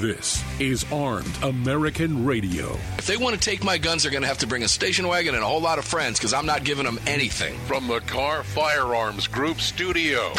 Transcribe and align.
This 0.00 0.42
is 0.58 0.84
Armed 0.90 1.38
American 1.42 2.24
Radio. 2.24 2.72
If 2.98 3.06
they 3.06 3.16
want 3.16 3.36
to 3.36 3.40
take 3.40 3.62
my 3.62 3.78
guns, 3.78 4.02
they're 4.02 4.10
going 4.10 4.22
to 4.22 4.28
have 4.28 4.38
to 4.38 4.46
bring 4.46 4.64
a 4.64 4.68
station 4.68 5.06
wagon 5.06 5.36
and 5.36 5.44
a 5.44 5.46
whole 5.46 5.60
lot 5.60 5.78
of 5.78 5.84
friends 5.84 6.18
because 6.18 6.34
I'm 6.34 6.46
not 6.46 6.64
giving 6.64 6.84
them 6.84 6.98
anything. 7.06 7.56
From 7.60 7.86
the 7.86 8.00
Kahr 8.00 8.42
Firearms 8.42 9.28
Group 9.28 9.60
studio. 9.60 10.32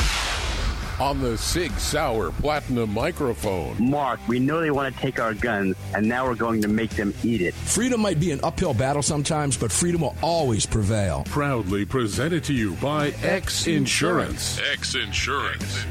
On 1.00 1.22
the 1.22 1.38
Sig 1.38 1.72
Sauer 1.74 2.32
Platinum 2.32 2.94
microphone. 2.94 3.82
Mark, 3.82 4.20
we 4.28 4.40
know 4.40 4.60
they 4.60 4.72
want 4.72 4.94
to 4.94 5.02
take 5.02 5.22
our 5.22 5.34
guns, 5.34 5.76
and 5.94 6.06
now 6.06 6.28
we're 6.28 6.36
going 6.36 6.62
to 6.62 6.68
make 6.68 6.92
them 6.92 7.14
eat 7.24 7.42
it. 7.42 7.54
Freedom 7.54 8.02
might 8.02 8.20
be 8.20 8.32
an 8.32 8.42
uphill 8.44 8.74
battle 8.74 9.02
sometimes, 9.02 9.56
but 9.56 9.72
freedom 9.72 10.02
will 10.02 10.18
always 10.22 10.66
prevail. 10.66 11.24
Proudly 11.28 11.86
presented 11.86 12.44
to 12.46 12.54
you 12.54 12.74
by 12.76 13.10
X 13.24 13.68
Insurance. 13.68 14.60
X 14.74 14.96
Insurance. 14.96 15.86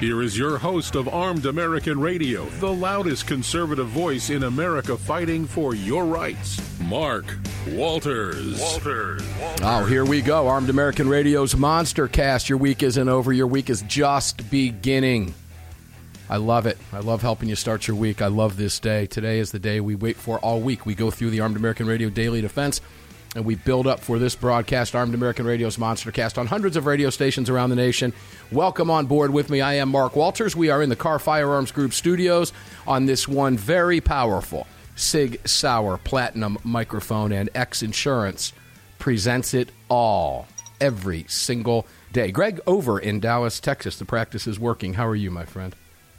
Here 0.00 0.22
is 0.22 0.38
your 0.38 0.56
host 0.56 0.94
of 0.94 1.08
Armed 1.08 1.44
American 1.44 2.00
Radio, 2.00 2.46
the 2.58 2.72
loudest 2.72 3.26
conservative 3.26 3.88
voice 3.88 4.30
in 4.30 4.44
America 4.44 4.96
fighting 4.96 5.44
for 5.44 5.74
your 5.74 6.06
rights, 6.06 6.58
Mark 6.80 7.26
Walters. 7.68 8.58
Walters. 8.58 9.22
Oh, 9.60 9.84
here 9.84 10.06
we 10.06 10.22
go. 10.22 10.48
Armed 10.48 10.70
American 10.70 11.06
Radio's 11.06 11.54
Monster 11.54 12.08
Cast. 12.08 12.48
Your 12.48 12.56
week 12.56 12.82
isn't 12.82 13.10
over, 13.10 13.30
your 13.30 13.46
week 13.46 13.68
is 13.68 13.82
just 13.82 14.50
beginning. 14.50 15.34
I 16.30 16.38
love 16.38 16.64
it. 16.64 16.78
I 16.94 17.00
love 17.00 17.20
helping 17.20 17.50
you 17.50 17.54
start 17.54 17.86
your 17.86 17.96
week. 17.98 18.22
I 18.22 18.28
love 18.28 18.56
this 18.56 18.80
day. 18.80 19.04
Today 19.04 19.38
is 19.38 19.52
the 19.52 19.58
day 19.58 19.80
we 19.80 19.96
wait 19.96 20.16
for 20.16 20.38
all 20.38 20.62
week. 20.62 20.86
We 20.86 20.94
go 20.94 21.10
through 21.10 21.28
the 21.28 21.40
Armed 21.40 21.56
American 21.56 21.86
Radio 21.86 22.08
Daily 22.08 22.40
Defense 22.40 22.80
and 23.36 23.44
we 23.44 23.54
build 23.54 23.86
up 23.86 24.00
for 24.00 24.18
this 24.18 24.34
broadcast, 24.34 24.94
Armed 24.94 25.14
American 25.14 25.46
Radio's 25.46 25.78
Monster 25.78 26.10
Cast, 26.10 26.38
on 26.38 26.46
hundreds 26.46 26.76
of 26.76 26.86
radio 26.86 27.10
stations 27.10 27.48
around 27.48 27.70
the 27.70 27.76
nation. 27.76 28.12
Welcome 28.50 28.90
on 28.90 29.06
board 29.06 29.32
with 29.32 29.50
me. 29.50 29.60
I 29.60 29.74
am 29.74 29.90
Mark 29.90 30.16
Walters. 30.16 30.56
We 30.56 30.70
are 30.70 30.82
in 30.82 30.88
the 30.88 30.96
Kahr 30.96 31.18
Firearms 31.18 31.70
Group 31.70 31.92
studios 31.92 32.52
on 32.86 33.06
this 33.06 33.28
one 33.28 33.56
very 33.56 34.00
powerful 34.00 34.66
Sig 34.96 35.40
Sauer 35.46 35.98
Platinum 35.98 36.58
microphone, 36.64 37.32
and 37.32 37.48
X 37.54 37.82
Insurance 37.82 38.52
presents 38.98 39.54
it 39.54 39.70
all 39.88 40.46
every 40.80 41.24
single 41.28 41.86
day. 42.12 42.30
Greg, 42.30 42.60
over 42.66 42.98
in 42.98 43.20
Dallas, 43.20 43.60
Texas, 43.60 43.96
the 43.96 44.04
practice 44.04 44.46
is 44.46 44.58
working. 44.58 44.94
How 44.94 45.06
are 45.06 45.16
you, 45.16 45.30
my 45.30 45.44
friend? 45.44 45.74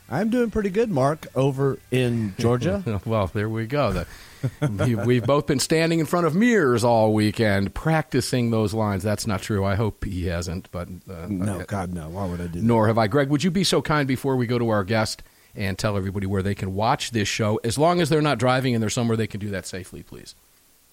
I'm 0.09 0.29
doing 0.29 0.51
pretty 0.51 0.69
good, 0.69 0.89
Mark, 0.89 1.27
over 1.35 1.79
in 1.89 2.35
Georgia. 2.37 3.01
well, 3.05 3.27
there 3.27 3.49
we 3.49 3.65
go. 3.65 3.93
The, 3.93 4.07
We've 5.05 5.25
both 5.25 5.47
been 5.47 5.59
standing 5.59 5.99
in 5.99 6.05
front 6.05 6.25
of 6.25 6.35
mirrors 6.35 6.83
all 6.83 7.13
weekend 7.13 7.73
practicing 7.73 8.51
those 8.51 8.73
lines. 8.73 9.03
That's 9.03 9.25
not 9.27 9.41
true. 9.41 9.63
I 9.65 9.75
hope 9.75 10.03
he 10.03 10.25
hasn't. 10.27 10.69
But 10.71 10.89
uh, 11.09 11.27
no, 11.29 11.63
God, 11.65 11.93
no. 11.93 12.09
Why 12.09 12.25
would 12.25 12.41
I 12.41 12.47
do 12.47 12.59
that? 12.59 12.65
Nor 12.65 12.87
have 12.87 12.97
I. 12.97 13.07
Greg, 13.07 13.29
would 13.29 13.41
you 13.43 13.51
be 13.51 13.63
so 13.63 13.81
kind 13.81 14.05
before 14.07 14.35
we 14.35 14.47
go 14.47 14.59
to 14.59 14.69
our 14.69 14.83
guest 14.83 15.23
and 15.55 15.77
tell 15.77 15.95
everybody 15.97 16.25
where 16.25 16.41
they 16.41 16.55
can 16.55 16.73
watch 16.73 17.11
this 17.11 17.27
show, 17.27 17.59
as 17.63 17.77
long 17.77 18.01
as 18.01 18.09
they're 18.09 18.21
not 18.21 18.39
driving 18.39 18.73
and 18.73 18.81
they're 18.81 18.89
somewhere 18.89 19.17
they 19.17 19.27
can 19.27 19.39
do 19.39 19.49
that 19.49 19.67
safely, 19.67 20.03
please? 20.03 20.35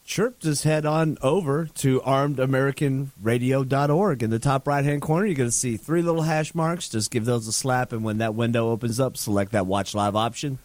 Sure. 0.04 0.34
Just 0.40 0.64
head 0.64 0.84
on 0.86 1.18
over 1.20 1.66
to 1.76 2.00
armedamericanradio.org. 2.00 4.22
In 4.22 4.30
the 4.30 4.38
top 4.38 4.66
right 4.66 4.84
hand 4.84 5.02
corner, 5.02 5.26
you're 5.26 5.34
going 5.34 5.50
to 5.50 5.54
see 5.54 5.76
three 5.76 6.00
little 6.00 6.22
hash 6.22 6.54
marks. 6.54 6.88
Just 6.88 7.10
give 7.10 7.26
those 7.26 7.46
a 7.46 7.52
slap, 7.52 7.92
and 7.92 8.02
when 8.02 8.16
that 8.18 8.34
window 8.34 8.70
opens 8.70 8.98
up, 8.98 9.18
select 9.18 9.52
that 9.52 9.66
watch 9.66 9.94
live 9.94 10.16
option 10.16 10.58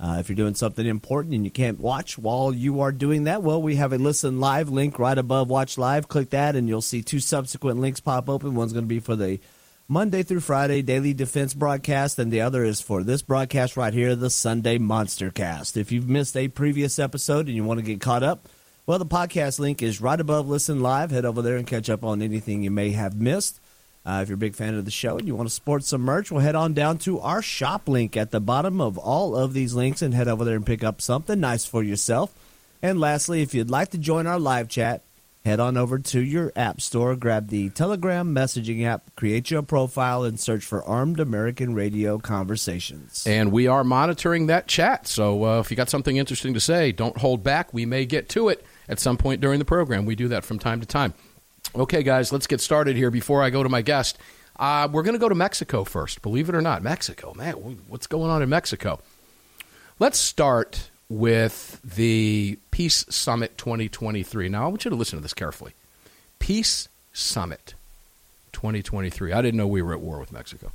uh, 0.00 0.16
if 0.18 0.28
you're 0.28 0.36
doing 0.36 0.54
something 0.54 0.86
important 0.86 1.34
and 1.34 1.44
you 1.44 1.50
can't 1.50 1.78
watch 1.78 2.18
while 2.18 2.52
you 2.52 2.80
are 2.80 2.92
doing 2.92 3.24
that, 3.24 3.42
well, 3.42 3.62
we 3.62 3.76
have 3.76 3.92
a 3.92 3.98
listen 3.98 4.40
live 4.40 4.68
link 4.68 4.98
right 4.98 5.16
above 5.16 5.48
Watch 5.48 5.78
Live. 5.78 6.08
Click 6.08 6.30
that, 6.30 6.56
and 6.56 6.68
you'll 6.68 6.82
see 6.82 7.02
two 7.02 7.20
subsequent 7.20 7.80
links 7.80 8.00
pop 8.00 8.28
open. 8.28 8.54
One's 8.54 8.72
going 8.72 8.84
to 8.84 8.88
be 8.88 9.00
for 9.00 9.14
the 9.14 9.38
Monday 9.88 10.22
through 10.22 10.40
Friday 10.40 10.82
daily 10.82 11.12
defense 11.12 11.54
broadcast, 11.54 12.18
and 12.18 12.32
the 12.32 12.40
other 12.40 12.64
is 12.64 12.80
for 12.80 13.02
this 13.02 13.22
broadcast 13.22 13.76
right 13.76 13.92
here, 13.92 14.16
the 14.16 14.30
Sunday 14.30 14.78
Monster 14.78 15.30
Cast. 15.30 15.76
If 15.76 15.92
you've 15.92 16.08
missed 16.08 16.36
a 16.36 16.48
previous 16.48 16.98
episode 16.98 17.46
and 17.46 17.54
you 17.54 17.62
want 17.62 17.78
to 17.78 17.86
get 17.86 18.00
caught 18.00 18.22
up, 18.22 18.48
well, 18.86 18.98
the 18.98 19.06
podcast 19.06 19.60
link 19.60 19.82
is 19.82 20.00
right 20.00 20.18
above 20.18 20.48
Listen 20.48 20.80
Live. 20.80 21.12
Head 21.12 21.24
over 21.24 21.42
there 21.42 21.56
and 21.56 21.66
catch 21.66 21.88
up 21.88 22.04
on 22.04 22.22
anything 22.22 22.64
you 22.64 22.70
may 22.70 22.90
have 22.90 23.14
missed. 23.14 23.60
Uh, 24.04 24.20
if 24.22 24.28
you're 24.28 24.34
a 24.34 24.38
big 24.38 24.56
fan 24.56 24.74
of 24.74 24.84
the 24.84 24.90
show 24.90 25.16
and 25.16 25.28
you 25.28 25.34
want 25.36 25.48
to 25.48 25.54
support 25.54 25.84
some 25.84 26.00
merch, 26.00 26.30
we'll 26.30 26.40
head 26.40 26.56
on 26.56 26.74
down 26.74 26.98
to 26.98 27.20
our 27.20 27.40
shop 27.40 27.88
link 27.88 28.16
at 28.16 28.32
the 28.32 28.40
bottom 28.40 28.80
of 28.80 28.98
all 28.98 29.36
of 29.36 29.52
these 29.52 29.74
links 29.74 30.02
and 30.02 30.12
head 30.12 30.26
over 30.26 30.44
there 30.44 30.56
and 30.56 30.66
pick 30.66 30.82
up 30.82 31.00
something 31.00 31.38
nice 31.38 31.64
for 31.64 31.82
yourself. 31.82 32.34
And 32.82 32.98
lastly, 32.98 33.42
if 33.42 33.54
you'd 33.54 33.70
like 33.70 33.90
to 33.90 33.98
join 33.98 34.26
our 34.26 34.40
live 34.40 34.68
chat, 34.68 35.02
head 35.44 35.60
on 35.60 35.76
over 35.76 36.00
to 36.00 36.20
your 36.20 36.52
app 36.56 36.80
store, 36.80 37.14
grab 37.14 37.48
the 37.48 37.70
Telegram 37.70 38.34
messaging 38.34 38.84
app, 38.84 39.14
create 39.14 39.52
your 39.52 39.62
profile, 39.62 40.24
and 40.24 40.38
search 40.38 40.64
for 40.64 40.82
Armed 40.84 41.20
American 41.20 41.72
Radio 41.74 42.18
Conversations. 42.18 43.24
And 43.24 43.52
we 43.52 43.68
are 43.68 43.84
monitoring 43.84 44.46
that 44.46 44.66
chat. 44.66 45.06
So 45.06 45.44
uh, 45.44 45.60
if 45.60 45.70
you 45.70 45.76
got 45.76 45.90
something 45.90 46.16
interesting 46.16 46.54
to 46.54 46.60
say, 46.60 46.90
don't 46.90 47.18
hold 47.18 47.44
back. 47.44 47.72
We 47.72 47.86
may 47.86 48.04
get 48.04 48.28
to 48.30 48.48
it 48.48 48.64
at 48.88 48.98
some 48.98 49.16
point 49.16 49.40
during 49.40 49.60
the 49.60 49.64
program. 49.64 50.06
We 50.06 50.16
do 50.16 50.26
that 50.28 50.44
from 50.44 50.58
time 50.58 50.80
to 50.80 50.86
time. 50.86 51.14
Okay, 51.74 52.02
guys, 52.02 52.32
let's 52.32 52.46
get 52.46 52.60
started 52.60 52.96
here 52.96 53.10
before 53.10 53.42
I 53.42 53.50
go 53.50 53.62
to 53.62 53.68
my 53.68 53.80
guest. 53.82 54.18
Uh, 54.56 54.88
we're 54.92 55.02
going 55.02 55.14
to 55.14 55.18
go 55.18 55.28
to 55.28 55.34
Mexico 55.34 55.84
first, 55.84 56.20
believe 56.20 56.48
it 56.48 56.54
or 56.54 56.60
not. 56.60 56.82
Mexico, 56.82 57.32
man, 57.34 57.54
what's 57.88 58.06
going 58.06 58.30
on 58.30 58.42
in 58.42 58.48
Mexico? 58.48 59.00
Let's 59.98 60.18
start 60.18 60.90
with 61.08 61.80
the 61.82 62.58
Peace 62.70 63.06
Summit 63.08 63.56
2023. 63.56 64.48
Now, 64.50 64.64
I 64.64 64.68
want 64.68 64.84
you 64.84 64.90
to 64.90 64.96
listen 64.96 65.18
to 65.18 65.22
this 65.22 65.32
carefully. 65.32 65.72
Peace 66.38 66.88
Summit 67.12 67.74
2023. 68.52 69.32
I 69.32 69.40
didn't 69.40 69.56
know 69.56 69.66
we 69.66 69.80
were 69.80 69.94
at 69.94 70.00
war 70.00 70.18
with 70.18 70.32
Mexico. 70.32 70.72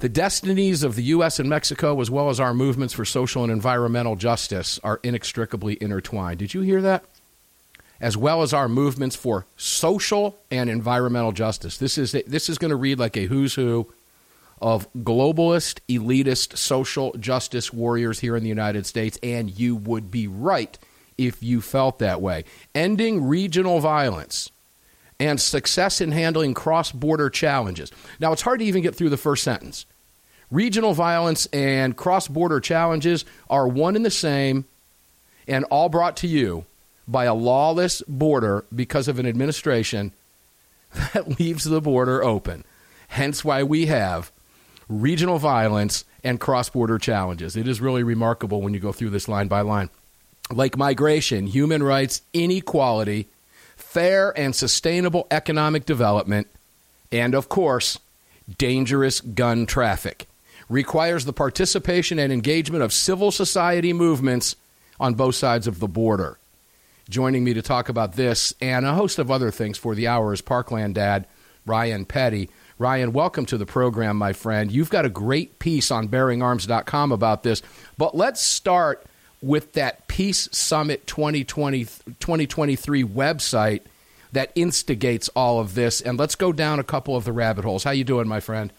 The 0.00 0.08
destinies 0.08 0.82
of 0.82 0.96
the 0.96 1.04
U.S. 1.04 1.38
and 1.38 1.48
Mexico, 1.48 2.00
as 2.00 2.10
well 2.10 2.28
as 2.28 2.40
our 2.40 2.52
movements 2.52 2.94
for 2.94 3.04
social 3.04 3.44
and 3.44 3.52
environmental 3.52 4.16
justice, 4.16 4.80
are 4.82 4.98
inextricably 5.04 5.78
intertwined. 5.80 6.40
Did 6.40 6.52
you 6.52 6.62
hear 6.62 6.82
that? 6.82 7.04
As 8.04 8.18
well 8.18 8.42
as 8.42 8.52
our 8.52 8.68
movements 8.68 9.16
for 9.16 9.46
social 9.56 10.38
and 10.50 10.68
environmental 10.68 11.32
justice. 11.32 11.78
This 11.78 11.96
is 11.96 12.12
this 12.12 12.50
is 12.50 12.58
going 12.58 12.68
to 12.68 12.76
read 12.76 12.98
like 12.98 13.16
a 13.16 13.24
who's 13.24 13.54
who 13.54 13.90
of 14.60 14.92
globalist, 14.92 15.80
elitist, 15.88 16.58
social 16.58 17.12
justice 17.14 17.72
warriors 17.72 18.20
here 18.20 18.36
in 18.36 18.42
the 18.42 18.48
United 18.50 18.84
States, 18.84 19.18
and 19.22 19.58
you 19.58 19.74
would 19.74 20.10
be 20.10 20.28
right 20.28 20.78
if 21.16 21.42
you 21.42 21.62
felt 21.62 21.98
that 22.00 22.20
way. 22.20 22.44
Ending 22.74 23.24
regional 23.24 23.80
violence 23.80 24.50
and 25.18 25.40
success 25.40 26.02
in 26.02 26.12
handling 26.12 26.52
cross 26.52 26.92
border 26.92 27.30
challenges. 27.30 27.90
Now, 28.20 28.32
it's 28.32 28.42
hard 28.42 28.58
to 28.58 28.66
even 28.66 28.82
get 28.82 28.94
through 28.94 29.10
the 29.10 29.16
first 29.16 29.42
sentence. 29.42 29.86
Regional 30.50 30.92
violence 30.92 31.46
and 31.54 31.96
cross 31.96 32.28
border 32.28 32.60
challenges 32.60 33.24
are 33.48 33.66
one 33.66 33.96
and 33.96 34.04
the 34.04 34.10
same 34.10 34.66
and 35.48 35.64
all 35.70 35.88
brought 35.88 36.18
to 36.18 36.26
you 36.26 36.66
by 37.06 37.24
a 37.24 37.34
lawless 37.34 38.02
border 38.08 38.64
because 38.74 39.08
of 39.08 39.18
an 39.18 39.26
administration 39.26 40.12
that 41.12 41.38
leaves 41.38 41.64
the 41.64 41.80
border 41.80 42.22
open. 42.22 42.64
Hence 43.08 43.44
why 43.44 43.62
we 43.62 43.86
have 43.86 44.32
regional 44.88 45.38
violence 45.38 46.04
and 46.22 46.40
cross 46.40 46.68
border 46.68 46.98
challenges. 46.98 47.56
It 47.56 47.68
is 47.68 47.80
really 47.80 48.02
remarkable 48.02 48.62
when 48.62 48.74
you 48.74 48.80
go 48.80 48.92
through 48.92 49.10
this 49.10 49.28
line 49.28 49.48
by 49.48 49.60
line. 49.60 49.90
Like 50.50 50.76
migration, 50.76 51.46
human 51.46 51.82
rights, 51.82 52.22
inequality, 52.32 53.28
fair 53.76 54.36
and 54.38 54.54
sustainable 54.54 55.26
economic 55.30 55.86
development, 55.86 56.48
and 57.12 57.34
of 57.34 57.48
course, 57.48 57.98
dangerous 58.58 59.20
gun 59.20 59.66
traffic. 59.66 60.26
Requires 60.68 61.24
the 61.24 61.32
participation 61.32 62.18
and 62.18 62.32
engagement 62.32 62.82
of 62.82 62.92
civil 62.92 63.30
society 63.30 63.92
movements 63.92 64.56
on 64.98 65.14
both 65.14 65.34
sides 65.34 65.66
of 65.66 65.78
the 65.78 65.88
border. 65.88 66.38
Joining 67.08 67.44
me 67.44 67.52
to 67.52 67.60
talk 67.60 67.90
about 67.90 68.14
this 68.14 68.54
and 68.62 68.86
a 68.86 68.94
host 68.94 69.18
of 69.18 69.30
other 69.30 69.50
things 69.50 69.76
for 69.76 69.94
the 69.94 70.06
hour 70.06 70.32
is 70.32 70.40
Parkland 70.40 70.94
dad, 70.94 71.26
Ryan 71.66 72.06
Petty. 72.06 72.48
Ryan, 72.78 73.12
welcome 73.12 73.44
to 73.46 73.58
the 73.58 73.66
program, 73.66 74.16
my 74.16 74.32
friend. 74.32 74.72
You've 74.72 74.88
got 74.88 75.04
a 75.04 75.10
great 75.10 75.58
piece 75.58 75.90
on 75.90 76.08
bearingarms.com 76.08 77.12
about 77.12 77.42
this, 77.42 77.62
but 77.98 78.16
let's 78.16 78.40
start 78.42 79.04
with 79.42 79.74
that 79.74 80.08
Peace 80.08 80.48
Summit 80.50 81.06
2020, 81.06 81.84
2023 81.84 83.04
website 83.04 83.82
that 84.32 84.50
instigates 84.54 85.28
all 85.36 85.60
of 85.60 85.74
this. 85.74 86.00
And 86.00 86.18
let's 86.18 86.34
go 86.34 86.52
down 86.52 86.80
a 86.80 86.84
couple 86.84 87.16
of 87.16 87.24
the 87.24 87.32
rabbit 87.32 87.66
holes. 87.66 87.84
How 87.84 87.90
you 87.90 88.04
doing, 88.04 88.26
my 88.26 88.40
friend? 88.40 88.72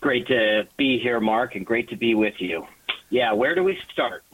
Great 0.00 0.26
to 0.26 0.66
be 0.76 0.98
here, 0.98 1.20
Mark, 1.20 1.54
and 1.54 1.64
great 1.64 1.88
to 1.90 1.96
be 1.96 2.16
with 2.16 2.34
you. 2.40 2.66
Yeah, 3.10 3.32
where 3.32 3.54
do 3.54 3.62
we 3.62 3.78
start? 3.92 4.24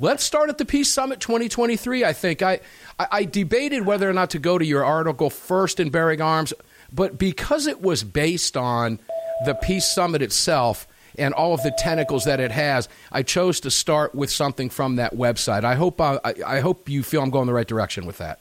Let's 0.00 0.24
start 0.24 0.48
at 0.48 0.58
the 0.58 0.64
Peace 0.64 0.90
Summit 0.90 1.20
2023. 1.20 2.04
I 2.04 2.12
think 2.12 2.42
I, 2.42 2.60
I, 2.98 3.06
I 3.10 3.24
debated 3.24 3.84
whether 3.86 4.08
or 4.08 4.12
not 4.12 4.30
to 4.30 4.38
go 4.38 4.58
to 4.58 4.64
your 4.64 4.84
article 4.84 5.30
first 5.30 5.80
in 5.80 5.90
Bearing 5.90 6.20
Arms, 6.20 6.52
but 6.92 7.18
because 7.18 7.66
it 7.66 7.82
was 7.82 8.02
based 8.02 8.56
on 8.56 8.98
the 9.44 9.54
Peace 9.54 9.84
Summit 9.84 10.22
itself 10.22 10.86
and 11.18 11.34
all 11.34 11.52
of 11.52 11.62
the 11.62 11.70
tentacles 11.70 12.24
that 12.24 12.40
it 12.40 12.50
has, 12.50 12.88
I 13.10 13.22
chose 13.22 13.60
to 13.60 13.70
start 13.70 14.14
with 14.14 14.30
something 14.30 14.70
from 14.70 14.96
that 14.96 15.14
website. 15.14 15.64
I 15.64 15.74
hope 15.74 16.00
uh, 16.00 16.18
I, 16.24 16.34
I 16.46 16.60
hope 16.60 16.88
you 16.88 17.02
feel 17.02 17.22
I'm 17.22 17.30
going 17.30 17.46
the 17.46 17.52
right 17.52 17.66
direction 17.66 18.06
with 18.06 18.18
that. 18.18 18.40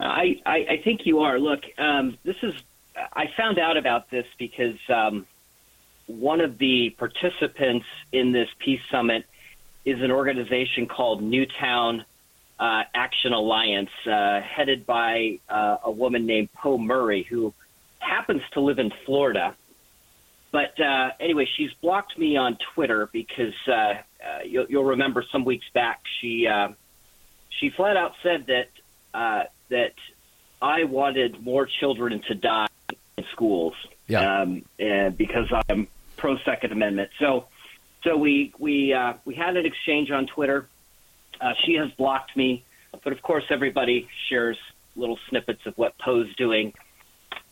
I, 0.00 0.40
I, 0.44 0.56
I 0.56 0.80
think 0.84 1.06
you 1.06 1.20
are. 1.20 1.38
Look, 1.38 1.62
um, 1.78 2.18
this 2.24 2.36
is 2.42 2.54
I 3.12 3.26
found 3.36 3.58
out 3.58 3.76
about 3.76 4.10
this 4.10 4.26
because 4.38 4.78
um, 4.88 5.26
one 6.06 6.40
of 6.40 6.58
the 6.58 6.90
participants 6.90 7.86
in 8.12 8.32
this 8.32 8.48
peace 8.58 8.80
summit 8.90 9.24
is 9.84 10.00
an 10.02 10.10
organization 10.10 10.86
called 10.86 11.22
Newtown 11.22 12.04
uh, 12.58 12.82
Action 12.94 13.32
Alliance, 13.32 13.90
uh, 14.06 14.40
headed 14.40 14.86
by 14.86 15.38
uh, 15.48 15.78
a 15.84 15.90
woman 15.90 16.26
named 16.26 16.52
Po 16.52 16.78
Murray, 16.78 17.22
who 17.22 17.52
happens 17.98 18.42
to 18.52 18.60
live 18.60 18.78
in 18.78 18.92
Florida. 19.04 19.54
But 20.52 20.78
uh, 20.80 21.10
anyway, 21.18 21.48
she's 21.56 21.72
blocked 21.82 22.16
me 22.16 22.36
on 22.36 22.56
Twitter 22.74 23.08
because 23.12 23.54
uh, 23.66 23.72
uh, 23.72 23.94
you'll, 24.46 24.66
you'll 24.68 24.84
remember 24.84 25.24
some 25.32 25.44
weeks 25.44 25.66
back 25.74 26.00
she 26.20 26.46
uh, 26.46 26.68
she 27.60 27.70
flat 27.70 27.96
out 27.96 28.12
said 28.22 28.46
that 28.46 28.68
uh, 29.12 29.44
that 29.70 29.94
I 30.62 30.84
wanted 30.84 31.42
more 31.44 31.66
children 31.66 32.22
to 32.28 32.34
die 32.34 32.68
in 33.18 33.24
schools, 33.32 33.74
Yeah. 34.06 34.42
um, 34.42 34.62
and 34.78 35.16
because 35.18 35.48
I'm 35.68 35.88
pro 36.24 36.38
Second 36.38 36.72
Amendment. 36.72 37.10
So 37.20 37.44
so 38.02 38.16
we 38.16 38.54
we 38.58 38.94
uh, 38.94 39.12
we 39.26 39.34
had 39.34 39.58
an 39.58 39.66
exchange 39.66 40.10
on 40.10 40.26
Twitter. 40.26 40.66
Uh, 41.38 41.52
she 41.66 41.74
has 41.74 41.90
blocked 41.98 42.34
me, 42.34 42.64
but 43.02 43.12
of 43.12 43.20
course 43.20 43.44
everybody 43.50 44.08
shares 44.30 44.56
little 44.96 45.18
snippets 45.28 45.60
of 45.66 45.76
what 45.76 45.92
Po's 45.98 46.34
doing. 46.36 46.72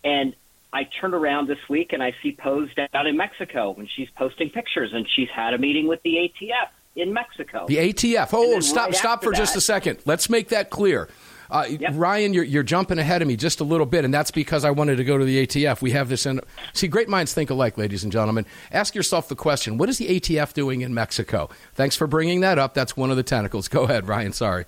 And 0.04 0.34
I 0.72 0.88
turn 1.02 1.12
around 1.12 1.48
this 1.48 1.58
week 1.68 1.92
and 1.92 2.02
I 2.02 2.14
see 2.22 2.32
Po's 2.32 2.70
down 2.74 3.06
in 3.06 3.14
Mexico 3.14 3.74
and 3.76 3.86
she's 3.94 4.08
posting 4.16 4.48
pictures 4.48 4.90
and 4.94 5.06
she's 5.14 5.28
had 5.28 5.52
a 5.52 5.58
meeting 5.58 5.86
with 5.86 6.00
the 6.02 6.14
ATF 6.14 6.70
in 6.96 7.12
Mexico. 7.12 7.66
The 7.68 7.76
ATF. 7.76 8.30
Oh, 8.32 8.58
stop, 8.60 8.86
right 8.86 8.94
stop 8.94 9.22
for 9.22 9.32
just 9.32 9.54
a 9.54 9.60
second. 9.60 9.98
Let's 10.06 10.30
make 10.30 10.48
that 10.48 10.70
clear. 10.70 11.10
Uh, 11.52 11.66
Yep. 11.68 11.92
Ryan, 11.94 12.32
you're, 12.32 12.44
you're 12.44 12.62
jumping 12.62 12.98
ahead 12.98 13.20
of 13.20 13.28
me 13.28 13.36
just 13.36 13.60
a 13.60 13.64
little 13.64 13.84
bit, 13.84 14.06
and 14.06 14.12
that's 14.12 14.30
because 14.30 14.64
I 14.64 14.70
wanted 14.70 14.96
to 14.96 15.04
go 15.04 15.18
to 15.18 15.24
the 15.24 15.46
ATF. 15.46 15.82
We 15.82 15.90
have 15.90 16.08
this 16.08 16.24
in. 16.24 16.40
See, 16.72 16.88
great 16.88 17.10
minds 17.10 17.34
think 17.34 17.50
alike, 17.50 17.76
ladies 17.76 18.02
and 18.02 18.10
gentlemen. 18.10 18.46
Ask 18.72 18.94
yourself 18.94 19.28
the 19.28 19.36
question 19.36 19.76
what 19.76 19.88
is 19.90 19.98
the 19.98 20.08
ATF 20.18 20.54
doing 20.54 20.80
in 20.80 20.94
Mexico? 20.94 21.50
Thanks 21.74 21.94
for 21.94 22.06
bringing 22.06 22.40
that 22.40 22.58
up. 22.58 22.72
That's 22.72 22.96
one 22.96 23.10
of 23.10 23.16
the 23.16 23.22
tentacles. 23.22 23.68
Go 23.68 23.84
ahead, 23.84 24.08
Ryan. 24.08 24.32
Sorry. 24.32 24.64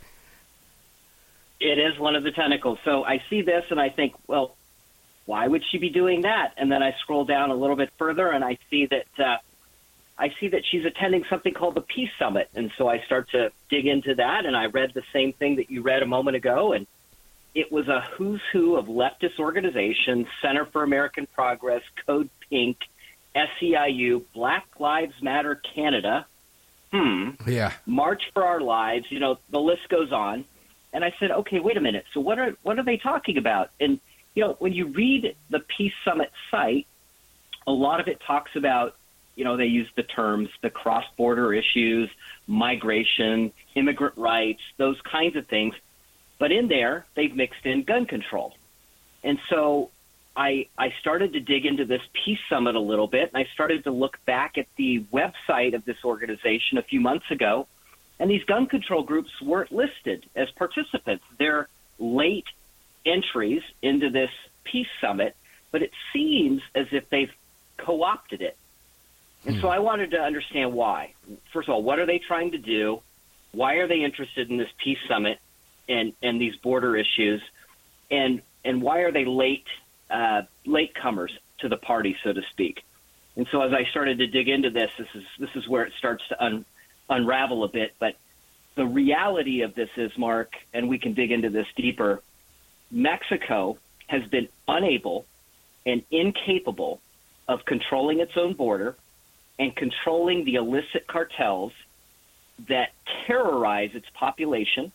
It 1.58 1.78
is 1.78 1.98
one 1.98 2.14
of 2.16 2.22
the 2.22 2.32
tentacles. 2.32 2.78
So 2.84 3.02
I 3.04 3.22
see 3.30 3.40
this 3.40 3.64
and 3.70 3.80
I 3.80 3.88
think, 3.88 4.14
well, 4.26 4.54
why 5.24 5.48
would 5.48 5.62
she 5.70 5.78
be 5.78 5.88
doing 5.88 6.22
that? 6.22 6.52
And 6.58 6.70
then 6.70 6.82
I 6.82 6.94
scroll 7.00 7.24
down 7.24 7.50
a 7.50 7.54
little 7.54 7.76
bit 7.76 7.90
further 7.98 8.30
and 8.30 8.44
I 8.44 8.58
see 8.68 8.86
that 8.86 9.06
uh, 9.18 9.36
I 10.16 10.32
see 10.38 10.48
that 10.48 10.62
she's 10.70 10.84
attending 10.84 11.24
something 11.28 11.52
called 11.52 11.74
the 11.74 11.80
Peace 11.80 12.10
Summit. 12.18 12.48
And 12.54 12.70
so 12.78 12.88
I 12.88 13.00
start 13.00 13.30
to 13.30 13.50
dig 13.68 13.86
into 13.86 14.14
that 14.14 14.46
and 14.46 14.56
I 14.56 14.66
read 14.66 14.92
the 14.94 15.02
same 15.12 15.32
thing 15.32 15.56
that 15.56 15.70
you 15.70 15.82
read 15.82 16.02
a 16.02 16.06
moment 16.06 16.36
ago 16.36 16.72
and 16.72 16.86
it 17.54 17.70
was 17.70 17.88
a 17.88 18.00
who's 18.16 18.40
who 18.52 18.76
of 18.76 18.86
leftist 18.86 19.38
organizations, 19.38 20.26
Center 20.42 20.66
for 20.66 20.82
American 20.82 21.26
Progress, 21.34 21.82
Code 22.06 22.28
Pink, 22.50 22.78
SEIU, 23.34 24.24
Black 24.34 24.66
Lives 24.78 25.14
Matter 25.22 25.60
Canada, 25.74 26.26
hmm, 26.92 27.30
Yeah. 27.46 27.72
March 27.86 28.22
for 28.32 28.44
Our 28.44 28.60
Lives, 28.60 29.06
you 29.10 29.20
know, 29.20 29.38
the 29.50 29.60
list 29.60 29.88
goes 29.88 30.12
on. 30.12 30.44
And 30.92 31.04
I 31.04 31.12
said, 31.18 31.32
okay, 31.32 31.58
wait 31.58 31.76
a 31.76 31.80
minute. 31.80 32.04
So 32.12 32.20
what 32.20 32.38
are 32.38 32.56
what 32.62 32.78
are 32.78 32.84
they 32.84 32.98
talking 32.98 33.36
about? 33.36 33.70
And 33.80 33.98
you 34.34 34.44
know, 34.44 34.56
when 34.58 34.72
you 34.72 34.86
read 34.86 35.36
the 35.50 35.60
Peace 35.60 35.92
Summit 36.04 36.30
site, 36.50 36.86
a 37.66 37.72
lot 37.72 38.00
of 38.00 38.08
it 38.08 38.20
talks 38.26 38.52
about, 38.56 38.96
you 39.36 39.44
know, 39.44 39.56
they 39.56 39.66
use 39.66 39.88
the 39.96 40.02
terms 40.02 40.48
the 40.62 40.70
cross-border 40.70 41.52
issues, 41.52 42.10
migration, 42.46 43.52
immigrant 43.74 44.16
rights, 44.16 44.60
those 44.76 45.00
kinds 45.00 45.36
of 45.36 45.46
things. 45.46 45.74
But 46.38 46.52
in 46.52 46.68
there, 46.68 47.06
they've 47.14 47.34
mixed 47.34 47.64
in 47.64 47.84
gun 47.84 48.06
control. 48.06 48.54
And 49.22 49.38
so 49.48 49.90
I 50.36 50.66
I 50.76 50.92
started 51.00 51.32
to 51.34 51.40
dig 51.40 51.64
into 51.66 51.84
this 51.84 52.02
Peace 52.12 52.40
Summit 52.48 52.74
a 52.74 52.80
little 52.80 53.06
bit, 53.06 53.30
and 53.32 53.42
I 53.42 53.48
started 53.54 53.84
to 53.84 53.90
look 53.90 54.18
back 54.24 54.58
at 54.58 54.66
the 54.76 55.04
website 55.12 55.74
of 55.74 55.84
this 55.84 55.98
organization 56.04 56.78
a 56.78 56.82
few 56.82 57.00
months 57.00 57.30
ago, 57.30 57.66
and 58.18 58.30
these 58.30 58.44
gun 58.44 58.66
control 58.66 59.02
groups 59.02 59.30
weren't 59.40 59.72
listed 59.72 60.26
as 60.34 60.50
participants. 60.52 61.24
They're 61.38 61.68
late 61.98 62.46
entries 63.06 63.62
into 63.82 64.10
this 64.10 64.30
Peace 64.64 64.88
Summit, 65.00 65.36
but 65.70 65.82
it 65.82 65.92
seems 66.12 66.62
as 66.74 66.86
if 66.92 67.08
they've 67.10 67.32
co-opted 67.76 68.42
it. 68.42 68.56
And 69.46 69.60
so 69.60 69.68
I 69.68 69.78
wanted 69.78 70.12
to 70.12 70.18
understand 70.18 70.72
why. 70.72 71.14
First 71.52 71.68
of 71.68 71.74
all, 71.74 71.82
what 71.82 71.98
are 71.98 72.06
they 72.06 72.18
trying 72.18 72.52
to 72.52 72.58
do? 72.58 73.00
Why 73.52 73.74
are 73.74 73.86
they 73.86 74.02
interested 74.02 74.50
in 74.50 74.56
this 74.56 74.70
Peace 74.82 74.98
Summit 75.08 75.38
and, 75.88 76.12
and 76.22 76.40
these 76.40 76.56
border 76.56 76.96
issues? 76.96 77.42
And 78.10 78.42
and 78.64 78.80
why 78.80 79.00
are 79.00 79.12
they 79.12 79.26
late 79.26 79.66
uh, 80.10 80.42
latecomers 80.66 81.30
to 81.58 81.68
the 81.68 81.76
party, 81.76 82.16
so 82.24 82.32
to 82.32 82.40
speak? 82.50 82.82
And 83.36 83.46
so 83.50 83.60
as 83.60 83.72
I 83.72 83.84
started 83.90 84.18
to 84.18 84.26
dig 84.26 84.48
into 84.48 84.70
this, 84.70 84.90
this 84.96 85.08
is 85.14 85.24
this 85.38 85.50
is 85.54 85.68
where 85.68 85.84
it 85.84 85.92
starts 85.98 86.24
to 86.28 86.42
un, 86.42 86.64
unravel 87.10 87.64
a 87.64 87.68
bit. 87.68 87.94
But 87.98 88.16
the 88.76 88.86
reality 88.86 89.62
of 89.62 89.74
this 89.74 89.90
is, 89.96 90.16
Mark, 90.16 90.52
and 90.72 90.88
we 90.88 90.98
can 90.98 91.14
dig 91.14 91.30
into 91.30 91.50
this 91.50 91.66
deeper. 91.76 92.22
Mexico 92.90 93.78
has 94.06 94.22
been 94.28 94.48
unable 94.68 95.26
and 95.84 96.02
incapable 96.10 97.00
of 97.48 97.64
controlling 97.64 98.20
its 98.20 98.32
own 98.36 98.54
border 98.54 98.96
and 99.58 99.74
controlling 99.74 100.44
the 100.44 100.56
illicit 100.56 101.06
cartels 101.06 101.72
that 102.68 102.92
terrorize 103.26 103.90
its 103.94 104.06
population. 104.14 104.92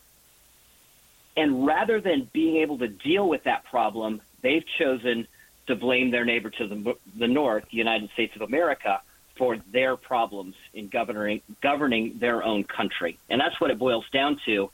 And 1.38 1.66
rather 1.66 2.02
than 2.02 2.30
being 2.34 2.58
able 2.58 2.78
to 2.80 2.88
deal 2.88 3.28
with 3.28 3.44
that 3.44 3.64
problem, 3.66 4.22
they've 4.42 4.66
chosen 4.78 5.28
to 5.68 5.76
blame 5.76 6.12
their 6.12 6.26
neighbor 6.26 6.50
to 6.50 6.68
the, 6.68 6.96
the 7.18 7.28
north, 7.28 7.64
the 7.72 7.78
United 7.78 8.10
States 8.12 8.36
of 8.36 8.42
America, 8.42 9.02
for 9.38 9.58
their 9.72 9.96
problems 9.96 10.56
in 10.74 10.90
governing 10.90 11.42
governing 11.62 12.18
their 12.20 12.44
own 12.44 12.66
country. 12.66 13.18
And 13.30 13.40
that's 13.40 13.60
what 13.62 13.72
it 13.72 13.80
boils 13.80 14.06
down 14.12 14.40
to. 14.46 14.70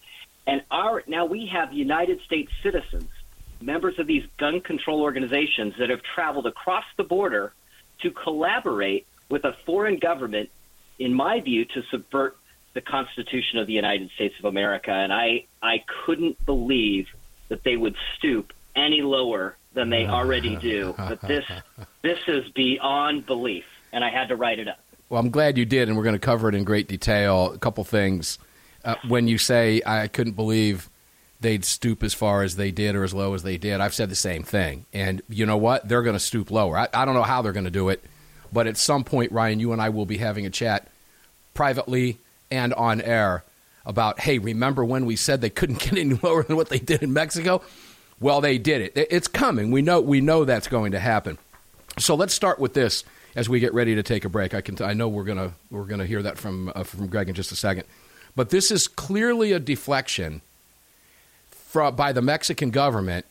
And 0.48 0.64
our 0.72 1.04
now 1.06 1.26
we 1.26 1.46
have 1.48 1.72
United 1.72 2.22
States 2.22 2.52
citizens, 2.64 3.10
members 3.62 4.00
of 4.00 4.08
these 4.08 4.24
gun 4.38 4.62
control 4.62 5.02
organizations 5.02 5.76
that 5.78 5.90
have 5.92 6.02
traveled 6.02 6.48
across 6.48 6.86
the 6.98 7.04
border 7.04 7.54
to 8.02 8.10
collaborate 8.10 9.06
with 9.30 9.44
a 9.44 9.56
foreign 9.66 9.98
government, 9.98 10.50
in 11.00 11.14
my 11.14 11.42
view, 11.42 11.66
to 11.66 11.84
subvert 11.92 12.38
the 12.74 12.82
Constitution 12.82 13.60
of 13.60 13.68
the 13.68 13.74
United 13.74 14.12
States 14.12 14.36
of 14.40 14.46
America. 14.46 14.92
And 14.92 15.14
I, 15.14 15.46
I 15.62 15.84
couldn't 16.06 16.44
believe 16.46 17.08
that 17.50 17.64
they 17.64 17.78
would 17.78 17.96
stoop 18.18 18.54
any 18.76 19.02
lower 19.02 19.56
than 19.74 19.90
they 19.90 20.06
already 20.08 20.56
do. 20.56 20.94
But 20.98 21.22
this 21.22 21.46
this 22.02 22.20
is 22.28 22.50
beyond 22.52 23.26
belief, 23.26 23.66
and 23.92 24.04
I 24.04 24.10
had 24.10 24.30
to 24.30 24.36
write 24.36 24.60
it 24.60 24.68
up. 24.68 24.80
Well, 25.10 25.22
I'm 25.22 25.30
glad 25.30 25.58
you 25.58 25.66
did, 25.66 25.88
and 25.88 25.98
we're 25.98 26.04
going 26.04 26.14
to 26.14 26.20
cover 26.20 26.50
it 26.50 26.56
in 26.56 26.64
great 26.64 26.88
detail. 26.88 27.52
A 27.52 27.58
couple 27.58 27.84
things. 27.84 28.40
Uh, 28.84 28.96
when 29.08 29.28
you 29.28 29.38
say, 29.38 29.82
I 29.86 30.08
couldn't 30.08 30.34
believe 30.34 30.90
they'd 31.40 31.66
stoop 31.66 32.04
as 32.04 32.14
far 32.14 32.44
as 32.44 32.56
they 32.56 32.72
did 32.72 32.96
or 32.96 33.04
as 33.04 33.14
low 33.14 33.34
as 33.34 33.44
they 33.44 33.58
did, 33.58 33.82
I've 33.82 33.94
said 33.94 34.10
the 34.10 34.16
same 34.16 34.44
thing. 34.44 34.86
And 34.94 35.22
you 35.30 35.46
know 35.46 35.58
what? 35.58 35.88
They're 35.88 36.02
going 36.02 36.16
to 36.16 36.20
stoop 36.20 36.50
lower. 36.50 36.78
I, 36.78 36.88
I 36.94 37.06
don't 37.06 37.14
know 37.14 37.24
how 37.24 37.42
they're 37.42 37.52
going 37.52 37.66
to 37.66 37.72
do 37.72 37.90
it, 37.90 38.04
but 38.52 38.68
at 38.68 38.78
some 38.78 39.04
point, 39.04 39.32
Ryan, 39.32 39.60
you 39.60 39.72
and 39.74 39.82
I 39.82 39.90
will 39.90 40.06
be 40.06 40.18
having 40.18 40.46
a 40.46 40.50
chat 40.50 40.88
privately 41.54 42.18
and 42.52 42.74
on 42.74 43.02
air 43.02 43.44
about, 43.86 44.20
hey, 44.20 44.38
remember 44.40 44.84
when 44.84 45.06
we 45.06 45.16
said 45.16 45.42
they 45.42 45.50
couldn't 45.50 45.80
get 45.80 45.94
any 45.94 46.14
lower 46.16 46.44
than 46.44 46.56
what 46.56 46.70
they 46.70 46.80
did 46.80 47.04
in 47.04 47.14
Mexico? 47.14 47.62
Well, 48.20 48.42
they 48.42 48.58
did 48.58 48.82
it. 48.82 48.98
It- 48.98 49.08
It's 49.12 49.28
coming. 49.28 49.72
We 49.72 49.82
know 49.82 50.02
we 50.02 50.22
know 50.22 50.46
that's 50.46 50.68
going 50.68 50.92
to 50.94 51.00
happen. 51.00 51.38
So 51.98 52.16
let's 52.16 52.34
start 52.34 52.60
with 52.60 52.74
this 52.74 53.04
as 53.36 53.48
we 53.50 53.60
get 53.60 53.74
ready 53.74 53.96
to 53.96 54.04
take 54.04 54.26
a 54.26 54.30
break. 54.30 54.54
I 54.54 54.62
can 54.62 54.82
I 54.82 54.94
know 54.94 55.08
we're 55.08 55.24
gonna 55.24 55.54
we're 55.70 55.84
gonna 55.86 56.06
hear 56.06 56.22
that 56.24 56.38
from 56.38 56.72
uh, 56.76 56.84
from 56.84 57.08
Greg 57.08 57.30
in 57.30 57.36
just 57.36 57.52
a 57.52 57.56
second, 57.56 57.84
but 58.36 58.50
this 58.50 58.72
is 58.72 58.88
clearly 58.88 59.52
a 59.52 59.60
deflection 59.60 60.42
from 61.52 61.96
by 61.96 62.12
the 62.12 62.22
Mexican 62.22 62.70
government 62.72 63.26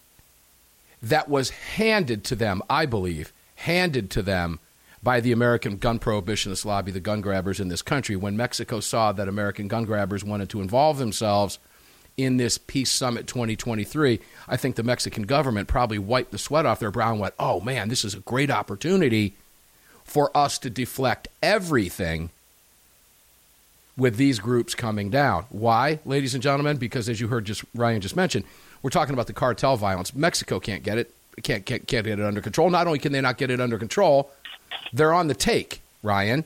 that 1.02 1.28
was 1.28 1.50
handed 1.50 2.24
to 2.24 2.36
them. 2.36 2.62
I 2.70 2.86
believe 2.86 3.32
handed 3.56 4.10
to 4.12 4.22
them 4.22 4.60
by 5.04 5.20
the 5.20 5.32
American 5.32 5.76
gun 5.76 5.98
prohibitionist 5.98 6.64
lobby, 6.64 6.90
the 6.90 6.98
gun 6.98 7.20
grabbers 7.20 7.60
in 7.60 7.68
this 7.68 7.82
country, 7.82 8.16
when 8.16 8.38
Mexico 8.38 8.80
saw 8.80 9.12
that 9.12 9.28
American 9.28 9.68
gun 9.68 9.84
grabbers 9.84 10.24
wanted 10.24 10.48
to 10.48 10.62
involve 10.62 10.96
themselves 10.96 11.58
in 12.16 12.38
this 12.38 12.56
Peace 12.56 12.90
Summit 12.90 13.26
2023, 13.26 14.18
I 14.48 14.56
think 14.56 14.76
the 14.76 14.82
Mexican 14.82 15.24
government 15.24 15.68
probably 15.68 15.98
wiped 15.98 16.30
the 16.32 16.38
sweat 16.38 16.64
off 16.64 16.80
their 16.80 16.90
brow 16.90 17.10
and 17.10 17.20
went, 17.20 17.34
oh 17.38 17.60
man, 17.60 17.88
this 17.88 18.04
is 18.04 18.14
a 18.14 18.20
great 18.20 18.50
opportunity 18.50 19.34
for 20.04 20.34
us 20.36 20.58
to 20.58 20.70
deflect 20.70 21.28
everything 21.42 22.30
with 23.96 24.16
these 24.16 24.38
groups 24.38 24.74
coming 24.74 25.10
down. 25.10 25.44
Why, 25.50 26.00
ladies 26.06 26.34
and 26.34 26.42
gentlemen? 26.42 26.78
Because 26.78 27.08
as 27.08 27.20
you 27.20 27.28
heard 27.28 27.44
just 27.44 27.64
Ryan 27.74 28.00
just 28.00 28.16
mentioned, 28.16 28.44
we're 28.82 28.90
talking 28.90 29.12
about 29.12 29.26
the 29.26 29.32
cartel 29.32 29.76
violence. 29.76 30.14
Mexico 30.14 30.60
can't 30.60 30.82
get 30.82 30.98
it, 30.98 31.12
can't, 31.42 31.66
can't, 31.66 31.86
can't 31.86 32.04
get 32.04 32.18
it 32.18 32.24
under 32.24 32.40
control. 32.40 32.70
Not 32.70 32.86
only 32.86 32.98
can 32.98 33.12
they 33.12 33.20
not 33.20 33.38
get 33.38 33.50
it 33.50 33.60
under 33.60 33.78
control, 33.78 34.30
they're 34.92 35.12
on 35.12 35.28
the 35.28 35.34
take, 35.34 35.80
Ryan 36.02 36.44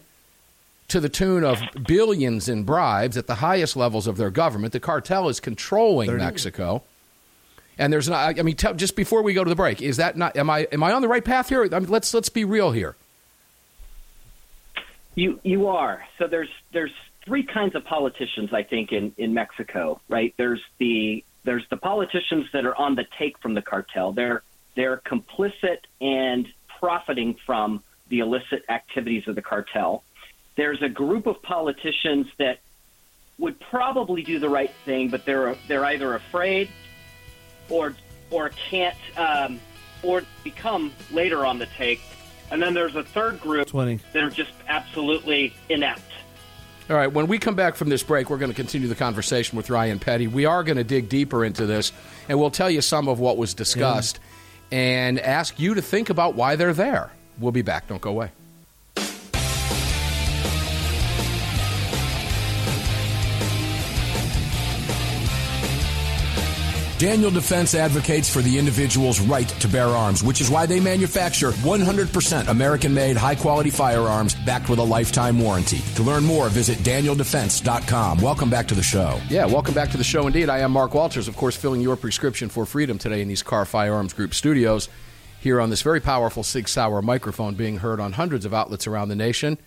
to 0.89 1.01
the 1.01 1.09
tune 1.09 1.45
of 1.45 1.63
billions 1.87 2.49
in 2.49 2.65
bribes 2.65 3.17
at 3.17 3.27
the 3.27 3.37
highest 3.37 3.77
levels 3.77 4.07
of 4.07 4.17
their 4.17 4.31
government. 4.31 4.73
The 4.73 4.81
cartel 4.81 5.29
is 5.29 5.39
controlling 5.39 6.17
Mexico. 6.17 6.83
And 7.77 7.93
there's 7.93 8.09
not. 8.09 8.39
I 8.39 8.43
mean, 8.43 8.57
tell, 8.57 8.75
just 8.75 8.97
before 8.97 9.23
we 9.23 9.35
go 9.35 9.45
to 9.45 9.49
the 9.49 9.55
break, 9.55 9.81
is 9.81 9.99
that 9.99 10.17
not? 10.17 10.37
Am 10.37 10.51
I 10.51 10.67
am 10.73 10.83
I 10.83 10.93
on 10.93 11.01
the 11.01 11.07
right 11.07 11.25
path 11.25 11.49
here? 11.49 11.63
I 11.63 11.79
mean, 11.79 11.89
let's 11.89 12.13
let's 12.13 12.29
be 12.29 12.45
real 12.45 12.73
here. 12.73 12.97
You 15.15 15.39
you 15.45 15.69
are. 15.69 16.05
So 16.19 16.27
there's 16.27 16.49
there's 16.73 16.91
three 17.25 17.45
kinds 17.45 17.77
of 17.77 17.85
politicians 17.85 18.53
I 18.53 18.65
think 18.65 18.91
in 18.91 19.15
in 19.17 19.33
Mexico, 19.33 20.01
right? 20.09 20.35
There's 20.37 20.61
the 20.79 21.23
there's 21.45 21.65
the 21.71 21.77
politicians 21.77 22.47
that 22.53 22.67
are 22.67 22.75
on 22.75 22.97
the 22.97 23.05
take 23.17 23.39
from 23.39 23.55
the 23.55 23.63
cartel. 23.63 24.11
They're 24.11 24.43
they're 24.75 24.97
complicit 24.97 25.79
and 26.01 26.49
profiting 26.81 27.37
from 27.47 27.85
the 28.09 28.21
illicit 28.21 28.65
activities 28.69 29.27
of 29.27 29.35
the 29.35 29.43
cartel. 29.43 30.03
There's 30.57 30.83
a 30.83 30.89
group 30.89 31.27
of 31.27 31.41
politicians 31.43 32.27
that 32.39 32.61
would 33.39 33.59
probably 33.61 34.23
do 34.23 34.39
the 34.39 34.49
right 34.49 34.73
thing, 34.85 35.09
but 35.09 35.25
they're 35.25 35.57
they're 35.69 35.85
either 35.85 36.15
afraid 36.15 36.69
or 37.69 37.95
or 38.31 38.51
can't 38.71 38.97
um, 39.17 39.61
or 40.03 40.23
become 40.45 40.93
later 41.11 41.47
on 41.47 41.59
the 41.59 41.67
take. 41.67 42.01
And 42.51 42.63
then 42.63 42.75
there's 42.75 42.97
a 42.97 43.03
third 43.03 43.41
group 43.41 43.69
20. 43.69 44.01
that 44.13 44.23
are 44.23 44.31
just 44.31 44.53
absolutely 44.69 45.55
inept. 45.69 46.03
All 46.89 46.97
right, 46.97 47.13
when 47.13 47.27
we 47.27 47.39
come 47.39 47.55
back 47.55 47.77
from 47.77 47.91
this 47.91 48.03
break, 48.03 48.31
we're 48.31 48.39
going 48.39 48.51
to 48.51 48.57
continue 48.57 48.89
the 48.89 48.95
conversation 48.95 49.59
with 49.59 49.69
Ryan 49.69 49.99
Petty. 49.99 50.27
We 50.27 50.47
are 50.47 50.65
going 50.65 50.79
to 50.79 50.85
dig 50.85 51.11
deeper 51.11 51.45
into 51.45 51.67
this, 51.67 51.93
and 52.31 52.41
we'll 52.41 52.51
tell 52.51 52.71
you 52.71 52.81
some 52.81 53.09
of 53.09 53.21
what 53.21 53.37
was 53.37 53.53
discussed 53.53 54.21
and 54.71 55.21
ask 55.21 55.61
you 55.61 55.75
to 55.75 55.83
think 55.83 56.09
about 56.09 56.35
why 56.35 56.57
they're 56.57 56.73
there. 56.73 57.11
We'll 57.39 57.53
be 57.53 57.63
back. 57.63 57.89
Don't 57.89 58.01
go 58.01 58.11
away. 58.11 58.31
Daniel 66.99 67.31
Defense 67.31 67.77
advocates 67.77 68.29
for 68.29 68.43
the 68.43 68.59
individual's 68.59 69.21
right 69.21 69.49
to 69.49 69.69
bear 69.69 69.87
arms, 69.87 70.25
which 70.25 70.41
is 70.41 70.51
why 70.51 70.67
they 70.67 70.81
manufacture 70.81 71.53
100% 71.53 72.49
American 72.49 72.93
made, 72.93 73.17
high 73.17 73.37
quality 73.37 73.71
firearms 73.71 74.35
backed 74.35 74.69
with 74.69 74.81
a 74.81 74.83
lifetime 74.83 75.39
warranty. 75.39 75.79
To 75.95 76.03
learn 76.03 76.25
more, 76.25 76.49
visit 76.49 76.79
DanielDefense.com. 76.79 78.21
Welcome 78.21 78.51
back 78.51 78.67
to 78.67 78.75
the 78.75 78.83
show. 78.83 79.21
Yeah, 79.29 79.47
welcome 79.47 79.75
back 79.75 79.93
to 79.93 79.97
the 79.97 80.03
show 80.03 80.27
indeed. 80.27 80.49
I 80.49 80.59
am 80.59 80.73
Mark 80.73 80.93
Walters, 80.93 81.29
of 81.29 81.37
course, 81.37 81.55
filling 81.55 81.81
your 81.81 81.95
prescription 81.95 82.49
for 82.49 82.67
freedom 82.67 82.99
today 82.99 83.23
in 83.23 83.29
these 83.29 83.45
Kahr 83.45 83.65
Firearms 83.65 84.13
Group 84.13 84.35
studios 84.35 84.89
here 85.41 85.61
on 85.61 85.71
this 85.71 85.83
very 85.83 86.01
powerful 86.01 86.43
Sig 86.43 86.69
Sauer 86.69 87.03
microphone 87.03 87.55
being 87.55 87.79
heard 87.79 88.01
on 88.01 88.13
hundreds 88.13 88.45
of 88.45 88.53
outlets 88.53 88.87
around 88.87 89.09
the 89.09 89.17
nation, 89.17 89.59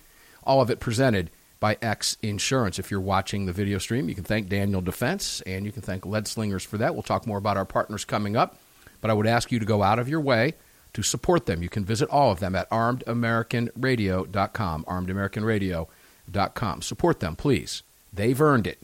all 0.44 0.60
of 0.60 0.70
it 0.70 0.80
presented 0.80 1.30
by 1.60 1.78
X 1.80 2.16
Insurance. 2.22 2.78
If 2.78 2.90
you're 2.90 3.00
watching 3.00 3.46
the 3.46 3.52
video 3.52 3.78
stream, 3.78 4.08
you 4.08 4.14
can 4.14 4.24
thank 4.24 4.48
Daniel 4.48 4.80
Defense 4.80 5.40
and 5.42 5.64
you 5.64 5.72
can 5.72 5.82
thank 5.82 6.04
Lead 6.04 6.26
Slingers 6.26 6.64
for 6.64 6.78
that. 6.78 6.94
We'll 6.94 7.02
talk 7.02 7.26
more 7.26 7.38
about 7.38 7.56
our 7.56 7.64
partners 7.64 8.04
coming 8.04 8.36
up, 8.36 8.58
but 9.00 9.10
I 9.10 9.14
would 9.14 9.26
ask 9.26 9.52
you 9.52 9.58
to 9.58 9.64
go 9.64 9.82
out 9.82 9.98
of 9.98 10.08
your 10.08 10.20
way 10.20 10.54
to 10.92 11.02
support 11.02 11.46
them. 11.46 11.62
You 11.62 11.68
can 11.68 11.84
visit 11.84 12.08
all 12.10 12.32
of 12.32 12.40
them 12.40 12.54
at 12.54 12.68
armedamericanradio.com, 12.70 14.84
armedamericanradio.com. 14.84 16.82
Support 16.82 17.20
them, 17.20 17.36
please. 17.36 17.82
They've 18.12 18.40
earned 18.40 18.66
it. 18.66 18.78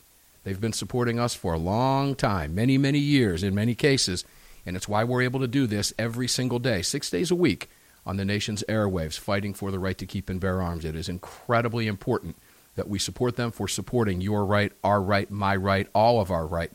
They've 0.45 0.61
been 0.61 0.73
supporting 0.73 1.21
us 1.21 1.35
for 1.35 1.53
a 1.53 1.59
long 1.59 2.15
time, 2.15 2.55
many, 2.55 2.79
many 2.79 3.01
years 3.01 3.43
in 3.43 3.55
many 3.55 3.75
cases, 3.75 4.25
and 4.69 4.77
it's 4.77 4.87
why 4.87 5.03
we're 5.03 5.23
able 5.23 5.41
to 5.41 5.49
do 5.49 5.67
this 5.67 5.95
every 5.99 6.29
single 6.29 6.59
day, 6.59 6.83
six 6.83 7.09
days 7.09 7.31
a 7.31 7.35
week 7.35 7.71
on 8.05 8.19
the 8.19 8.25
nation's 8.25 8.63
airwaves, 8.69 9.19
fighting 9.19 9.55
for 9.55 9.71
the 9.71 9.79
right 9.79 9.97
to 9.97 10.05
keep 10.05 10.29
and 10.29 10.41
bear 10.41 10.61
arms. 10.61 10.85
It 10.85 10.95
is 10.95 11.09
incredibly 11.09 11.87
important 11.87 12.37
that 12.77 12.87
we 12.87 12.99
support 12.99 13.37
them 13.37 13.51
for 13.51 13.67
supporting 13.67 14.21
your 14.21 14.45
right, 14.45 14.71
our 14.85 15.01
right, 15.01 15.31
my 15.31 15.57
right, 15.57 15.89
all 15.95 16.21
of 16.21 16.31
our 16.31 16.47
right 16.47 16.71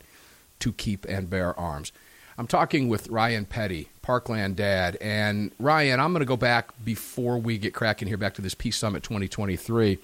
to 0.60 0.74
keep 0.74 1.06
and 1.06 1.30
bear 1.30 1.58
arms. 1.58 1.92
I'm 2.36 2.48
talking 2.48 2.90
with 2.90 3.10
Ryan 3.10 3.46
Petty, 3.46 3.90
Parkland 4.02 4.56
Dad. 4.56 4.98
And 5.00 5.52
Ryan, 5.60 6.00
I'm 6.00 6.14
going 6.14 6.22
to 6.22 6.26
go 6.26 6.36
back 6.36 6.72
before 6.84 7.38
we 7.38 7.60
get 7.60 7.76
cracking 7.76 8.08
here, 8.08 8.18
back 8.18 8.34
to 8.34 8.42
this 8.42 8.56
Peace 8.56 8.76
Summit 8.76 9.04
2023. 9.04 10.00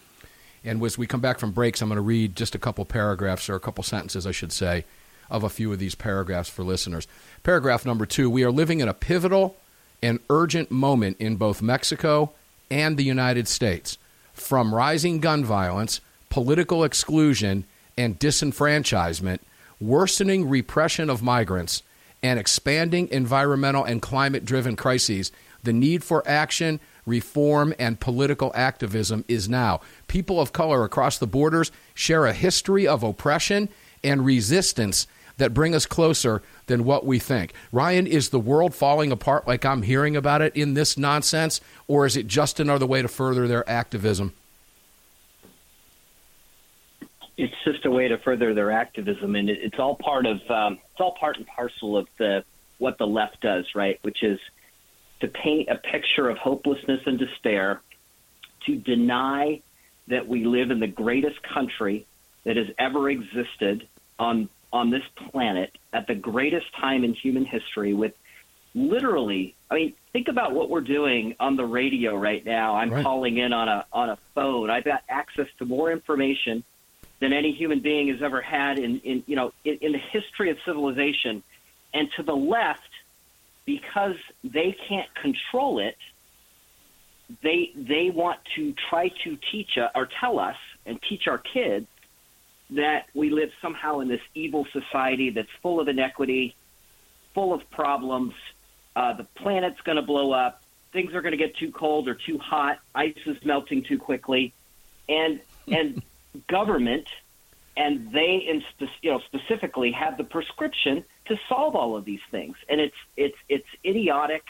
And 0.63 0.83
as 0.83 0.95
we 0.95 1.07
come 1.07 1.21
back 1.21 1.39
from 1.39 1.53
breaks, 1.53 1.81
I'm 1.81 1.89
going 1.89 1.97
to 1.97 2.01
read 2.01 2.35
just 2.35 2.53
a 2.53 2.59
couple 2.59 2.85
paragraphs, 2.85 3.49
or 3.49 3.55
a 3.55 3.59
couple 3.59 3.83
sentences, 3.83 4.27
I 4.27 4.31
should 4.31 4.51
say, 4.51 4.85
of 5.29 5.43
a 5.43 5.49
few 5.49 5.71
of 5.71 5.79
these 5.79 5.95
paragraphs 5.95 6.49
for 6.49 6.63
listeners. 6.63 7.07
Paragraph 7.43 7.85
number 7.85 8.05
two 8.05 8.29
We 8.29 8.43
are 8.43 8.51
living 8.51 8.79
in 8.79 8.87
a 8.87 8.93
pivotal 8.93 9.55
and 10.01 10.19
urgent 10.29 10.71
moment 10.71 11.17
in 11.19 11.35
both 11.35 11.61
Mexico 11.61 12.31
and 12.71 12.97
the 12.97 13.03
United 13.03 13.47
States 13.47 13.97
from 14.33 14.73
rising 14.73 15.19
gun 15.19 15.43
violence, 15.43 16.01
political 16.29 16.83
exclusion, 16.83 17.65
and 17.97 18.19
disenfranchisement, 18.19 19.39
worsening 19.79 20.47
repression 20.47 21.09
of 21.09 21.21
migrants, 21.21 21.83
and 22.23 22.39
expanding 22.39 23.07
environmental 23.11 23.83
and 23.83 24.01
climate 24.01 24.45
driven 24.45 24.75
crises, 24.75 25.31
the 25.63 25.73
need 25.73 26.03
for 26.03 26.25
action, 26.27 26.79
reform, 27.05 27.73
and 27.79 27.99
political 27.99 28.51
activism 28.55 29.25
is 29.27 29.49
now. 29.49 29.81
People 30.07 30.39
of 30.39 30.53
color 30.53 30.83
across 30.83 31.17
the 31.17 31.27
borders 31.27 31.71
share 31.93 32.25
a 32.25 32.33
history 32.33 32.87
of 32.87 33.03
oppression 33.03 33.67
and 34.03 34.25
resistance 34.25 35.07
that 35.39 35.53
bring 35.53 35.73
us 35.73 35.85
closer 35.85 36.41
than 36.67 36.83
what 36.83 37.05
we 37.05 37.17
think. 37.17 37.53
Ryan, 37.71 38.05
is 38.05 38.29
the 38.29 38.39
world 38.39 38.75
falling 38.75 39.11
apart 39.11 39.47
like 39.47 39.65
I'm 39.65 39.81
hearing 39.81 40.15
about 40.15 40.41
it 40.41 40.55
in 40.55 40.75
this 40.75 40.97
nonsense, 40.97 41.59
or 41.87 42.05
is 42.05 42.15
it 42.15 42.27
just 42.27 42.59
another 42.59 42.85
way 42.85 43.01
to 43.01 43.07
further 43.07 43.47
their 43.47 43.67
activism? 43.67 44.33
It's 47.37 47.53
just 47.65 47.85
a 47.85 47.91
way 47.91 48.07
to 48.09 48.17
further 48.19 48.53
their 48.53 48.71
activism, 48.71 49.35
and 49.35 49.49
it, 49.49 49.59
it's 49.61 49.79
all 49.79 49.95
part 49.95 50.25
of 50.25 50.37
um, 50.49 50.73
it's 50.91 50.99
all 50.99 51.15
part 51.19 51.37
and 51.37 51.47
parcel 51.47 51.97
of 51.97 52.07
the 52.17 52.43
what 52.77 52.97
the 52.97 53.07
left 53.07 53.41
does, 53.41 53.65
right? 53.75 53.97
Which 54.03 54.23
is 54.23 54.39
to 55.21 55.27
paint 55.27 55.69
a 55.69 55.75
picture 55.75 56.29
of 56.29 56.37
hopelessness 56.37 57.01
and 57.05 57.17
despair, 57.17 57.81
to 58.65 58.75
deny 58.75 59.61
that 60.07 60.27
we 60.27 60.43
live 60.43 60.71
in 60.71 60.79
the 60.79 60.87
greatest 60.87 61.41
country 61.43 62.05
that 62.43 62.57
has 62.57 62.67
ever 62.77 63.09
existed 63.09 63.87
on 64.17 64.49
on 64.71 64.89
this 64.89 65.03
planet 65.31 65.77
at 65.93 66.07
the 66.07 66.15
greatest 66.15 66.67
time 66.79 67.03
in 67.03 67.13
human 67.13 67.45
history 67.45 67.93
with 67.93 68.13
literally 68.75 69.55
I 69.71 69.75
mean 69.75 69.93
think 70.13 70.27
about 70.27 70.53
what 70.53 70.69
we're 70.69 70.81
doing 70.81 71.35
on 71.39 71.55
the 71.55 71.65
radio 71.65 72.15
right 72.15 72.45
now. 72.45 72.75
I'm 72.75 72.91
Right. 72.91 73.03
calling 73.03 73.37
in 73.37 73.51
on 73.53 73.67
a 73.67 73.85
on 73.91 74.09
a 74.09 74.17
phone. 74.35 74.69
I've 74.69 74.85
got 74.85 75.01
access 75.09 75.47
to 75.59 75.65
more 75.65 75.91
information 75.91 76.63
than 77.19 77.33
any 77.33 77.51
human 77.51 77.81
being 77.81 78.07
has 78.09 78.21
ever 78.21 78.41
had 78.41 78.77
in, 78.77 78.99
in 78.99 79.23
you 79.25 79.35
know 79.35 79.51
in, 79.65 79.77
in 79.81 79.91
the 79.91 79.99
history 80.11 80.51
of 80.51 80.57
civilization. 80.65 81.43
And 81.93 82.07
to 82.17 82.23
the 82.23 82.35
left, 82.35 82.81
because 83.65 84.15
they 84.43 84.75
can't 84.87 85.09
control 85.15 85.79
it, 85.79 85.97
they 87.41 87.71
they 87.75 88.11
want 88.13 88.39
to 88.55 88.73
try 88.89 89.09
to 89.23 89.37
teach 89.51 89.71
us 89.77 89.91
or 89.95 90.07
tell 90.19 90.39
us 90.39 90.55
and 90.85 90.99
teach 91.09 91.27
our 91.27 91.39
kids 91.39 91.87
that 92.71 93.07
we 93.13 93.29
live 93.29 93.51
somehow 93.61 93.99
in 93.99 94.07
this 94.07 94.21
evil 94.35 94.65
society 94.71 95.31
that's 95.31 95.49
full 95.61 95.79
of 95.79 95.87
inequity, 95.87 96.55
full 97.33 97.53
of 97.53 97.69
problems. 97.71 98.33
Uh, 98.95 99.13
the 99.13 99.23
planet's 99.23 99.81
going 99.81 99.95
to 99.95 100.01
blow 100.01 100.31
up. 100.31 100.61
Things 100.91 101.13
are 101.13 101.21
going 101.21 101.31
to 101.31 101.37
get 101.37 101.55
too 101.55 101.71
cold 101.71 102.07
or 102.07 102.15
too 102.15 102.37
hot. 102.37 102.79
Ice 102.95 103.17
is 103.25 103.37
melting 103.43 103.83
too 103.83 103.97
quickly, 103.97 104.53
and 105.07 105.39
and 105.67 106.01
government 106.47 107.07
and 107.79 108.11
they 108.11 108.45
in 108.47 108.61
spe- 108.71 108.91
you 109.01 109.11
know 109.11 109.19
specifically 109.19 109.91
have 109.91 110.17
the 110.17 110.23
prescription 110.23 111.03
to 111.25 111.39
solve 111.47 111.75
all 111.75 111.95
of 111.95 112.05
these 112.05 112.19
things. 112.29 112.57
And 112.67 112.81
it's 112.81 112.95
it's 113.15 113.37
it's 113.47 113.67
idiotic. 113.85 114.43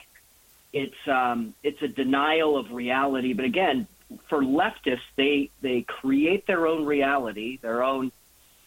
It's 0.74 1.08
um, 1.08 1.54
it's 1.64 1.82
a 1.82 1.88
denial 1.88 2.58
of 2.58 2.72
reality. 2.72 3.34
But 3.34 3.46
again, 3.46 3.88
for 4.28 4.42
leftists, 4.42 5.00
they 5.16 5.50
they 5.62 5.82
create 5.88 6.48
their 6.48 6.68
own 6.68 6.86
reality, 6.86 7.60
their 7.62 7.84
own 7.84 8.12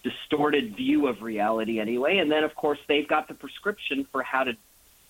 distorted 0.03 0.77
view 0.77 1.07
of 1.07 1.23
reality 1.23 1.79
anyway. 1.81 2.19
And 2.19 2.31
then 2.31 2.45
of 2.45 2.55
course 2.55 2.79
they've 2.89 3.07
got 3.09 3.29
the 3.29 3.35
prescription 3.35 4.07
for 4.11 4.23
how 4.23 4.45
to 4.45 4.53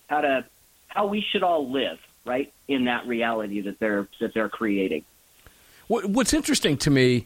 how 0.07 0.21
to 0.21 0.45
how 0.87 1.07
we 1.07 1.21
should 1.31 1.43
all 1.43 1.71
live 1.71 1.97
right 2.25 2.53
in 2.67 2.85
that 2.85 3.07
reality 3.07 3.61
that 3.61 3.79
they're 3.79 4.07
that 4.19 4.33
they're 4.33 4.49
creating. 4.49 5.03
What- 5.87 6.05
What's 6.05 6.33
interesting 6.33 6.77
to 6.77 6.89
me, 6.89 7.25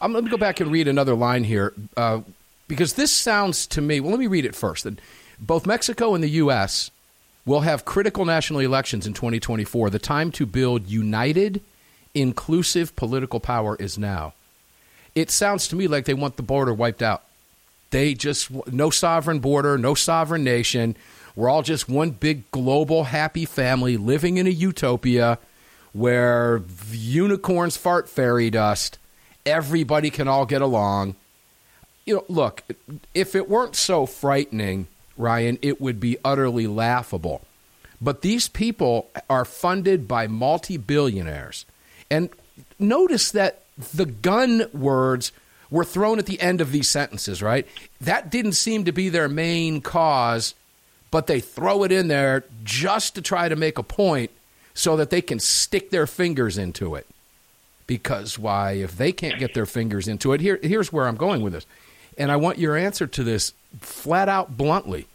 I'm 0.00 0.12
going 0.12 0.24
to 0.24 0.30
go 0.30 0.36
back 0.36 0.60
and 0.60 0.70
read 0.70 0.88
another 0.88 1.14
line 1.14 1.44
here 1.44 1.72
uh, 1.96 2.20
because 2.68 2.94
this 2.94 3.12
sounds 3.12 3.66
to 3.68 3.80
me. 3.80 4.00
Well, 4.00 4.10
let 4.10 4.20
me 4.20 4.26
read 4.26 4.44
it 4.44 4.54
first. 4.54 4.86
Both 5.38 5.66
Mexico 5.66 6.14
and 6.14 6.22
the 6.22 6.28
U.S. 6.30 6.90
will 7.46 7.60
have 7.60 7.84
critical 7.84 8.24
national 8.24 8.60
elections 8.60 9.06
in 9.06 9.14
2024. 9.14 9.88
The 9.90 9.98
time 9.98 10.30
to 10.32 10.44
build 10.44 10.86
united, 10.88 11.62
inclusive 12.14 12.96
political 12.96 13.40
power 13.40 13.76
is 13.76 13.98
now. 13.98 14.34
It 15.14 15.30
sounds 15.30 15.68
to 15.68 15.76
me 15.76 15.88
like 15.88 16.04
they 16.04 16.14
want 16.14 16.36
the 16.36 16.42
border 16.42 16.72
wiped 16.72 17.02
out. 17.02 17.22
They 17.90 18.14
just 18.14 18.50
no 18.68 18.90
sovereign 18.90 19.40
border, 19.40 19.76
no 19.76 19.94
sovereign 19.94 20.44
nation. 20.44 20.96
We're 21.34 21.48
all 21.48 21.62
just 21.62 21.88
one 21.88 22.10
big 22.10 22.50
global 22.50 23.04
happy 23.04 23.44
family 23.44 23.96
living 23.96 24.36
in 24.36 24.46
a 24.46 24.50
utopia 24.50 25.38
where 25.92 26.62
unicorns 26.92 27.76
fart 27.76 28.08
fairy 28.08 28.50
dust. 28.50 28.98
Everybody 29.44 30.10
can 30.10 30.28
all 30.28 30.46
get 30.46 30.62
along. 30.62 31.16
You 32.04 32.16
know, 32.16 32.24
look, 32.28 32.62
if 33.14 33.34
it 33.34 33.48
weren't 33.48 33.76
so 33.76 34.06
frightening, 34.06 34.86
Ryan, 35.16 35.58
it 35.62 35.80
would 35.80 36.00
be 36.00 36.18
utterly 36.24 36.66
laughable. 36.66 37.42
But 38.00 38.22
these 38.22 38.48
people 38.48 39.10
are 39.28 39.44
funded 39.44 40.08
by 40.08 40.26
multi 40.26 40.76
billionaires. 40.76 41.66
And 42.10 42.30
notice 42.78 43.30
that 43.32 43.62
the 43.94 44.06
gun 44.06 44.66
words 44.72 45.32
were 45.70 45.84
thrown 45.84 46.18
at 46.18 46.26
the 46.26 46.40
end 46.40 46.60
of 46.60 46.72
these 46.72 46.88
sentences, 46.88 47.42
right? 47.42 47.66
That 48.00 48.30
didn't 48.30 48.52
seem 48.52 48.84
to 48.84 48.92
be 48.92 49.08
their 49.08 49.28
main 49.28 49.80
cause, 49.80 50.54
but 51.10 51.26
they 51.26 51.40
throw 51.40 51.84
it 51.84 51.92
in 51.92 52.08
there 52.08 52.44
just 52.64 53.14
to 53.14 53.22
try 53.22 53.48
to 53.48 53.56
make 53.56 53.78
a 53.78 53.82
point 53.82 54.30
so 54.74 54.96
that 54.96 55.10
they 55.10 55.22
can 55.22 55.38
stick 55.38 55.90
their 55.90 56.06
fingers 56.06 56.58
into 56.58 56.94
it. 56.94 57.06
Because 57.86 58.38
why, 58.38 58.72
if 58.72 58.96
they 58.96 59.12
can't 59.12 59.38
get 59.38 59.54
their 59.54 59.66
fingers 59.66 60.08
into 60.08 60.32
it, 60.32 60.40
here, 60.40 60.58
here's 60.62 60.92
where 60.92 61.06
I'm 61.06 61.16
going 61.16 61.42
with 61.42 61.52
this. 61.52 61.66
And 62.18 62.30
I 62.30 62.36
want 62.36 62.58
your 62.58 62.76
answer 62.76 63.06
to 63.06 63.24
this 63.24 63.52
flat 63.80 64.28
out 64.28 64.56
bluntly. 64.56 65.06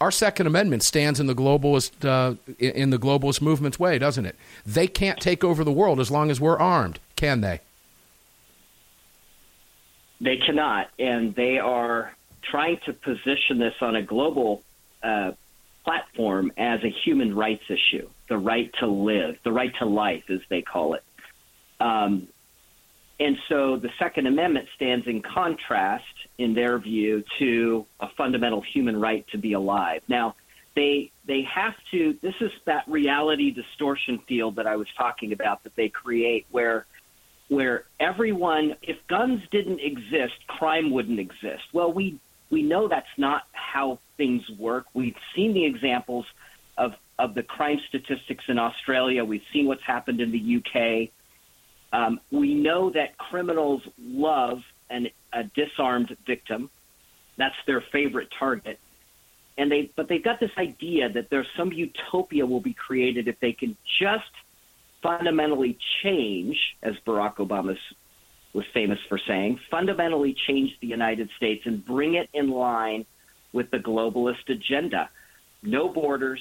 Our 0.00 0.10
Second 0.10 0.46
Amendment 0.46 0.82
stands 0.82 1.20
in 1.20 1.26
the 1.26 1.34
globalist 1.34 2.04
uh, 2.04 2.34
in 2.58 2.90
the 2.90 2.98
globalist 2.98 3.40
movement's 3.40 3.78
way, 3.78 3.98
doesn't 3.98 4.26
it? 4.26 4.36
They 4.64 4.86
can't 4.86 5.20
take 5.20 5.44
over 5.44 5.64
the 5.64 5.72
world 5.72 6.00
as 6.00 6.10
long 6.10 6.30
as 6.30 6.40
we're 6.40 6.58
armed, 6.58 6.98
can 7.14 7.40
they? 7.40 7.60
They 10.20 10.38
cannot, 10.38 10.88
and 10.98 11.34
they 11.34 11.58
are 11.58 12.14
trying 12.42 12.78
to 12.86 12.92
position 12.92 13.58
this 13.58 13.74
on 13.80 13.96
a 13.96 14.02
global 14.02 14.62
uh, 15.02 15.32
platform 15.84 16.52
as 16.56 16.82
a 16.82 16.88
human 16.88 17.34
rights 17.34 17.64
issue, 17.68 18.08
the 18.28 18.38
right 18.38 18.72
to 18.80 18.86
live, 18.86 19.38
the 19.44 19.52
right 19.52 19.72
to 19.78 19.84
life, 19.86 20.24
as 20.30 20.40
they 20.48 20.62
call 20.62 20.94
it. 20.94 21.04
Um, 21.80 22.28
and 23.18 23.36
so 23.48 23.76
the 23.76 23.88
Second 23.98 24.26
Amendment 24.26 24.68
stands 24.76 25.06
in 25.06 25.22
contrast, 25.22 26.04
in 26.38 26.54
their 26.54 26.78
view, 26.78 27.24
to 27.38 27.86
a 28.00 28.08
fundamental 28.16 28.60
human 28.60 29.00
right 29.00 29.26
to 29.32 29.38
be 29.38 29.54
alive. 29.54 30.02
Now, 30.08 30.36
they 30.74 31.10
they 31.26 31.42
have 31.42 31.74
to. 31.92 32.16
This 32.20 32.34
is 32.40 32.52
that 32.66 32.86
reality 32.86 33.50
distortion 33.50 34.20
field 34.28 34.56
that 34.56 34.66
I 34.66 34.76
was 34.76 34.88
talking 34.98 35.32
about 35.32 35.64
that 35.64 35.74
they 35.74 35.88
create, 35.88 36.46
where 36.50 36.84
where 37.48 37.84
everyone, 38.00 38.74
if 38.82 38.96
guns 39.08 39.40
didn't 39.50 39.80
exist, 39.80 40.34
crime 40.46 40.90
wouldn't 40.90 41.18
exist. 41.18 41.62
Well, 41.72 41.92
we 41.92 42.20
we 42.50 42.62
know 42.62 42.88
that's 42.88 43.06
not 43.16 43.44
how 43.52 43.98
things 44.18 44.42
work. 44.58 44.84
We've 44.92 45.16
seen 45.34 45.54
the 45.54 45.64
examples 45.64 46.26
of 46.76 46.92
of 47.18 47.34
the 47.34 47.42
crime 47.42 47.80
statistics 47.88 48.44
in 48.48 48.58
Australia. 48.58 49.24
We've 49.24 49.42
seen 49.54 49.66
what's 49.66 49.84
happened 49.84 50.20
in 50.20 50.30
the 50.30 50.56
UK. 50.58 51.10
Um, 51.96 52.20
we 52.30 52.52
know 52.54 52.90
that 52.90 53.16
criminals 53.16 53.80
love 53.98 54.58
an, 54.90 55.06
a 55.32 55.44
disarmed 55.54 56.14
victim. 56.26 56.68
That's 57.38 57.54
their 57.66 57.82
favorite 57.90 58.28
target. 58.38 58.78
And 59.56 59.72
they, 59.72 59.90
but 59.96 60.06
they've 60.06 60.22
got 60.22 60.38
this 60.38 60.50
idea 60.58 61.08
that 61.14 61.28
there's 61.30 61.46
some 61.56 61.72
utopia 61.72 62.44
will 62.44 62.60
be 62.60 62.74
created 62.74 63.28
if 63.28 63.40
they 63.40 63.52
can 63.52 63.74
just 63.98 64.34
fundamentally 65.02 65.78
change, 66.02 66.58
as 66.82 66.92
Barack 67.06 67.36
Obama 67.36 67.74
was 68.52 68.64
famous 68.74 68.98
for 69.08 69.18
saying, 69.26 69.58
fundamentally 69.70 70.36
change 70.46 70.70
the 70.82 70.86
United 70.86 71.30
States 71.38 71.62
and 71.64 71.84
bring 71.86 72.16
it 72.16 72.28
in 72.34 72.50
line 72.50 73.06
with 73.54 73.70
the 73.70 73.78
globalist 73.78 74.46
agenda. 74.50 75.08
No 75.62 75.88
borders, 75.88 76.40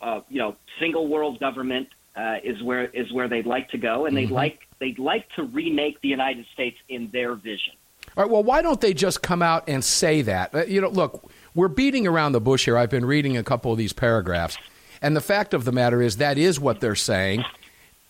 uh, 0.00 0.20
you 0.28 0.38
know, 0.38 0.54
single 0.78 1.08
world 1.08 1.40
government 1.40 1.88
uh, 2.16 2.36
is 2.42 2.62
where 2.62 2.86
is 2.86 3.12
where 3.12 3.28
they'd 3.28 3.46
like 3.46 3.70
to 3.70 3.78
go, 3.78 4.06
and 4.06 4.16
they'd 4.16 4.26
mm-hmm. 4.26 4.34
like 4.34 4.60
they'd 4.78 4.98
like 4.98 5.28
to 5.36 5.42
remake 5.42 6.00
the 6.00 6.08
United 6.08 6.46
States 6.54 6.76
in 6.88 7.10
their 7.12 7.34
vision. 7.34 7.74
All 8.16 8.24
right. 8.24 8.30
Well, 8.30 8.42
why 8.42 8.62
don't 8.62 8.80
they 8.80 8.94
just 8.94 9.22
come 9.22 9.42
out 9.42 9.68
and 9.68 9.84
say 9.84 10.22
that? 10.22 10.54
Uh, 10.54 10.64
you 10.64 10.80
know, 10.80 10.88
look, 10.88 11.30
we're 11.54 11.68
beating 11.68 12.06
around 12.06 12.32
the 12.32 12.40
bush 12.40 12.64
here. 12.64 12.78
I've 12.78 12.90
been 12.90 13.04
reading 13.04 13.36
a 13.36 13.42
couple 13.42 13.72
of 13.72 13.78
these 13.78 13.92
paragraphs. 13.92 14.56
And 15.02 15.14
the 15.14 15.20
fact 15.20 15.52
of 15.52 15.64
the 15.64 15.72
matter 15.72 16.00
is, 16.00 16.16
that 16.16 16.38
is 16.38 16.58
what 16.58 16.80
they're 16.80 16.94
saying 16.94 17.44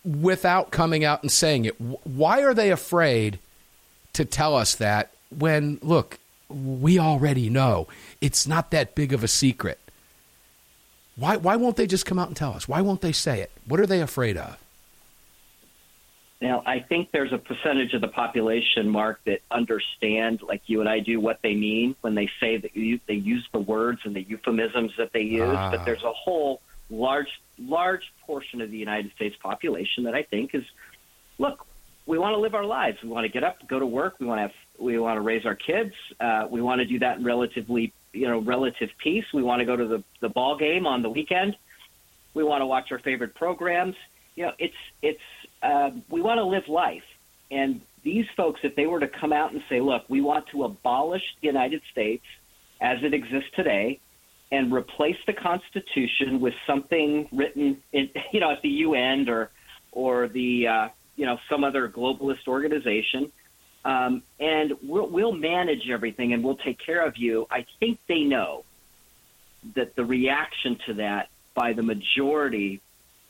without 0.04 0.70
coming 0.70 1.04
out 1.04 1.22
and 1.22 1.32
saying 1.32 1.64
it. 1.64 1.80
Why 1.80 2.42
are 2.42 2.54
they 2.54 2.70
afraid 2.70 3.40
to 4.12 4.24
tell 4.24 4.54
us 4.54 4.76
that 4.76 5.10
when, 5.36 5.78
look, 5.82 6.18
we 6.48 6.98
already 6.98 7.50
know 7.50 7.88
it's 8.20 8.46
not 8.46 8.70
that 8.70 8.94
big 8.94 9.12
of 9.12 9.24
a 9.24 9.28
secret? 9.28 9.80
Why, 11.16 11.36
why 11.36 11.56
won't 11.56 11.76
they 11.76 11.86
just 11.86 12.06
come 12.06 12.18
out 12.18 12.28
and 12.28 12.36
tell 12.36 12.52
us? 12.52 12.68
Why 12.68 12.80
won't 12.82 13.00
they 13.00 13.12
say 13.12 13.40
it? 13.40 13.50
What 13.66 13.80
are 13.80 13.86
they 13.86 14.00
afraid 14.00 14.36
of? 14.36 14.58
Now, 16.42 16.62
I 16.66 16.80
think 16.80 17.10
there's 17.12 17.32
a 17.32 17.38
percentage 17.38 17.94
of 17.94 18.02
the 18.02 18.08
population, 18.08 18.88
Mark, 18.90 19.20
that 19.24 19.40
understand, 19.50 20.42
like 20.42 20.60
you 20.66 20.80
and 20.80 20.88
I 20.88 21.00
do, 21.00 21.18
what 21.18 21.38
they 21.42 21.54
mean 21.54 21.96
when 22.02 22.14
they 22.14 22.28
say 22.38 22.58
that 22.58 22.76
you, 22.76 23.00
they 23.06 23.14
use 23.14 23.46
the 23.52 23.58
words 23.58 24.00
and 24.04 24.14
the 24.14 24.22
euphemisms 24.22 24.92
that 24.98 25.12
they 25.14 25.22
use. 25.22 25.54
Ah. 25.56 25.70
But 25.70 25.86
there's 25.86 26.02
a 26.02 26.12
whole 26.12 26.60
large 26.90 27.28
large 27.58 28.12
portion 28.26 28.60
of 28.60 28.70
the 28.70 28.76
United 28.76 29.10
States 29.16 29.34
population 29.42 30.04
that 30.04 30.14
I 30.14 30.22
think 30.22 30.54
is 30.54 30.62
look, 31.38 31.66
we 32.04 32.18
want 32.18 32.34
to 32.34 32.38
live 32.38 32.54
our 32.54 32.64
lives. 32.64 32.98
We 33.02 33.08
want 33.08 33.24
to 33.24 33.32
get 33.32 33.42
up, 33.42 33.66
go 33.66 33.78
to 33.78 33.86
work. 33.86 34.16
We 34.20 34.26
want 34.26 34.38
to 34.38 34.42
have, 34.42 34.52
we 34.78 34.98
want 34.98 35.16
to 35.16 35.22
raise 35.22 35.44
our 35.44 35.56
kids. 35.56 35.92
Uh, 36.20 36.46
we 36.48 36.60
want 36.62 36.80
to 36.80 36.84
do 36.84 36.98
that 37.00 37.18
in 37.18 37.24
relatively, 37.24 37.92
you 38.12 38.28
know, 38.28 38.40
relative 38.40 38.90
peace. 39.02 39.24
We 39.32 39.42
want 39.42 39.60
to 39.60 39.64
go 39.64 39.76
to 39.76 39.86
the, 39.86 40.04
the 40.20 40.28
ball 40.28 40.56
game 40.56 40.86
on 40.86 41.02
the 41.02 41.10
weekend. 41.10 41.56
We 42.34 42.44
want 42.44 42.62
to 42.62 42.66
watch 42.66 42.90
our 42.90 42.98
favorite 42.98 43.34
programs. 43.34 43.94
You 44.34 44.46
know, 44.46 44.52
it's, 44.58 44.74
it's, 45.02 45.20
uh, 45.62 45.90
we 46.10 46.20
want 46.20 46.38
to 46.38 46.44
live 46.44 46.68
life. 46.68 47.02
And 47.50 47.80
these 48.02 48.26
folks, 48.36 48.60
if 48.62 48.76
they 48.76 48.86
were 48.86 49.00
to 49.00 49.08
come 49.08 49.32
out 49.32 49.52
and 49.52 49.62
say, 49.68 49.80
look, 49.80 50.04
we 50.08 50.20
want 50.20 50.46
to 50.52 50.64
abolish 50.64 51.22
the 51.40 51.46
United 51.46 51.82
States 51.90 52.24
as 52.80 52.98
it 53.02 53.14
exists 53.14 53.50
today, 53.54 54.00
and 54.52 54.72
replace 54.72 55.16
the 55.26 55.32
Constitution 55.32 56.40
with 56.40 56.54
something 56.66 57.28
written, 57.32 57.82
in, 57.92 58.10
you 58.32 58.40
know, 58.40 58.50
at 58.50 58.62
the 58.62 58.68
UN 58.68 59.28
or 59.28 59.50
or 59.92 60.28
the 60.28 60.66
uh, 60.66 60.88
you 61.16 61.26
know 61.26 61.38
some 61.48 61.64
other 61.64 61.88
globalist 61.88 62.46
organization, 62.46 63.32
um, 63.86 64.24
and 64.40 64.72
we'll, 64.82 65.08
we'll 65.08 65.32
manage 65.32 65.88
everything 65.88 66.32
and 66.32 66.42
we'll 66.42 66.56
take 66.56 66.78
care 66.78 67.06
of 67.06 67.16
you. 67.16 67.46
I 67.52 67.64
think 67.78 68.00
they 68.08 68.24
know 68.24 68.64
that 69.76 69.94
the 69.94 70.04
reaction 70.04 70.76
to 70.86 70.94
that 70.94 71.28
by 71.54 71.72
the 71.72 71.84
majority, 71.84 72.80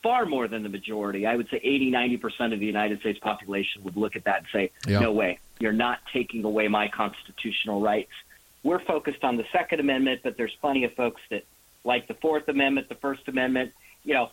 far 0.01 0.25
more 0.25 0.47
than 0.47 0.63
the 0.63 0.69
majority, 0.69 1.27
I 1.27 1.35
would 1.35 1.47
say 1.49 1.59
80, 1.63 1.91
90 1.91 2.17
percent 2.17 2.53
of 2.53 2.59
the 2.59 2.65
United 2.65 2.99
States 3.01 3.19
population 3.19 3.83
would 3.83 3.95
look 3.95 4.15
at 4.15 4.23
that 4.23 4.39
and 4.39 4.47
say, 4.51 4.71
yep. 4.87 5.01
"No 5.01 5.11
way, 5.11 5.37
you're 5.59 5.73
not 5.73 5.99
taking 6.11 6.43
away 6.43 6.67
my 6.67 6.87
constitutional 6.87 7.79
rights." 7.79 8.11
We're 8.63 8.83
focused 8.83 9.23
on 9.23 9.37
the 9.37 9.45
Second 9.51 9.79
Amendment, 9.79 10.21
but 10.23 10.37
there's 10.37 10.55
plenty 10.59 10.85
of 10.85 10.93
folks 10.93 11.21
that 11.29 11.45
like 11.83 12.07
the 12.07 12.15
Fourth 12.15 12.47
Amendment, 12.49 12.89
the 12.89 12.95
First 12.95 13.27
Amendment, 13.27 13.73
you 14.03 14.15
know, 14.15 14.31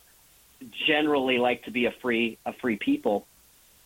generally 0.86 1.36
like 1.36 1.64
to 1.64 1.70
be 1.70 1.84
a 1.84 1.92
free 1.92 2.38
a 2.46 2.54
free 2.54 2.76
people. 2.76 3.26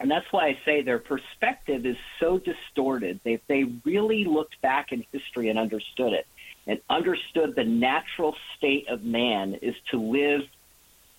And 0.01 0.11
that's 0.11 0.31
why 0.33 0.47
I 0.47 0.59
say 0.65 0.83
their 0.83 0.99
perspective 0.99 1.85
is 1.85 1.97
so 2.21 2.39
distorted. 2.39 3.21
They, 3.25 3.35
if 3.35 3.47
they 3.49 3.65
really 3.85 4.25
looked 4.25 4.61
back 4.61 4.93
in 4.93 5.05
history 5.13 5.49
and 5.49 5.59
understood 5.59 6.13
it, 6.13 6.27
and 6.67 6.81
understood 6.89 7.55
the 7.57 7.65
natural 7.65 8.37
state 8.57 8.89
of 8.89 9.03
man 9.03 9.55
is 9.55 9.75
to 9.91 9.99
live 9.99 10.43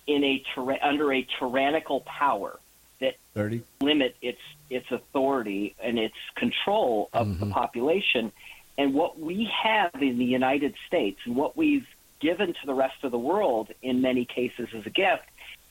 in 0.06 0.24
a 0.24 0.42
under 0.82 1.12
a 1.12 1.26
tyrannical 1.38 2.00
power 2.00 2.58
that 3.00 3.16
30. 3.34 3.62
limit 3.80 4.16
its 4.22 4.40
its 4.70 4.90
authority 4.90 5.74
and 5.82 5.98
its 5.98 6.14
control 6.36 7.10
of 7.12 7.26
mm-hmm. 7.26 7.40
the 7.40 7.52
population. 7.52 8.32
And 8.78 8.94
what 8.94 9.18
we 9.18 9.50
have 9.62 9.90
in 10.00 10.18
the 10.18 10.24
United 10.24 10.74
States 10.86 11.20
and 11.26 11.36
what 11.36 11.56
we've 11.56 11.86
given 12.20 12.54
to 12.54 12.66
the 12.66 12.74
rest 12.74 13.02
of 13.02 13.10
the 13.10 13.18
world 13.18 13.68
in 13.82 14.00
many 14.00 14.24
cases 14.24 14.68
as 14.74 14.86
a 14.86 14.90
gift 14.90 15.24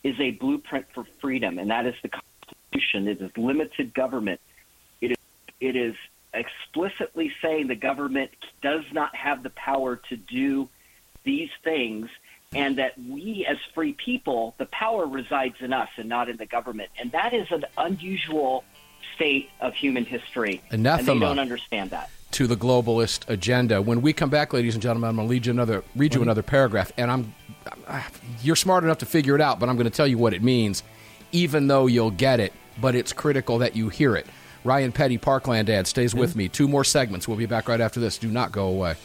is 0.03 0.19
a 0.19 0.31
blueprint 0.31 0.85
for 0.93 1.05
freedom, 1.19 1.57
and 1.57 1.69
that 1.71 1.85
is 1.85 1.95
the 2.01 2.09
Constitution. 2.79 3.07
It 3.07 3.21
is 3.21 3.35
limited 3.37 3.93
government. 3.93 4.39
It 5.01 5.11
is, 5.11 5.17
it 5.59 5.75
is 5.75 5.95
explicitly 6.33 7.31
saying 7.41 7.67
the 7.67 7.75
government 7.75 8.31
does 8.61 8.83
not 8.91 9.15
have 9.15 9.43
the 9.43 9.49
power 9.51 9.95
to 10.09 10.15
do 10.15 10.69
these 11.23 11.49
things, 11.63 12.09
and 12.53 12.77
that 12.77 12.93
we 12.97 13.45
as 13.47 13.57
free 13.73 13.93
people, 13.93 14.55
the 14.57 14.65
power 14.65 15.05
resides 15.05 15.55
in 15.59 15.73
us 15.73 15.89
and 15.97 16.09
not 16.09 16.29
in 16.29 16.37
the 16.37 16.45
government. 16.45 16.89
And 16.97 17.11
that 17.11 17.33
is 17.33 17.51
an 17.51 17.65
unusual 17.77 18.63
state 19.15 19.49
of 19.59 19.73
human 19.73 20.05
history. 20.05 20.61
Anathema. 20.71 21.11
And 21.11 21.21
they 21.21 21.25
don't 21.25 21.39
understand 21.39 21.89
that 21.91 22.09
to 22.31 22.45
the 22.47 22.55
globalist 22.55 23.27
agenda. 23.27 23.81
When 23.81 24.01
we 24.01 24.13
come 24.13 24.29
back, 24.29 24.53
ladies 24.53 24.75
and 24.75 24.83
gentlemen, 24.83 25.09
I'm 25.09 25.15
going 25.15 25.27
to 25.27 25.31
read 25.31 25.45
you 25.45 25.51
another 25.51 25.83
read 25.95 26.13
you 26.13 26.19
mm-hmm. 26.19 26.29
another 26.29 26.43
paragraph, 26.43 26.91
and 26.97 27.11
I'm 27.11 27.33
you're 28.41 28.55
smart 28.55 28.83
enough 28.83 28.99
to 28.99 29.05
figure 29.05 29.35
it 29.35 29.41
out, 29.41 29.59
but 29.59 29.67
I'm 29.67 29.75
going 29.75 29.89
to 29.89 29.95
tell 29.95 30.07
you 30.07 30.17
what 30.17 30.33
it 30.33 30.41
means, 30.41 30.83
even 31.31 31.67
though 31.67 31.87
you'll 31.87 32.11
get 32.11 32.39
it. 32.39 32.53
But 32.81 32.95
it's 32.95 33.13
critical 33.13 33.59
that 33.59 33.75
you 33.75 33.89
hear 33.89 34.15
it. 34.15 34.25
Ryan 34.63 34.91
Petty, 34.91 35.17
Parkland 35.17 35.67
Dad, 35.67 35.87
stays 35.87 36.13
with 36.13 36.31
mm-hmm. 36.31 36.39
me. 36.39 36.49
Two 36.49 36.67
more 36.67 36.83
segments. 36.83 37.27
We'll 37.27 37.37
be 37.37 37.45
back 37.45 37.67
right 37.67 37.81
after 37.81 37.99
this. 37.99 38.17
Do 38.17 38.27
not 38.29 38.51
go 38.51 38.67
away. 38.67 38.95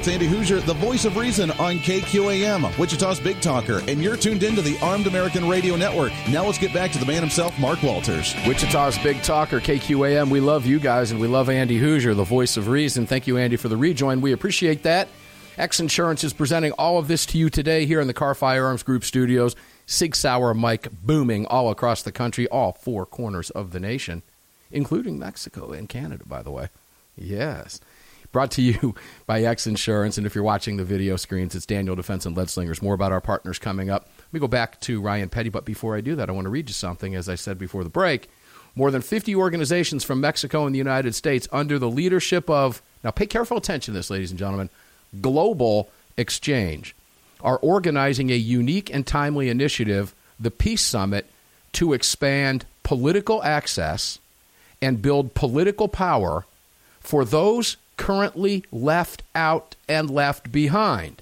It's 0.00 0.08
Andy 0.08 0.26
Hooser, 0.26 0.64
the 0.64 0.72
voice 0.72 1.04
of 1.04 1.18
reason 1.18 1.50
on 1.50 1.76
KQAM, 1.76 2.78
Wichita's 2.78 3.20
Big 3.20 3.38
Talker, 3.42 3.82
and 3.86 4.02
you're 4.02 4.16
tuned 4.16 4.42
into 4.42 4.62
the 4.62 4.78
Armed 4.80 5.06
American 5.06 5.46
Radio 5.46 5.76
Network. 5.76 6.10
Now 6.30 6.46
let's 6.46 6.56
get 6.56 6.72
back 6.72 6.90
to 6.92 6.98
the 6.98 7.04
man 7.04 7.20
himself, 7.20 7.58
Mark 7.58 7.82
Walters. 7.82 8.34
Wichita's 8.46 8.96
Big 9.00 9.22
Talker, 9.22 9.60
KQAM. 9.60 10.30
We 10.30 10.40
love 10.40 10.64
you 10.64 10.80
guys, 10.80 11.10
and 11.10 11.20
we 11.20 11.28
love 11.28 11.50
Andy 11.50 11.78
Hooser, 11.78 12.16
the 12.16 12.24
voice 12.24 12.56
of 12.56 12.68
reason. 12.68 13.06
Thank 13.06 13.26
you, 13.26 13.36
Andy, 13.36 13.56
for 13.56 13.68
the 13.68 13.76
rejoin. 13.76 14.22
We 14.22 14.32
appreciate 14.32 14.84
that. 14.84 15.08
X 15.58 15.80
Insurance 15.80 16.24
is 16.24 16.32
presenting 16.32 16.72
all 16.78 16.96
of 16.96 17.06
this 17.06 17.26
to 17.26 17.36
you 17.36 17.50
today 17.50 17.84
here 17.84 18.00
in 18.00 18.06
the 18.06 18.14
Kahr 18.14 18.34
Firearms 18.34 18.82
Group 18.82 19.04
studios. 19.04 19.54
Sig 19.84 20.16
Sauer 20.16 20.54
mic 20.54 20.88
booming 21.02 21.44
all 21.44 21.68
across 21.68 22.00
the 22.00 22.10
country, 22.10 22.48
all 22.48 22.72
four 22.72 23.04
corners 23.04 23.50
of 23.50 23.72
the 23.72 23.80
nation, 23.80 24.22
including 24.72 25.18
Mexico 25.18 25.72
and 25.72 25.90
Canada, 25.90 26.24
by 26.26 26.42
the 26.42 26.50
way. 26.50 26.70
Yes. 27.18 27.80
Brought 28.32 28.52
to 28.52 28.62
you 28.62 28.94
by 29.26 29.42
X 29.42 29.66
Insurance. 29.66 30.18
And 30.18 30.26
if 30.26 30.34
you're 30.34 30.44
watching 30.44 30.76
the 30.76 30.84
video 30.84 31.16
screens, 31.16 31.54
it's 31.54 31.66
Daniel 31.66 31.96
Defense 31.96 32.26
and 32.26 32.36
Lead 32.36 32.50
Slingers. 32.50 32.82
More 32.82 32.94
about 32.94 33.12
our 33.12 33.20
partners 33.20 33.58
coming 33.58 33.90
up. 33.90 34.08
Let 34.18 34.32
me 34.32 34.40
go 34.40 34.48
back 34.48 34.80
to 34.80 35.00
Ryan 35.00 35.28
Petty. 35.28 35.48
But 35.48 35.64
before 35.64 35.96
I 35.96 36.00
do 36.00 36.14
that, 36.16 36.28
I 36.28 36.32
want 36.32 36.44
to 36.46 36.50
read 36.50 36.68
you 36.68 36.74
something. 36.74 37.14
As 37.14 37.28
I 37.28 37.34
said 37.34 37.58
before 37.58 37.84
the 37.84 37.90
break, 37.90 38.28
more 38.74 38.90
than 38.90 39.02
50 39.02 39.34
organizations 39.34 40.04
from 40.04 40.20
Mexico 40.20 40.64
and 40.66 40.74
the 40.74 40.78
United 40.78 41.14
States 41.14 41.48
under 41.50 41.78
the 41.78 41.90
leadership 41.90 42.48
of, 42.48 42.82
now 43.02 43.10
pay 43.10 43.26
careful 43.26 43.56
attention 43.56 43.92
to 43.92 43.98
this, 43.98 44.10
ladies 44.10 44.30
and 44.30 44.38
gentlemen, 44.38 44.70
Global 45.20 45.90
Exchange, 46.16 46.94
are 47.40 47.58
organizing 47.58 48.30
a 48.30 48.36
unique 48.36 48.92
and 48.92 49.06
timely 49.06 49.48
initiative, 49.48 50.14
the 50.38 50.50
Peace 50.50 50.82
Summit, 50.82 51.26
to 51.72 51.92
expand 51.92 52.64
political 52.82 53.42
access 53.42 54.18
and 54.82 55.02
build 55.02 55.34
political 55.34 55.88
power 55.88 56.46
for 57.00 57.24
those 57.24 57.76
currently 58.00 58.64
left 58.72 59.22
out 59.34 59.76
and 59.86 60.08
left 60.08 60.50
behind. 60.50 61.20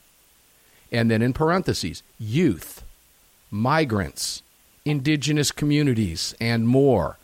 And 0.92 1.10
then 1.10 1.22
in 1.22 1.32
parentheses, 1.32 2.04
youth, 2.20 2.84
migrants, 3.50 4.42
indigenous 4.84 5.50
communities, 5.50 6.36
and 6.40 6.68
more. 6.68 7.18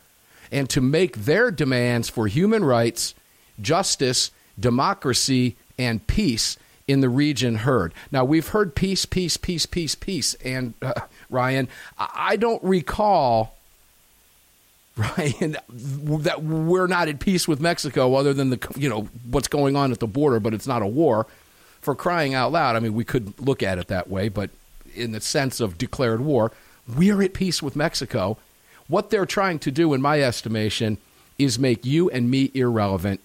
And 0.50 0.68
to 0.70 0.80
make 0.80 1.18
their 1.18 1.52
demands 1.52 2.08
for 2.08 2.26
human 2.26 2.64
rights, 2.64 3.14
justice, 3.60 4.32
democracy, 4.58 5.54
and 5.78 6.04
peace 6.04 6.56
in 6.88 7.00
the 7.00 7.08
region 7.08 7.54
heard. 7.54 7.94
Now, 8.10 8.24
we've 8.24 8.48
heard 8.48 8.74
peace, 8.74 9.06
peace, 9.06 9.36
peace, 9.36 9.66
peace, 9.66 9.94
peace. 9.94 10.34
And, 10.44 10.74
uh, 10.82 10.94
Ryan, 11.30 11.68
I 11.96 12.34
don't 12.34 12.62
recall 12.64 13.56
Ryan, 15.18 15.56
that 15.68 16.42
we're 16.42 16.86
not 16.86 17.08
at 17.08 17.18
peace 17.18 17.48
with 17.48 17.60
Mexico, 17.60 18.14
other 18.14 18.32
than 18.32 18.50
the 18.50 18.74
you 18.76 18.88
know 18.88 19.08
what's 19.28 19.48
going 19.48 19.74
on 19.74 19.90
at 19.90 19.98
the 19.98 20.06
border, 20.06 20.38
but 20.38 20.54
it's 20.54 20.66
not 20.66 20.82
a 20.82 20.86
war. 20.86 21.26
For 21.80 21.94
crying 21.94 22.32
out 22.32 22.52
loud, 22.52 22.76
I 22.76 22.80
mean, 22.80 22.94
we 22.94 23.04
could 23.04 23.38
look 23.38 23.62
at 23.62 23.76
it 23.78 23.88
that 23.88 24.08
way, 24.08 24.28
but 24.28 24.50
in 24.94 25.12
the 25.12 25.20
sense 25.20 25.60
of 25.60 25.76
declared 25.76 26.20
war, 26.20 26.52
we're 26.88 27.22
at 27.22 27.34
peace 27.34 27.62
with 27.62 27.76
Mexico. 27.76 28.38
What 28.86 29.10
they're 29.10 29.26
trying 29.26 29.58
to 29.60 29.70
do, 29.70 29.92
in 29.94 30.00
my 30.00 30.22
estimation, 30.22 30.98
is 31.38 31.58
make 31.58 31.84
you 31.84 32.08
and 32.10 32.30
me 32.30 32.50
irrelevant 32.54 33.20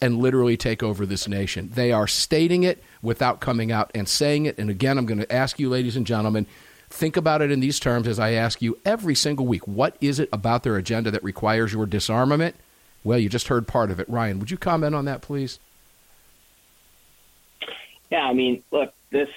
and 0.00 0.18
literally 0.18 0.56
take 0.56 0.82
over 0.82 1.06
this 1.06 1.28
nation. 1.28 1.70
They 1.74 1.92
are 1.92 2.08
stating 2.08 2.64
it 2.64 2.82
without 3.02 3.38
coming 3.40 3.70
out 3.70 3.90
and 3.94 4.08
saying 4.08 4.46
it. 4.46 4.58
And 4.58 4.68
again, 4.68 4.98
I'm 4.98 5.06
going 5.06 5.20
to 5.20 5.32
ask 5.32 5.60
you, 5.60 5.68
ladies 5.68 5.94
and 5.94 6.06
gentlemen, 6.06 6.46
Think 6.92 7.16
about 7.16 7.40
it 7.40 7.50
in 7.50 7.60
these 7.60 7.80
terms 7.80 8.06
as 8.06 8.18
I 8.18 8.32
ask 8.32 8.60
you 8.60 8.78
every 8.84 9.14
single 9.14 9.46
week. 9.46 9.66
What 9.66 9.96
is 10.02 10.20
it 10.20 10.28
about 10.30 10.62
their 10.62 10.76
agenda 10.76 11.10
that 11.10 11.24
requires 11.24 11.72
your 11.72 11.86
disarmament? 11.86 12.54
Well, 13.02 13.18
you 13.18 13.30
just 13.30 13.48
heard 13.48 13.66
part 13.66 13.90
of 13.90 13.98
it. 13.98 14.08
Ryan, 14.10 14.38
would 14.38 14.50
you 14.50 14.58
comment 14.58 14.94
on 14.94 15.06
that, 15.06 15.22
please? 15.22 15.58
Yeah, 18.10 18.24
I 18.24 18.34
mean, 18.34 18.62
look, 18.70 18.92
this 19.10 19.30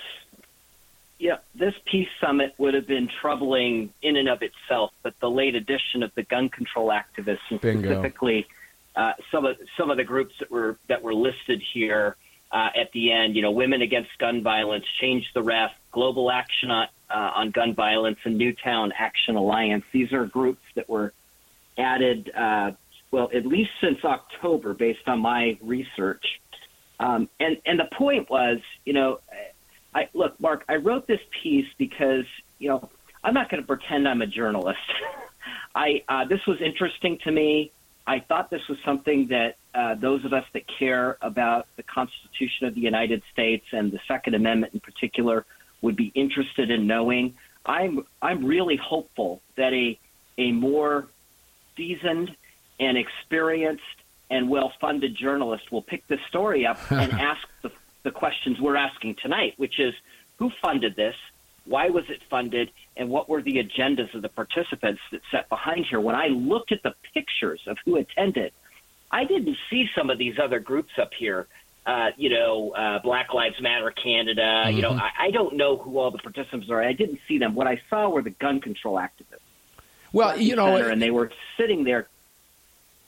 yeah, 1.17 1.37
this 1.55 1.73
peace 1.85 2.09
summit 2.19 2.53
would 2.57 2.73
have 2.73 2.87
been 2.87 3.07
troubling 3.21 3.93
in 4.01 4.17
and 4.17 4.27
of 4.27 4.41
itself, 4.41 4.91
but 5.01 5.17
the 5.21 5.29
late 5.29 5.55
addition 5.55 6.03
of 6.03 6.13
the 6.13 6.23
gun 6.23 6.49
control 6.49 6.89
activists, 6.89 7.39
and 7.49 7.61
Bingo. 7.61 7.87
specifically 7.87 8.47
uh, 8.97 9.13
some 9.31 9.45
of 9.45 9.55
some 9.77 9.89
of 9.89 9.95
the 9.95 10.03
groups 10.03 10.35
that 10.39 10.51
were 10.51 10.77
that 10.87 11.01
were 11.01 11.13
listed 11.13 11.63
here 11.73 12.17
uh, 12.51 12.69
at 12.75 12.91
the 12.91 13.13
end, 13.13 13.35
you 13.35 13.41
know, 13.41 13.51
Women 13.51 13.81
Against 13.81 14.11
Gun 14.17 14.43
Violence, 14.43 14.85
Change 14.99 15.31
the 15.33 15.41
Ref, 15.41 15.71
Global 15.91 16.29
Action 16.29 16.69
on, 16.69 16.87
uh, 17.09 17.31
on 17.35 17.51
Gun 17.51 17.73
Violence, 17.73 18.17
and 18.23 18.37
Newtown 18.37 18.91
Action 18.97 19.35
Alliance. 19.35 19.85
These 19.91 20.13
are 20.13 20.25
groups 20.25 20.63
that 20.75 20.89
were 20.89 21.13
added, 21.77 22.31
uh, 22.35 22.71
well, 23.11 23.29
at 23.33 23.45
least 23.45 23.71
since 23.81 24.03
October, 24.03 24.73
based 24.73 25.07
on 25.07 25.19
my 25.19 25.57
research. 25.61 26.25
Um, 26.99 27.29
and 27.39 27.57
and 27.65 27.79
the 27.79 27.89
point 27.97 28.29
was, 28.29 28.59
you 28.85 28.93
know, 28.93 29.19
I 29.93 30.09
look, 30.13 30.39
Mark, 30.39 30.63
I 30.69 30.75
wrote 30.75 31.07
this 31.07 31.19
piece 31.43 31.67
because 31.77 32.25
you 32.59 32.69
know 32.69 32.89
I'm 33.23 33.33
not 33.33 33.49
going 33.49 33.61
to 33.61 33.67
pretend 33.67 34.07
I'm 34.07 34.21
a 34.21 34.27
journalist. 34.27 34.79
I 35.75 36.03
uh, 36.07 36.25
this 36.25 36.45
was 36.47 36.61
interesting 36.61 37.17
to 37.23 37.31
me. 37.31 37.71
I 38.07 38.19
thought 38.19 38.49
this 38.51 38.61
was 38.69 38.77
something 38.85 39.27
that 39.29 39.57
uh, 39.73 39.95
those 39.95 40.23
of 40.25 40.33
us 40.33 40.45
that 40.53 40.63
care 40.79 41.17
about 41.21 41.67
the 41.75 41.83
Constitution 41.83 42.67
of 42.67 42.75
the 42.75 42.81
United 42.81 43.23
States 43.33 43.65
and 43.71 43.91
the 43.91 43.99
Second 44.07 44.35
Amendment 44.35 44.73
in 44.73 44.79
particular 44.79 45.45
would 45.81 45.95
be 45.95 46.11
interested 46.15 46.71
in 46.71 46.87
knowing. 46.87 47.35
I'm 47.65 48.05
I'm 48.21 48.45
really 48.45 48.77
hopeful 48.77 49.41
that 49.55 49.73
a 49.73 49.99
a 50.37 50.51
more 50.51 51.07
seasoned 51.75 52.35
and 52.79 52.97
experienced 52.97 53.83
and 54.29 54.49
well-funded 54.49 55.15
journalist 55.15 55.71
will 55.71 55.81
pick 55.81 56.05
this 56.07 56.19
story 56.27 56.65
up 56.65 56.79
and 56.91 57.11
ask 57.13 57.41
the, 57.61 57.71
the 58.03 58.11
questions 58.11 58.59
we're 58.59 58.75
asking 58.75 59.15
tonight, 59.21 59.53
which 59.57 59.79
is 59.79 59.93
who 60.37 60.51
funded 60.61 60.95
this, 60.95 61.15
why 61.65 61.89
was 61.89 62.03
it 62.09 62.21
funded, 62.29 62.71
and 62.97 63.09
what 63.09 63.29
were 63.29 63.41
the 63.41 63.63
agendas 63.63 64.13
of 64.13 64.21
the 64.21 64.29
participants 64.29 65.01
that 65.11 65.21
sat 65.31 65.49
behind 65.49 65.85
here. 65.85 65.99
When 65.99 66.15
I 66.15 66.27
looked 66.27 66.71
at 66.71 66.83
the 66.83 66.93
pictures 67.13 67.61
of 67.67 67.77
who 67.85 67.97
attended, 67.97 68.51
I 69.11 69.25
didn't 69.25 69.57
see 69.69 69.87
some 69.95 70.09
of 70.09 70.17
these 70.17 70.35
other 70.41 70.59
groups 70.59 70.93
up 71.01 71.11
here. 71.17 71.47
Uh, 71.85 72.09
you 72.17 72.29
know, 72.29 72.71
uh, 72.71 72.99
Black 72.99 73.33
Lives 73.33 73.61
Matter 73.61 73.91
Canada. 73.91 74.41
Mm-hmm. 74.41 74.75
You 74.75 74.81
know, 74.81 74.91
I, 74.91 75.27
I 75.27 75.31
don't 75.31 75.55
know 75.55 75.77
who 75.77 75.99
all 75.99 76.09
the 76.09 76.17
participants 76.17 76.67
are. 76.71 76.81
I 76.81 76.93
didn't 76.93 77.19
see 77.27 77.37
them. 77.37 77.53
What 77.53 77.67
I 77.67 77.79
saw 77.89 78.09
were 78.09 78.23
the 78.23 78.31
gun 78.31 78.59
control 78.59 78.95
activists. 78.95 79.39
Well, 80.11 80.39
you 80.39 80.55
know, 80.55 80.77
and 80.77 81.01
they 81.01 81.11
were 81.11 81.31
sitting 81.57 81.83
there. 81.83 82.07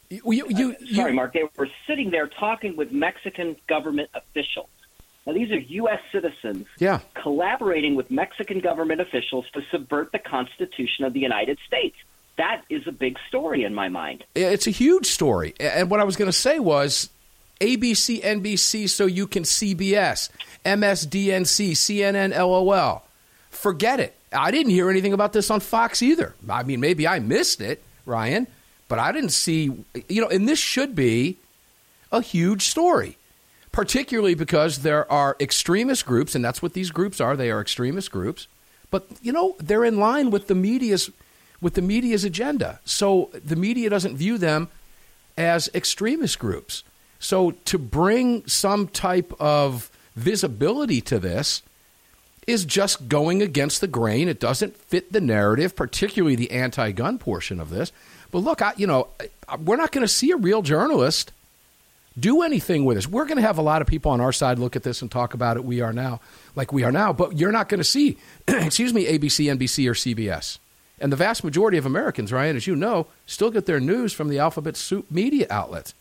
You, 0.10 0.22
you, 0.26 0.46
you, 0.50 0.72
uh, 0.72 0.96
sorry, 0.96 1.14
Mark. 1.14 1.34
They 1.34 1.44
were 1.58 1.70
sitting 1.88 2.12
there 2.12 2.28
talking 2.28 2.76
with 2.76 2.92
Mexican 2.92 3.56
government 3.68 4.10
officials. 4.14 4.70
Now, 5.26 5.34
these 5.34 5.52
are 5.52 5.60
U.S. 5.60 6.00
citizens 6.12 6.68
yeah. 6.80 7.00
collaborating 7.14 7.96
with 7.96 8.10
Mexican 8.10 8.60
government 8.60 9.02
officials 9.02 9.46
to 9.54 9.62
subvert 9.72 10.14
the 10.14 10.20
Constitution 10.20 11.04
of 11.04 11.12
the 11.12 11.20
United 11.20 11.60
States. 11.68 11.98
That 12.38 12.64
is 12.70 12.88
a 12.88 12.92
big 12.92 13.18
story 13.28 13.64
in 13.64 13.74
my 13.74 13.90
mind. 13.90 14.24
It's 14.36 14.68
a 14.68 14.72
huge 14.72 15.08
story. 15.08 15.54
And 15.60 15.90
what 15.90 16.00
I 16.00 16.06
was 16.06 16.16
going 16.16 16.32
to 16.32 16.38
say 16.38 16.60
was 16.60 17.10
ABC, 17.60 18.22
NBC, 18.22 18.90
so 18.90 19.06
you 19.06 19.28
can 19.28 19.44
CBS, 19.44 20.30
MSDNC, 20.66 21.72
CNN, 21.72 22.38
LOL. 22.38 23.04
Forget 23.50 24.00
it. 24.00 24.16
I 24.32 24.52
didn't 24.52 24.72
hear 24.72 24.90
anything 24.90 25.14
about 25.14 25.34
this 25.34 25.50
on 25.50 25.60
Fox 25.60 26.02
either. 26.02 26.36
I 26.50 26.64
mean, 26.64 26.80
maybe 26.80 27.08
I 27.08 27.20
missed 27.20 27.62
it, 27.62 27.84
Ryan, 28.06 28.48
but 28.88 29.00
I 29.00 29.12
didn't 29.12 29.32
see, 29.32 29.72
you 30.10 30.22
know, 30.22 30.28
and 30.28 30.48
this 30.48 30.60
should 30.60 30.96
be 30.96 31.38
a 32.12 32.22
huge 32.22 32.64
story 32.64 33.18
particularly 33.78 34.34
because 34.34 34.80
there 34.80 35.10
are 35.12 35.38
extremist 35.40 36.04
groups, 36.04 36.34
and 36.34 36.44
that's 36.44 36.64
what 36.64 36.74
these 36.74 36.90
groups 36.90 37.22
are. 37.22 37.38
They 37.38 37.52
are 37.52 37.62
extremist 37.62 38.10
groups, 38.10 38.48
but 38.90 39.06
you 39.22 39.32
know 39.32 39.56
they're 39.60 39.86
in 39.86 40.00
line 40.00 40.32
with 40.32 40.48
the 40.48 40.56
media's 40.56 41.12
with 41.62 41.76
the 41.76 41.84
media's 41.84 42.24
agenda. 42.24 42.80
So 42.86 43.30
the 43.34 43.56
media 43.56 43.88
doesn't 43.92 44.18
view 44.18 44.40
them 44.40 44.70
as 45.38 45.70
extremist 45.76 46.40
groups. 46.40 46.84
So 47.20 47.52
to 47.52 47.78
bring 47.78 48.46
some 48.48 48.88
type 48.88 49.34
of 49.40 49.92
visibility 50.16 51.02
to 51.02 51.20
this 51.20 51.62
is 52.48 52.64
just 52.64 53.10
going 53.10 53.42
against 53.42 53.82
the 53.82 53.88
grain. 53.88 54.30
It 54.30 54.40
doesn't 54.40 54.78
fit 54.78 55.12
the 55.12 55.20
narrative, 55.20 55.76
particularly 55.76 56.36
the 56.36 56.52
anti-gun 56.52 57.20
portion 57.20 57.60
of 57.60 57.70
this. 57.70 57.92
But 58.32 58.40
look, 58.40 58.62
I, 58.62 58.74
you 58.78 58.88
know, 58.88 59.10
we're 59.60 59.76
not 59.76 59.92
going 59.92 60.06
to 60.06 60.08
see 60.08 60.32
a 60.32 60.38
real 60.38 60.62
journalist 60.62 61.34
do 62.20 62.42
anything 62.42 62.86
with 62.86 62.98
this. 62.98 63.08
We're 63.08 63.26
going 63.26 63.38
to 63.38 63.44
have 63.44 63.58
a 63.58 63.62
lot 63.62 63.82
of 63.82 63.88
people 63.88 64.12
on 64.12 64.22
our 64.22 64.32
side 64.32 64.60
look 64.60 64.76
at 64.76 64.84
this 64.84 65.02
and 65.02 65.12
talk 65.12 65.34
about 65.34 65.58
it. 65.58 65.66
We 65.66 65.82
are 65.82 65.94
now, 65.94 66.20
like 66.56 66.74
we 66.74 66.84
are 66.84 66.92
now, 66.92 67.14
but 67.14 67.38
you're 67.38 67.52
not 67.52 67.70
going 67.70 67.80
to 67.80 67.84
see, 67.84 68.18
excuse 68.48 68.94
me, 68.94 69.06
ABC, 69.06 69.54
NBC, 69.56 69.88
or 69.88 69.94
CBS. 69.94 70.58
And 71.00 71.12
the 71.12 71.18
vast 71.18 71.44
majority 71.44 71.78
of 71.78 71.86
Americans, 71.86 72.34
Ryan, 72.34 72.56
as 72.56 72.66
you 72.66 72.76
know, 72.76 73.08
still 73.28 73.52
get 73.52 73.68
their 73.68 73.80
news 73.80 74.14
from 74.14 74.30
the 74.30 74.40
alphabet 74.40 74.76
soup 74.76 75.12
media 75.12 75.46
outlets, 75.50 75.94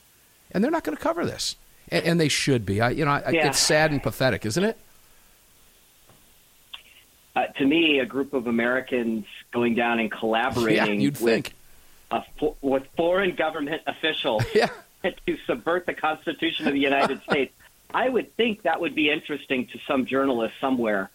and 0.50 0.62
they're 0.62 0.70
not 0.70 0.84
going 0.84 0.96
to 0.96 1.02
cover 1.02 1.24
this, 1.24 1.56
and, 1.90 2.04
and, 2.04 2.20
they 2.20 2.28
should 2.28 2.66
be. 2.66 2.80
I, 2.80 2.90
you 2.90 3.04
know, 3.04 3.10
I, 3.10 3.30
yeah. 3.30 3.48
it's 3.48 3.58
sad 3.58 3.90
and 3.90 4.02
pathetic, 4.02 4.46
isn't 4.46 4.64
it? 4.64 4.78
Uh, 7.34 7.46
to 7.58 7.66
me, 7.66 7.98
a 7.98 8.06
group 8.06 8.32
of 8.32 8.46
Americans 8.46 9.26
going 9.52 9.74
down 9.74 9.98
and 9.98 10.10
collaborating 10.10 11.00
yeah, 11.00 11.10
with. 11.20 11.52
A, 12.12 12.22
with 12.62 12.84
foreign 12.96 13.34
government 13.34 13.82
officials 13.88 14.44
yeah 14.54 14.68
to 15.26 15.38
subvert 15.46 15.86
the 15.86 15.94
Constitution 15.94 16.66
of 16.66 16.74
the 16.74 16.80
United 16.80 17.22
States. 17.22 17.52
I 17.92 18.08
would 18.08 18.34
think 18.36 18.62
that 18.62 18.80
would 18.80 18.94
be 18.94 19.10
interesting 19.10 19.66
to 19.68 19.78
some 19.86 20.06
journalist 20.06 20.54
somewhere. 20.60 21.10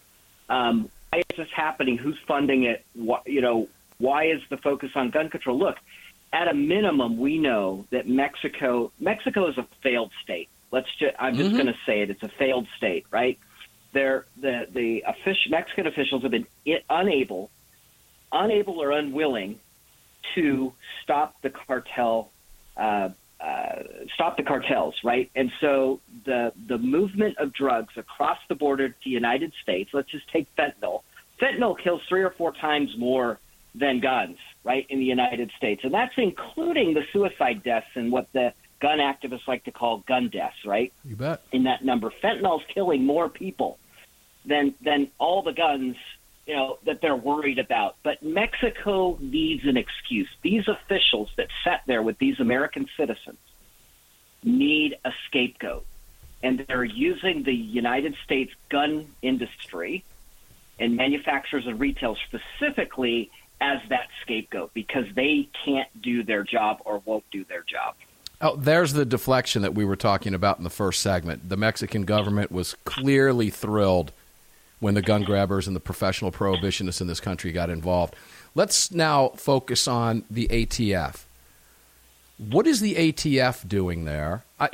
Um, 0.48 0.90
why 1.10 1.20
is 1.20 1.36
this 1.36 1.48
happening? 1.54 1.98
Who's 1.98 2.18
funding 2.26 2.64
it? 2.64 2.84
What, 2.94 3.26
you 3.26 3.40
know, 3.40 3.68
why 3.98 4.26
is 4.26 4.40
the 4.48 4.56
focus 4.56 4.90
on 4.94 5.10
gun 5.10 5.28
control? 5.28 5.58
Look, 5.58 5.76
at 6.32 6.48
a 6.48 6.54
minimum, 6.54 7.18
we 7.18 7.38
know 7.38 7.86
that 7.90 8.08
Mexico 8.08 8.90
Mexico 8.98 9.48
is 9.48 9.58
a 9.58 9.66
failed 9.82 10.10
state. 10.22 10.48
Let's 10.70 10.88
just 10.98 11.14
I'm 11.18 11.36
just 11.36 11.50
Mhm. 11.50 11.56
going 11.58 11.66
to 11.66 11.78
say 11.86 12.00
it. 12.02 12.10
It's 12.10 12.22
a 12.22 12.28
failed 12.38 12.66
state, 12.76 13.04
right? 13.10 13.38
They're, 13.92 14.24
the 14.40 14.66
the 14.72 15.04
official, 15.06 15.50
Mexican 15.50 15.86
officials 15.86 16.22
have 16.22 16.30
been 16.30 16.46
unable, 16.88 17.50
unable 18.32 18.80
or 18.80 18.92
unwilling 18.92 19.60
to 20.34 20.72
stop 21.02 21.40
the 21.42 21.50
cartel, 21.50 22.30
uh, 22.78 23.10
uh, 23.40 23.82
stop 24.14 24.36
the 24.38 24.42
cartels, 24.42 24.94
right? 25.04 25.30
And 25.34 25.52
so 25.60 26.00
the 26.24 26.52
the 26.68 26.78
movement 26.78 27.36
of 27.38 27.52
drugs 27.52 27.92
across 27.98 28.38
the 28.48 28.54
border 28.54 28.88
to 28.88 28.94
the 29.04 29.10
United 29.10 29.52
States. 29.62 29.90
Let's 29.92 30.10
just 30.10 30.26
take 30.28 30.46
fentanyl. 30.56 31.02
Fentanyl 31.38 31.76
kills 31.78 32.00
three 32.08 32.22
or 32.22 32.30
four 32.30 32.52
times 32.52 32.96
more 32.96 33.38
than 33.74 34.00
guns, 34.00 34.38
right, 34.64 34.86
in 34.88 34.98
the 34.98 35.04
United 35.04 35.50
States, 35.56 35.82
and 35.84 35.94
that's 35.94 36.14
including 36.16 36.94
the 36.94 37.04
suicide 37.12 37.62
deaths 37.62 37.86
and 37.94 38.12
what 38.12 38.32
the 38.32 38.52
gun 38.80 38.98
activists 38.98 39.46
like 39.46 39.64
to 39.64 39.70
call 39.70 39.98
gun 39.98 40.28
deaths, 40.28 40.64
right? 40.66 40.92
You 41.04 41.16
bet. 41.16 41.42
in 41.52 41.64
that 41.64 41.84
number. 41.84 42.12
Fentanyl's 42.22 42.64
killing 42.74 43.04
more 43.04 43.28
people 43.28 43.78
than 44.44 44.74
than 44.82 45.08
all 45.18 45.42
the 45.42 45.52
guns, 45.52 45.96
you 46.46 46.54
know, 46.54 46.78
that 46.84 47.00
they're 47.00 47.16
worried 47.16 47.58
about. 47.58 47.96
But 48.02 48.22
Mexico 48.22 49.16
needs 49.20 49.64
an 49.64 49.76
excuse. 49.76 50.28
These 50.42 50.68
officials 50.68 51.30
that 51.36 51.48
sat 51.64 51.82
there 51.86 52.02
with 52.02 52.18
these 52.18 52.40
American 52.40 52.86
citizens 52.96 53.38
need 54.42 54.96
a 55.04 55.12
scapegoat. 55.28 55.86
And 56.42 56.64
they're 56.66 56.82
using 56.82 57.44
the 57.44 57.54
United 57.54 58.16
States 58.24 58.52
gun 58.68 59.06
industry 59.22 60.04
and 60.80 60.96
manufacturers 60.96 61.68
and 61.68 61.78
retail 61.78 62.16
specifically 62.26 63.30
as 63.62 63.80
that 63.88 64.08
scapegoat 64.22 64.74
because 64.74 65.06
they 65.14 65.48
can't 65.64 65.88
do 66.02 66.24
their 66.24 66.42
job 66.42 66.78
or 66.84 67.00
won't 67.04 67.24
do 67.30 67.44
their 67.44 67.62
job. 67.62 67.94
Oh, 68.40 68.56
there's 68.56 68.92
the 68.92 69.04
deflection 69.04 69.62
that 69.62 69.72
we 69.72 69.84
were 69.84 69.96
talking 69.96 70.34
about 70.34 70.58
in 70.58 70.64
the 70.64 70.70
first 70.70 71.00
segment. 71.00 71.48
The 71.48 71.56
Mexican 71.56 72.02
government 72.02 72.50
was 72.50 72.74
clearly 72.84 73.50
thrilled 73.50 74.12
when 74.80 74.94
the 74.94 75.02
gun 75.02 75.22
grabbers 75.22 75.68
and 75.68 75.76
the 75.76 75.80
professional 75.80 76.32
prohibitionists 76.32 77.00
in 77.00 77.06
this 77.06 77.20
country 77.20 77.52
got 77.52 77.70
involved. 77.70 78.16
Let's 78.56 78.90
now 78.90 79.28
focus 79.36 79.86
on 79.86 80.24
the 80.28 80.48
ATF. 80.48 81.22
What 82.36 82.66
is 82.66 82.80
the 82.80 82.96
ATF 82.96 83.68
doing 83.68 84.06
there? 84.06 84.42
I, 84.58 84.68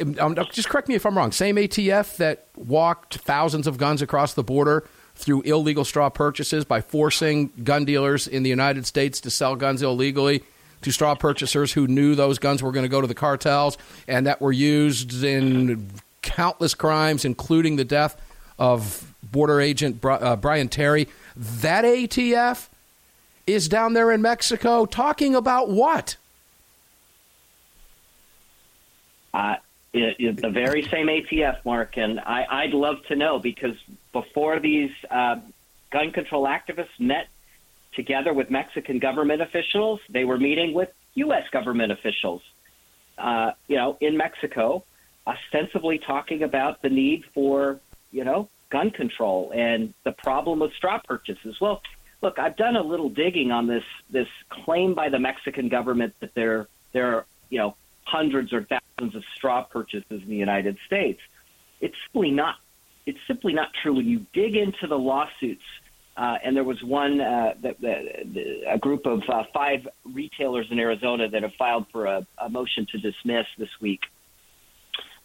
just 0.51 0.71
correct 0.71 0.89
me 0.89 0.95
if 0.95 1.05
I'm 1.05 1.17
wrong. 1.17 1.31
Same 1.31 1.57
ATF 1.57 2.17
that 2.17 2.47
walked 2.57 3.19
thousands 3.19 3.67
of 3.67 3.77
guns 3.77 4.01
across 4.01 4.33
the 4.33 4.43
border 4.43 4.89
through 5.19 5.43
illegal 5.43 5.85
straw 5.85 6.09
purchases 6.09 6.65
by 6.65 6.81
forcing 6.81 7.51
gun 7.65 7.85
dealers 7.85 8.29
in 8.29 8.45
the 8.45 8.51
United 8.51 8.87
States 8.87 9.21
to 9.21 9.31
sell 9.31 9.57
guns 9.57 9.83
illegally 9.83 10.45
to 10.83 10.93
straw 10.93 11.17
purchasers 11.17 11.73
who 11.73 11.89
knew 11.89 12.15
those 12.15 12.39
guns 12.39 12.63
were 12.63 12.71
going 12.71 12.85
to 12.85 12.89
go 12.89 13.01
to 13.01 13.07
the 13.07 13.15
cartels 13.15 13.77
and 14.07 14.27
that 14.29 14.41
were 14.41 14.53
used 14.53 15.25
in 15.25 15.91
countless 16.23 16.73
crimes, 16.73 17.25
including 17.25 17.75
the 17.75 17.85
death 17.85 18.17
of 18.61 19.13
border 19.23 19.61
agent 19.61 20.05
uh, 20.05 20.37
Brian 20.37 20.69
Terry. 20.69 21.09
That 21.37 21.85
ATF 21.85 22.69
is 23.45 23.69
down 23.69 23.95
there 23.95 24.13
in 24.13 24.23
Mexico 24.23 24.87
talking 24.87 25.35
about 25.35 25.69
what? 25.69 26.17
Uh, 29.35 29.57
it, 29.93 30.17
it, 30.19 30.37
the 30.41 30.51
very 30.51 30.83
same 30.83 31.07
ATF, 31.07 31.65
Mark, 31.65 31.97
and 31.97 32.21
I, 32.21 32.47
I'd 32.51 32.75
love 32.75 32.97
to 33.09 33.17
know 33.17 33.39
because 33.39 33.77
before 34.13 34.61
these 34.61 34.91
uh, 35.11 35.37
gun 35.91 36.11
control 36.13 36.47
activists 36.47 36.99
met 36.99 37.29
together 37.95 38.33
with 38.33 38.51
Mexican 38.51 38.99
government 38.99 39.41
officials, 39.43 40.01
they 40.11 40.25
were 40.25 40.39
meeting 40.39 40.75
with 40.75 40.91
U.S. 41.15 41.45
government 41.51 41.91
officials, 41.91 42.43
uh, 43.17 43.53
you 43.67 43.77
know, 43.77 43.97
in 44.01 44.17
Mexico, 44.17 44.85
ostensibly 45.27 45.99
talking 45.99 46.43
about 46.43 46.83
the 46.83 46.91
need 46.91 47.25
for, 47.35 47.81
you 48.13 48.25
know, 48.25 48.49
gun 48.71 48.91
control 48.91 49.53
and 49.55 49.95
the 50.05 50.13
problem 50.13 50.63
of 50.63 50.73
straw 50.75 50.99
purchases. 50.99 51.61
Well, 51.61 51.83
look, 52.23 52.39
I've 52.39 52.57
done 52.57 52.77
a 52.77 52.83
little 52.83 53.09
digging 53.09 53.51
on 53.51 53.67
this 53.67 53.85
this 54.11 54.29
claim 54.49 54.95
by 54.95 55.09
the 55.09 55.19
Mexican 55.19 55.69
government 55.69 56.15
that 56.21 56.35
there 56.35 56.69
are, 56.95 57.27
you 57.51 57.59
know, 57.59 57.77
hundreds 58.09 58.53
or 58.53 58.65
thousands 58.65 59.15
of 59.15 59.23
straw 59.35 59.63
purchases 59.63 60.23
in 60.23 60.29
the 60.29 60.37
United 60.37 60.77
States. 60.87 61.21
It's 61.81 61.95
simply 62.07 62.31
not. 62.31 62.57
It's 63.07 63.19
simply 63.27 63.55
not 63.55 63.69
true. 63.83 63.95
When 63.95 64.07
you 64.07 64.27
dig 64.33 64.57
into 64.57 64.87
the 64.87 64.99
lawsuits, 64.99 65.63
uh, 66.17 66.37
and 66.45 66.55
there 66.57 66.65
was 66.65 66.83
one, 66.83 67.21
uh, 67.21 67.55
that, 67.63 67.81
that, 67.81 68.03
a 68.69 68.79
group 68.79 69.07
of 69.07 69.23
uh, 69.29 69.45
five 69.55 69.87
retailers 70.05 70.67
in 70.71 70.79
Arizona 70.79 71.29
that 71.29 71.43
have 71.43 71.55
filed 71.59 71.87
for 71.93 72.07
a, 72.07 72.27
a 72.39 72.49
motion 72.51 72.87
to 72.93 72.99
dismiss 72.99 73.47
this 73.57 73.71
week 73.81 74.03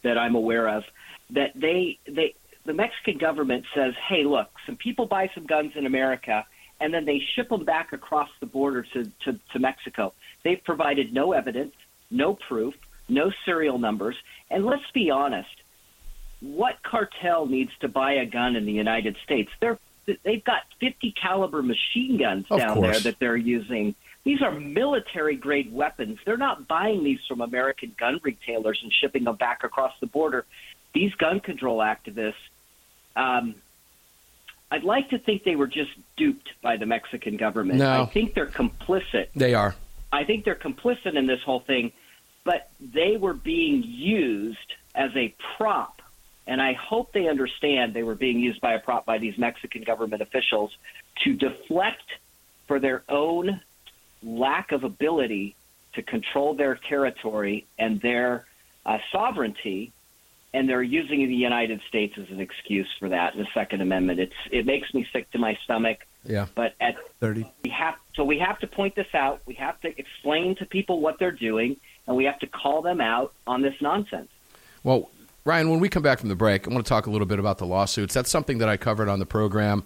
that 0.02 0.16
I'm 0.16 0.34
aware 0.34 0.68
of, 0.68 0.84
that 1.30 1.50
they 1.54 1.98
they 2.06 2.34
the 2.64 2.72
Mexican 2.72 3.18
government 3.18 3.64
says, 3.74 3.92
hey, 4.08 4.24
look, 4.24 4.48
some 4.66 4.76
people 4.76 5.06
buy 5.06 5.30
some 5.34 5.44
guns 5.44 5.72
in 5.74 5.84
America 5.84 6.46
and 6.80 6.92
then 6.92 7.04
they 7.04 7.20
ship 7.34 7.48
them 7.48 7.64
back 7.64 7.92
across 7.92 8.28
the 8.40 8.46
border 8.46 8.82
to, 8.94 9.04
to, 9.24 9.38
to 9.52 9.58
Mexico. 9.58 10.12
They've 10.42 10.62
provided 10.62 11.12
no 11.12 11.32
evidence, 11.32 11.74
no 12.10 12.34
proof, 12.48 12.74
no 13.08 13.30
serial 13.44 13.78
numbers. 13.78 14.16
And 14.50 14.64
let's 14.64 14.90
be 14.92 15.10
honest, 15.10 15.48
what 16.40 16.82
cartel 16.82 17.46
needs 17.46 17.70
to 17.80 17.88
buy 17.88 18.14
a 18.14 18.26
gun 18.26 18.56
in 18.56 18.66
the 18.66 18.72
United 18.72 19.16
States? 19.24 19.50
They're 19.60 19.78
they've 20.22 20.44
got 20.44 20.62
50 20.80 21.12
caliber 21.12 21.62
machine 21.62 22.18
guns 22.18 22.46
Of 22.50 22.58
down 22.58 22.74
course. 22.74 23.02
there 23.02 23.12
that 23.12 23.18
they're 23.18 23.36
using. 23.36 23.94
These 24.24 24.42
are 24.42 24.52
military 24.58 25.36
grade 25.36 25.72
weapons. 25.72 26.18
They're 26.24 26.36
not 26.36 26.66
buying 26.68 27.04
these 27.04 27.20
from 27.28 27.40
American 27.40 27.94
gun 27.98 28.20
retailers 28.22 28.80
and 28.82 28.92
shipping 28.92 29.24
them 29.24 29.36
back 29.36 29.64
across 29.64 29.92
the 30.00 30.06
border. 30.06 30.44
These 30.94 31.14
gun 31.14 31.40
control 31.40 31.78
activists, 31.78 32.34
um, 33.16 33.54
I'd 34.70 34.84
like 34.84 35.10
to 35.10 35.18
think 35.18 35.44
they 35.44 35.56
were 35.56 35.66
just 35.66 35.90
duped 36.16 36.48
by 36.62 36.76
the 36.76 36.86
Mexican 36.86 37.36
government. 37.36 37.78
No. 37.78 38.02
I 38.02 38.06
think 38.06 38.34
they're 38.34 38.46
complicit. 38.46 39.28
They 39.34 39.54
are. 39.54 39.74
I 40.14 40.24
think 40.24 40.44
they're 40.44 40.54
complicit 40.54 41.16
in 41.16 41.26
this 41.26 41.40
whole 41.44 41.60
thing, 41.60 41.92
but 42.44 42.70
they 42.80 43.16
were 43.16 43.34
being 43.34 43.82
used 43.84 44.58
as 44.94 45.10
a 45.16 45.34
prop. 45.56 46.00
And 46.46 46.60
I 46.60 46.74
hope 46.74 47.12
they 47.12 47.28
understand 47.28 47.94
they 47.94 48.02
were 48.02 48.14
being 48.14 48.38
used 48.38 48.60
by 48.60 48.74
a 48.74 48.78
prop 48.78 49.06
by 49.06 49.18
these 49.18 49.36
Mexican 49.38 49.82
government 49.82 50.22
officials 50.22 50.70
to 51.24 51.32
deflect 51.32 52.04
for 52.68 52.78
their 52.78 53.02
own 53.08 53.60
lack 54.22 54.72
of 54.72 54.84
ability 54.84 55.56
to 55.94 56.02
control 56.02 56.54
their 56.54 56.78
territory 56.88 57.66
and 57.78 58.00
their 58.00 58.44
uh, 58.84 58.98
sovereignty. 59.10 59.92
And 60.52 60.68
they're 60.68 60.82
using 60.82 61.26
the 61.26 61.34
United 61.34 61.80
States 61.88 62.14
as 62.18 62.30
an 62.30 62.40
excuse 62.40 62.88
for 63.00 63.08
that 63.08 63.34
the 63.36 63.46
Second 63.54 63.80
Amendment. 63.80 64.20
It's 64.20 64.34
it 64.52 64.66
makes 64.66 64.92
me 64.94 65.06
sick 65.12 65.30
to 65.32 65.38
my 65.38 65.58
stomach. 65.64 65.98
Yeah. 66.24 66.46
But 66.54 66.74
at 66.80 66.96
30. 67.20 67.50
we 67.62 67.70
have 67.70 67.96
so 68.14 68.24
we 68.24 68.38
have 68.38 68.58
to 68.60 68.66
point 68.66 68.94
this 68.94 69.12
out. 69.14 69.40
We 69.46 69.54
have 69.54 69.80
to 69.80 69.98
explain 69.98 70.54
to 70.56 70.66
people 70.66 71.00
what 71.00 71.18
they're 71.18 71.32
doing, 71.32 71.76
and 72.06 72.16
we 72.16 72.24
have 72.24 72.38
to 72.40 72.46
call 72.46 72.82
them 72.82 73.00
out 73.00 73.32
on 73.46 73.62
this 73.62 73.74
nonsense. 73.80 74.28
Well, 74.82 75.10
Ryan, 75.44 75.70
when 75.70 75.80
we 75.80 75.88
come 75.88 76.02
back 76.02 76.20
from 76.20 76.28
the 76.28 76.36
break, 76.36 76.66
I 76.66 76.70
want 76.70 76.84
to 76.84 76.88
talk 76.88 77.06
a 77.06 77.10
little 77.10 77.26
bit 77.26 77.38
about 77.38 77.58
the 77.58 77.66
lawsuits. 77.66 78.14
That's 78.14 78.30
something 78.30 78.58
that 78.58 78.68
I 78.68 78.76
covered 78.76 79.08
on 79.08 79.18
the 79.18 79.26
program 79.26 79.84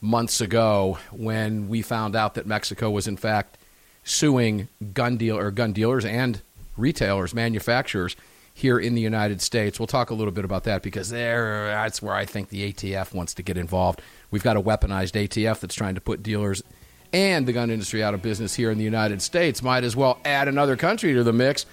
months 0.00 0.40
ago 0.40 0.98
when 1.10 1.68
we 1.68 1.82
found 1.82 2.14
out 2.14 2.34
that 2.34 2.46
Mexico 2.46 2.90
was 2.90 3.08
in 3.08 3.16
fact 3.16 3.58
suing 4.04 4.68
gun 4.92 5.16
deal 5.16 5.36
or 5.36 5.50
gun 5.50 5.72
dealers 5.72 6.04
and 6.04 6.40
retailers, 6.76 7.34
manufacturers 7.34 8.16
here 8.58 8.76
in 8.76 8.96
the 8.96 9.00
United 9.00 9.40
States. 9.40 9.78
We'll 9.78 9.86
talk 9.86 10.10
a 10.10 10.14
little 10.14 10.32
bit 10.32 10.44
about 10.44 10.64
that 10.64 10.82
because 10.82 11.10
there 11.10 11.66
that's 11.66 12.02
where 12.02 12.14
I 12.14 12.24
think 12.24 12.48
the 12.48 12.72
ATF 12.72 13.14
wants 13.14 13.32
to 13.34 13.42
get 13.44 13.56
involved. 13.56 14.02
We've 14.32 14.42
got 14.42 14.56
a 14.56 14.60
weaponized 14.60 15.12
ATF 15.12 15.60
that's 15.60 15.76
trying 15.76 15.94
to 15.94 16.00
put 16.00 16.24
dealers 16.24 16.64
and 17.12 17.46
the 17.46 17.52
gun 17.52 17.70
industry 17.70 18.02
out 18.02 18.14
of 18.14 18.20
business 18.20 18.56
here 18.56 18.72
in 18.72 18.76
the 18.76 18.84
United 18.84 19.22
States. 19.22 19.62
Might 19.62 19.84
as 19.84 19.94
well 19.94 20.18
add 20.24 20.48
another 20.48 20.76
country 20.76 21.14
to 21.14 21.22
the 21.22 21.32
mix 21.32 21.66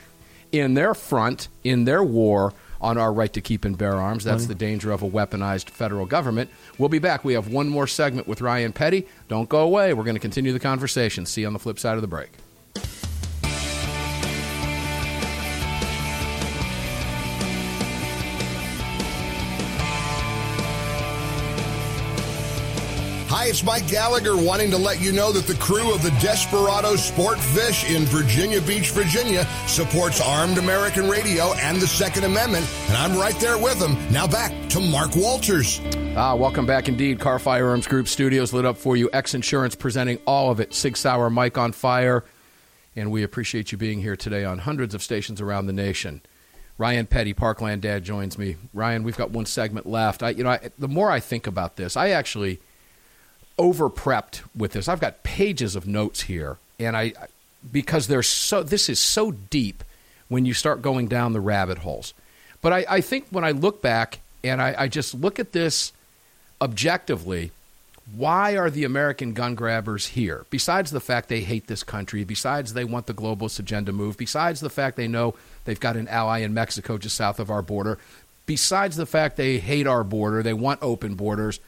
in 0.51 0.75
their 0.75 0.93
front, 0.93 1.47
in 1.63 1.85
their 1.85 2.03
war 2.03 2.53
on 2.79 2.99
our 2.99 3.11
right 3.11 3.33
to 3.33 3.41
keep 3.41 3.65
and 3.65 3.75
bear 3.75 3.95
arms. 3.95 4.23
That's 4.23 4.45
the 4.45 4.53
danger 4.53 4.91
of 4.91 5.01
a 5.01 5.09
weaponized 5.09 5.71
federal 5.71 6.05
government. 6.05 6.51
We'll 6.77 6.89
be 6.89 6.99
back. 6.99 7.25
We 7.25 7.33
have 7.33 7.47
one 7.47 7.67
more 7.67 7.87
segment 7.87 8.27
with 8.27 8.41
Ryan 8.41 8.73
Petty. 8.73 9.07
Don't 9.27 9.49
go 9.49 9.61
away. 9.61 9.95
We're 9.95 10.03
going 10.03 10.15
to 10.15 10.21
continue 10.21 10.53
the 10.53 10.59
conversation. 10.59 11.25
See 11.25 11.41
you 11.41 11.47
on 11.47 11.53
the 11.53 11.59
flip 11.59 11.79
side 11.79 11.95
of 11.95 12.01
the 12.01 12.07
break. 12.07 12.29
Hi, 23.45 23.49
it's 23.49 23.63
Mike 23.63 23.87
Gallagher 23.87 24.35
wanting 24.35 24.71
to 24.71 24.77
let 24.77 24.99
you 24.99 25.11
know 25.11 25.31
that 25.31 25.45
the 25.45 25.53
crew 25.61 25.93
of 25.93 26.01
the 26.01 26.09
Desperado 26.19 26.95
Sport 26.95 27.37
Fish 27.37 27.87
in 27.87 28.05
Virginia 28.05 28.59
Beach, 28.59 28.89
Virginia 28.89 29.45
supports 29.67 30.19
Armed 30.19 30.57
American 30.57 31.07
Radio 31.07 31.53
and 31.53 31.79
the 31.79 31.85
Second 31.85 32.23
Amendment, 32.23 32.67
and 32.87 32.97
I'm 32.97 33.15
right 33.15 33.39
there 33.39 33.59
with 33.59 33.77
them. 33.77 33.95
Now 34.11 34.25
back 34.25 34.51
to 34.69 34.79
Mark 34.79 35.15
Walters. 35.15 35.79
Ah, 36.15 36.33
welcome 36.33 36.65
back 36.65 36.89
indeed. 36.89 37.19
Kahr 37.19 37.37
Firearms 37.37 37.85
Group 37.85 38.07
Studios 38.07 38.51
lit 38.51 38.65
up 38.65 38.77
for 38.77 38.97
you. 38.97 39.11
X 39.13 39.35
Insurance 39.35 39.75
presenting 39.75 40.17
all 40.25 40.49
of 40.49 40.59
it. 40.59 40.73
Sig 40.73 40.97
Sauer, 40.97 41.29
Mike 41.29 41.59
on 41.59 41.71
fire. 41.71 42.25
And 42.95 43.11
we 43.11 43.21
appreciate 43.21 43.71
you 43.71 43.77
being 43.77 44.01
here 44.01 44.15
today 44.15 44.43
on 44.43 44.57
hundreds 44.57 44.95
of 44.95 45.03
stations 45.03 45.39
around 45.39 45.67
the 45.67 45.73
nation. 45.73 46.23
Ryan 46.79 47.05
Petty, 47.05 47.35
Parkland 47.35 47.83
Dad, 47.83 48.03
joins 48.03 48.39
me. 48.39 48.55
Ryan, 48.73 49.03
we've 49.03 49.15
got 49.15 49.29
one 49.29 49.45
segment 49.45 49.85
left. 49.85 50.23
I, 50.23 50.31
you 50.31 50.43
know, 50.43 50.49
I, 50.49 50.71
the 50.79 50.87
more 50.87 51.11
I 51.11 51.19
think 51.19 51.45
about 51.45 51.75
this, 51.75 51.95
I 51.95 52.09
actually 52.09 52.59
over 53.57 53.89
prepped 53.89 54.41
with 54.55 54.73
this. 54.73 54.87
I've 54.87 54.99
got 54.99 55.23
pages 55.23 55.75
of 55.75 55.87
notes 55.87 56.21
here, 56.21 56.57
and 56.79 56.95
I 56.95 57.13
because 57.71 58.07
there's 58.07 58.27
so 58.27 58.63
this 58.63 58.89
is 58.89 58.99
so 58.99 59.31
deep 59.31 59.83
when 60.27 60.45
you 60.45 60.53
start 60.53 60.81
going 60.81 61.07
down 61.07 61.33
the 61.33 61.41
rabbit 61.41 61.79
holes. 61.79 62.13
But 62.61 62.73
I, 62.73 62.85
I 62.89 63.01
think 63.01 63.27
when 63.29 63.43
I 63.43 63.51
look 63.51 63.81
back 63.81 64.19
and 64.43 64.61
I, 64.61 64.75
I 64.77 64.87
just 64.87 65.13
look 65.13 65.39
at 65.39 65.51
this 65.51 65.93
objectively, 66.61 67.51
why 68.15 68.57
are 68.57 68.69
the 68.69 68.83
American 68.83 69.33
gun 69.33 69.55
grabbers 69.55 70.07
here? 70.07 70.45
Besides 70.49 70.91
the 70.91 70.99
fact 70.99 71.29
they 71.29 71.41
hate 71.41 71.67
this 71.67 71.83
country, 71.83 72.23
besides 72.23 72.73
they 72.73 72.83
want 72.83 73.07
the 73.07 73.13
globalist 73.13 73.59
agenda 73.59 73.91
move, 73.91 74.17
besides 74.17 74.61
the 74.61 74.69
fact 74.69 74.97
they 74.97 75.07
know 75.07 75.35
they've 75.65 75.79
got 75.79 75.95
an 75.95 76.07
ally 76.07 76.39
in 76.39 76.53
Mexico 76.53 76.97
just 76.97 77.15
south 77.15 77.39
of 77.39 77.49
our 77.49 77.61
border, 77.61 77.97
besides 78.45 78.95
the 78.95 79.05
fact 79.05 79.37
they 79.37 79.57
hate 79.57 79.87
our 79.87 80.03
border, 80.03 80.43
they 80.43 80.53
want 80.53 80.81
open 80.81 81.15
borders, 81.15 81.59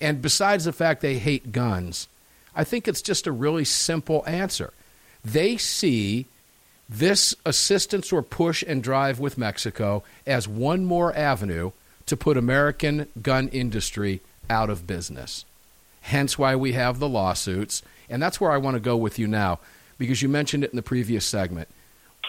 and 0.00 0.22
besides 0.22 0.64
the 0.64 0.72
fact 0.72 1.00
they 1.00 1.18
hate 1.18 1.52
guns, 1.52 2.08
I 2.54 2.64
think 2.64 2.86
it's 2.86 3.02
just 3.02 3.26
a 3.26 3.32
really 3.32 3.64
simple 3.64 4.24
answer. 4.26 4.72
They 5.24 5.56
see 5.56 6.26
this 6.88 7.34
assistance 7.46 8.12
or 8.12 8.22
push 8.22 8.62
and 8.66 8.82
drive 8.82 9.18
with 9.18 9.38
Mexico 9.38 10.02
as 10.26 10.46
one 10.46 10.84
more 10.84 11.14
avenue 11.16 11.72
to 12.06 12.16
put 12.16 12.36
American 12.36 13.08
gun 13.22 13.48
industry 13.48 14.20
out 14.50 14.68
of 14.68 14.86
business. 14.86 15.44
Hence 16.02 16.38
why 16.38 16.54
we 16.54 16.72
have 16.72 16.98
the 16.98 17.08
lawsuits. 17.08 17.82
And 18.10 18.22
that's 18.22 18.38
where 18.38 18.50
I 18.50 18.58
want 18.58 18.74
to 18.74 18.80
go 18.80 18.96
with 18.96 19.18
you 19.18 19.26
now, 19.26 19.58
because 19.96 20.20
you 20.20 20.28
mentioned 20.28 20.62
it 20.64 20.70
in 20.70 20.76
the 20.76 20.82
previous 20.82 21.24
segment. 21.24 21.68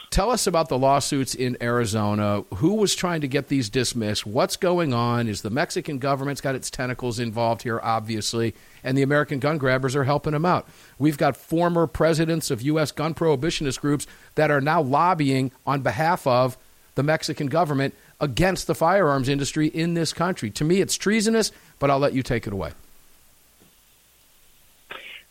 Tell 0.10 0.32
us 0.32 0.48
about 0.48 0.70
the 0.70 0.78
lawsuits 0.78 1.36
in 1.36 1.58
Arizona. 1.62 2.44
Who 2.56 2.76
was 2.76 2.96
trying 2.96 3.22
to 3.22 3.28
get 3.28 3.48
these 3.48 3.70
dismissed? 3.70 4.26
What's 4.26 4.56
going 4.56 4.94
on? 4.94 5.28
Is 5.28 5.41
the 5.41 5.50
Mexican 5.50 5.98
government's 6.00 6.41
got 6.41 6.56
its 6.56 6.70
tentacles 6.70 7.20
involved 7.20 7.63
here, 7.63 7.80
obviously, 7.82 8.56
and 8.84 8.98
the 8.98 9.02
American 9.02 9.39
gun 9.39 9.58
grabbers 9.58 9.96
are 9.96 10.04
helping 10.04 10.34
them 10.34 10.46
out. 10.46 10.68
We've 10.98 11.18
got 11.18 11.36
former 11.36 11.88
presidents 11.88 12.50
of 12.52 12.62
U.S. 12.62 12.91
gun 12.91 13.13
prohibitionist 13.13 13.82
groups 13.82 14.08
that 14.36 14.52
are 14.52 14.62
now 14.62 14.82
lobbying 14.82 15.52
on 15.65 15.82
behalf 15.82 16.26
of 16.26 16.58
the 16.96 17.04
Mexican 17.04 17.48
government 17.48 17.94
against 18.22 18.68
the 18.68 18.76
firearms 18.76 19.28
industry 19.28 19.68
in 19.68 19.94
this 19.94 20.13
country. 20.13 20.50
To 20.52 20.63
me, 20.63 20.82
it's 20.82 20.96
treasonous, 20.96 21.52
but 21.80 21.91
I'll 21.91 22.00
let 22.00 22.13
you 22.13 22.24
take 22.24 22.48
it 22.48 22.54
away. 22.54 22.72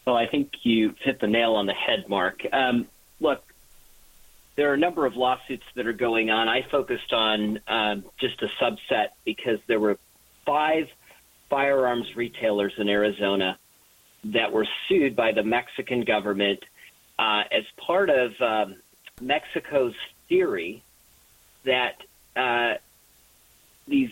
Well, 0.07 0.17
I 0.17 0.27
think 0.27 0.51
you 0.63 0.95
hit 1.01 1.21
the 1.21 1.27
nail 1.27 1.55
on 1.55 1.65
the 1.65 1.73
head, 1.73 2.09
Mark. 2.09 2.43
Um, 2.53 2.87
look, 3.21 3.43
there 4.57 4.71
are 4.71 4.75
a 4.75 4.79
number 4.79 5.07
of 5.07 5.17
lawsuits 5.17 5.65
that 5.75 5.87
are 5.87 5.93
going 5.93 6.31
on. 6.31 6.49
I 6.49 6.63
focused 6.71 7.13
on 7.13 7.61
um, 7.67 8.05
just 8.19 8.41
a 8.43 8.49
subset 8.63 9.09
because 9.25 9.59
there 9.67 9.81
were 9.81 9.99
five 10.47 10.89
firearms 11.51 12.07
retailers 12.17 12.73
in 12.79 12.89
Arizona 12.89 13.59
that 14.25 14.53
were 14.53 14.67
sued 14.89 15.17
by 15.17 15.33
the 15.33 15.43
Mexican 15.43 16.03
government 16.03 16.61
uh, 17.19 17.43
as 17.51 17.65
part 17.77 18.11
of 18.11 18.33
um, 18.41 18.77
Mexico's 19.21 19.95
theory 20.29 20.83
that 21.65 22.03
uh, 22.37 22.75
these 23.87 24.11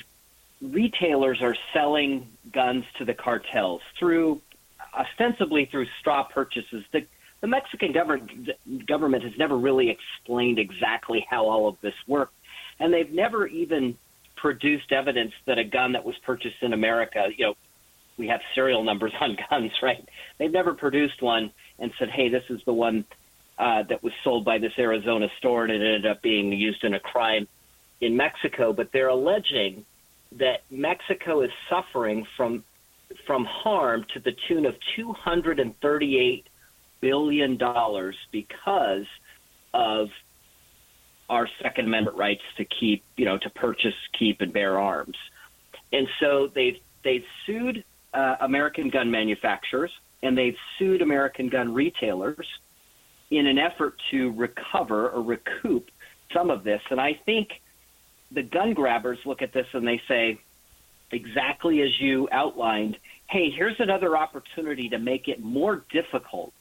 retailers 0.61 1.43
are 1.43 1.57
selling 1.73 2.29
guns 2.53 2.85
to 2.99 3.05
the 3.05 3.15
cartels 3.15 3.81
through 3.99 4.41
ostensibly 4.95 5.65
through 5.67 5.87
straw 6.01 6.23
purchases. 6.23 6.85
The, 6.93 7.07
the 7.43 7.49
Mexican 7.49 7.93
government 7.93 8.49
government 8.87 9.25
has 9.25 9.33
never 9.37 9.59
really 9.59 9.91
explained 9.91 10.59
exactly 10.59 11.27
how 11.29 11.45
all 11.45 11.69
of 11.69 11.77
this 11.83 11.95
worked, 12.07 12.35
and 12.81 12.95
they've 12.95 13.13
never 13.13 13.47
even 13.47 13.99
produced 14.37 14.91
evidence 14.93 15.33
that 15.47 15.59
a 15.59 15.65
gun 15.65 15.93
that 15.93 16.05
was 16.05 16.15
purchased 16.25 16.63
in 16.63 16.73
America, 16.73 17.27
you 17.37 17.47
know, 17.47 17.55
we 18.17 18.29
have 18.29 18.41
serial 18.55 18.83
numbers 18.83 19.13
on 19.21 19.37
guns, 19.51 19.73
right? 19.83 20.09
They've 20.39 20.53
never 20.53 20.73
produced 20.73 21.21
one 21.21 21.53
and 21.79 21.93
said, 21.99 22.09
"Hey, 22.11 22.29
this 22.29 22.45
is 22.49 22.61
the 22.65 22.73
one 22.73 23.05
uh, 23.59 23.83
that 23.89 24.03
was 24.03 24.13
sold 24.23 24.45
by 24.45 24.59
this 24.59 24.73
Arizona 24.79 25.27
store 25.39 25.65
and 25.65 25.73
it 25.73 25.85
ended 25.85 26.07
up 26.07 26.23
being 26.23 26.53
used 26.53 26.85
in 26.85 26.95
a 26.95 27.01
crime 27.01 27.49
in 28.01 28.17
Mexico." 28.17 28.73
But 28.73 28.91
they're 28.93 29.09
alleging 29.09 29.85
that 30.39 30.61
Mexico 30.71 31.43
is 31.43 31.51
suffering 31.69 32.25
from 32.37 32.63
from 33.27 33.45
harm 33.45 34.07
to 34.15 34.21
the 34.21 34.33
tune 34.49 34.65
of 34.65 34.75
238 34.97 36.47
billion 37.03 37.59
dollars 37.59 38.17
because 38.31 39.05
of 39.75 40.09
our 41.29 41.47
Second 41.61 41.87
Amendment 41.87 42.17
rights 42.17 42.43
to 42.57 42.65
keep, 42.65 43.05
you 43.17 43.27
know, 43.27 43.37
to 43.39 43.51
purchase, 43.51 43.95
keep, 44.19 44.41
and 44.41 44.53
bear 44.53 44.79
arms. 44.79 45.17
And 45.93 46.09
so 46.21 46.51
they've 46.55 46.79
they've 47.05 47.25
sued 47.45 47.85
uh, 48.15 48.37
American 48.41 48.89
gun 48.89 49.11
manufacturers 49.11 49.91
and 50.23 50.39
they've 50.39 50.57
sued 50.79 51.03
American 51.03 51.49
gun 51.49 51.75
retailers 51.75 52.47
in 53.31 53.47
an 53.47 53.59
effort 53.59 53.95
to 54.11 54.31
recover 54.33 55.11
or 55.11 55.23
recoup 55.23 55.91
some 56.33 56.51
of 56.51 56.65
this. 56.65 56.81
And 56.91 57.01
I 57.01 57.19
think 57.27 57.49
the 58.31 58.43
gun 58.43 58.73
grabbers 58.73 59.19
look 59.25 59.43
at 59.43 59.53
this 59.53 59.67
and 59.73 59.87
they 59.87 60.01
say, 60.07 60.39
exactly 61.11 61.83
as 61.83 62.01
you 62.01 62.29
outlined, 62.33 62.97
hey, 63.29 63.51
here's 63.51 63.79
another 63.81 64.17
opportunity 64.17 64.89
to 64.91 64.99
make 64.99 65.29
it 65.29 65.43
more 65.43 65.85
difficult 65.91 66.53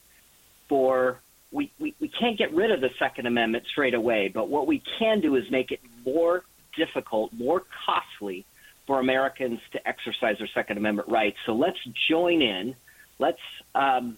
for 0.72 1.20
we, 1.52 1.70
we, 1.82 1.94
we 2.00 2.08
can't 2.08 2.38
get 2.38 2.54
rid 2.54 2.72
of 2.72 2.80
the 2.80 2.88
Second 2.98 3.26
Amendment 3.26 3.66
straight 3.70 3.94
away, 3.94 4.32
but 4.34 4.48
what 4.48 4.68
we 4.68 4.82
can 4.98 5.20
do 5.20 5.36
is 5.36 5.44
make 5.52 5.72
it 5.72 5.82
more 6.06 6.44
difficult, 6.78 7.34
more 7.34 7.64
costly 7.86 8.46
for 8.88 9.02
Americans 9.02 9.60
to 9.74 9.86
exercise 9.86 10.38
their 10.40 10.48
Second 10.54 10.78
Amendment 10.78 11.10
rights. 11.10 11.36
So 11.46 11.52
let's 11.52 11.78
join 12.10 12.42
in. 12.42 12.74
Let's 13.20 13.38
um, 13.76 14.16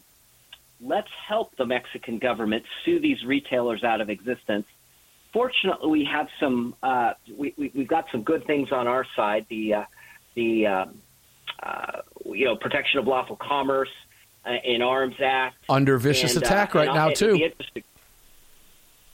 let's 0.79 1.07
help 1.27 1.57
the 1.57 1.65
Mexican 1.65 2.19
government 2.19 2.63
sue 2.85 2.99
these 2.99 3.17
retailers 3.25 3.83
out 3.83 3.99
of 3.99 4.11
existence. 4.11 4.67
Fortunately, 5.33 5.89
we 5.89 6.05
have 6.05 6.27
some 6.39 6.75
uh, 6.83 7.13
we, 7.35 7.55
we, 7.57 7.71
have 7.75 7.87
got 7.87 8.05
some 8.11 8.21
good 8.21 8.45
things 8.45 8.71
on 8.71 8.85
our 8.85 9.07
side. 9.15 9.47
The 9.49 9.73
uh, 9.73 9.83
the 10.35 10.67
um, 10.67 11.01
uh, 11.63 12.01
you 12.25 12.45
know 12.45 12.55
protection 12.55 12.99
of 12.99 13.07
lawful 13.07 13.37
commerce 13.41 13.89
uh, 14.45 14.51
in 14.63 14.81
Arms 14.81 15.15
Act 15.23 15.57
under 15.69 15.97
vicious 15.97 16.35
and, 16.35 16.43
attack 16.43 16.75
uh, 16.75 16.79
right 16.79 16.93
now 16.93 17.09
too. 17.09 17.51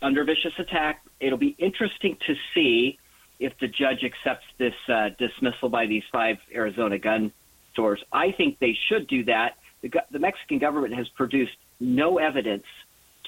Under 0.02 0.24
vicious 0.24 0.54
attack, 0.58 1.04
it'll 1.20 1.38
be 1.38 1.56
interesting 1.58 2.18
to 2.28 2.36
see 2.54 2.98
if 3.40 3.58
the 3.60 3.68
judge 3.68 4.04
accepts 4.04 4.46
this 4.58 4.74
uh, 4.88 5.10
dismissal 5.18 5.70
by 5.70 5.86
these 5.86 6.04
five 6.12 6.38
Arizona 6.54 6.98
gun 6.98 7.32
stores. 7.74 8.04
I 8.12 8.32
think 8.32 8.60
they 8.60 8.78
should 8.88 9.08
do 9.08 9.24
that. 9.26 9.56
The, 9.82 9.92
the 10.12 10.20
Mexican 10.20 10.60
government 10.60 10.94
has 10.96 11.08
produced 11.10 11.56
no 11.80 12.18
evidence 12.18 12.66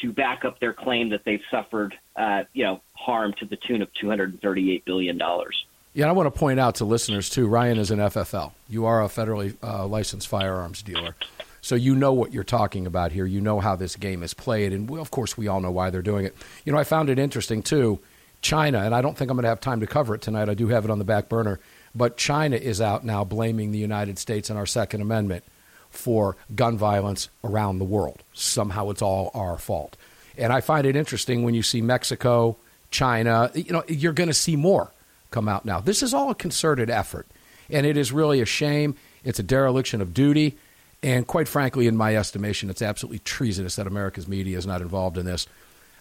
to 0.01 0.11
back 0.11 0.43
up 0.45 0.59
their 0.59 0.73
claim 0.73 1.09
that 1.09 1.23
they've 1.23 1.43
suffered, 1.49 1.97
uh, 2.15 2.43
you 2.53 2.63
know, 2.63 2.81
harm 2.93 3.33
to 3.39 3.45
the 3.45 3.55
tune 3.55 3.81
of 3.81 3.93
two 3.93 4.09
hundred 4.09 4.31
and 4.31 4.41
thirty-eight 4.41 4.83
billion 4.83 5.17
dollars. 5.17 5.65
Yeah, 5.93 6.07
I 6.07 6.11
want 6.13 6.33
to 6.33 6.37
point 6.37 6.59
out 6.59 6.75
to 6.75 6.85
listeners 6.85 7.29
too. 7.29 7.47
Ryan 7.47 7.77
is 7.77 7.91
an 7.91 7.99
FFL. 7.99 8.51
You 8.69 8.85
are 8.85 9.03
a 9.03 9.07
federally 9.07 9.55
uh, 9.61 9.85
licensed 9.85 10.27
firearms 10.27 10.81
dealer, 10.81 11.15
so 11.62 11.76
you 11.76 11.95
know 11.95 12.12
what 12.12 12.34
you're 12.34 12.43
talking 12.43 12.88
about 12.88 13.12
here. 13.12 13.26
You 13.26 13.39
know 13.39 13.60
how 13.60 13.76
this 13.76 13.95
game 13.95 14.24
is 14.24 14.34
played, 14.34 14.74
and 14.74 14.89
of 14.97 15.12
course, 15.12 15.38
we 15.38 15.47
all 15.47 15.62
know 15.62 15.71
why 15.71 15.91
they're 15.91 16.02
doing 16.02 16.26
it. 16.26 16.36
You 16.65 16.74
know, 16.74 16.80
I 16.80 16.84
found 16.84 17.10
it 17.10 17.19
interesting 17.19 17.62
too. 17.62 18.00
China, 18.41 18.80
and 18.80 18.95
I 18.95 19.02
don't 19.02 19.15
think 19.15 19.30
I'm 19.30 19.38
going 19.38 19.43
to 19.43 19.50
have 19.50 19.62
time 19.62 19.82
to 19.82 19.88
cover 19.88 20.15
it 20.15 20.21
tonight. 20.21 20.50
I 20.50 20.56
do 20.56 20.67
have 20.69 20.84
it 20.84 20.89
on 20.89 20.97
the 20.97 21.06
back 21.06 21.30
burner, 21.30 21.60
but 21.93 22.17
China 22.17 22.56
is 22.56 22.82
out 22.82 23.06
now 23.06 23.24
blaming 23.24 23.71
the 23.71 23.78
United 23.78 24.17
States 24.17 24.50
and 24.50 24.58
our 24.58 24.65
Second 24.65 25.02
Amendment 25.02 25.43
for 25.91 26.36
gun 26.56 26.77
violence 26.77 27.29
around 27.44 27.77
the 27.77 27.85
world. 27.85 28.23
Somehow, 28.33 28.90
it's 28.90 29.04
all 29.04 29.29
our 29.35 29.60
fault, 29.60 29.96
and 30.38 30.52
I 30.52 30.62
find 30.62 30.88
it 30.88 30.96
interesting 30.96 31.44
when 31.44 31.54
you 31.54 31.62
see 31.62 31.83
Mexico, 31.83 32.58
China. 32.90 33.52
You 33.54 33.71
know, 33.73 33.83
you're 33.88 34.13
going 34.13 34.29
to 34.29 34.33
see 34.33 34.56
more 34.56 34.92
come 35.29 35.48
out 35.48 35.63
now. 35.63 35.79
This 35.79 36.02
is 36.02 36.12
all 36.12 36.31
a 36.31 36.35
concerted 36.35 36.90
effort, 36.90 37.27
and 37.69 37.85
it 37.85 37.98
is 37.98 38.12
really 38.12 38.42
a 38.42 38.46
shame. 38.46 38.96
It's 39.23 39.38
a 39.38 39.44
dereliction 39.44 40.02
of 40.02 40.15
duty, 40.15 40.58
and 41.04 41.25
quite 41.25 41.47
frankly, 41.47 41.87
in 41.87 41.95
my 41.95 42.15
estimation, 42.15 42.69
it's 42.69 42.81
absolutely 42.81 43.19
treasonous 43.19 43.75
that 43.75 43.87
America's 43.87 44.27
media 44.27 44.58
is 44.58 44.67
not 44.67 44.81
involved 44.81 45.17
in 45.17 45.25
this. 45.25 45.47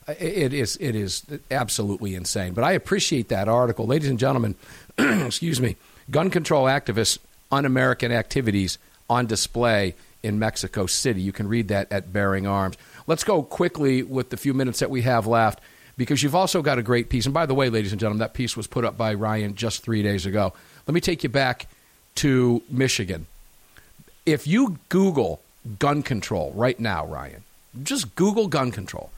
It 0.09 0.53
is 0.53 0.77
it 0.81 0.95
is 0.95 1.25
absolutely 1.51 2.15
insane. 2.15 2.53
But 2.53 2.65
I 2.65 2.73
appreciate 2.73 3.29
that 3.29 3.49
article, 3.49 3.87
ladies 3.87 4.09
and 4.09 4.19
gentlemen. 4.19 4.57
excuse 4.99 5.61
me, 5.61 5.77
gun 6.11 6.31
control 6.31 6.65
activists 6.65 7.19
un-American 7.53 8.13
activities 8.13 8.79
on 9.09 9.27
display 9.27 9.95
in 10.23 10.39
Mexico 10.39 10.87
City. 10.87 11.21
You 11.21 11.33
can 11.33 11.49
read 11.49 11.69
that 11.69 11.91
at 11.91 12.13
Bearing 12.13 12.47
Arms. 12.47 12.77
Let's 13.07 13.25
go 13.25 13.43
quickly 13.43 14.03
with 14.03 14.31
the 14.31 14.37
few 14.37 14.55
minutes 14.55 14.81
that 14.81 14.91
we 14.91 15.03
have 15.03 15.27
left 15.27 15.61
because 15.97 16.23
you've 16.23 16.35
also 16.35 16.63
got 16.63 16.79
a 16.79 16.83
great 16.83 17.09
piece. 17.09 17.25
And 17.25 17.35
by 17.35 17.47
the 17.47 17.55
way, 17.55 17.69
ladies 17.69 17.93
and 17.93 18.01
gentlemen, 18.01 18.21
that 18.21 18.35
piece 18.35 18.57
was 18.57 18.67
put 18.67 18.85
up 18.85 18.97
by 18.97 19.15
Ryan 19.15 19.55
just 19.55 19.83
three 19.83 20.03
days 20.03 20.27
ago. 20.27 20.53
Let 20.87 20.95
me 20.95 21.01
take 21.01 21.23
you 21.23 21.29
back 21.29 21.67
to 22.17 22.63
Michigan. 22.71 23.27
If 24.27 24.47
you 24.47 24.79
Google 24.89 25.41
gun 25.79 26.03
control 26.03 26.53
right 26.55 26.79
now, 26.79 27.07
Ryan, 27.07 27.45
just 27.83 28.15
Google 28.15 28.49
gun 28.49 28.71
control, 28.71 29.11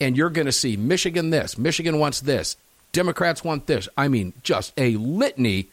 and 0.00 0.16
you're 0.16 0.30
going 0.30 0.46
to 0.46 0.52
see 0.52 0.76
Michigan 0.76 1.30
this, 1.30 1.58
Michigan 1.58 1.98
wants 1.98 2.20
this, 2.20 2.56
Democrats 2.92 3.44
want 3.44 3.66
this. 3.66 3.88
I 3.96 4.08
mean, 4.08 4.32
just 4.42 4.72
a 4.76 4.96
litany 4.96 5.68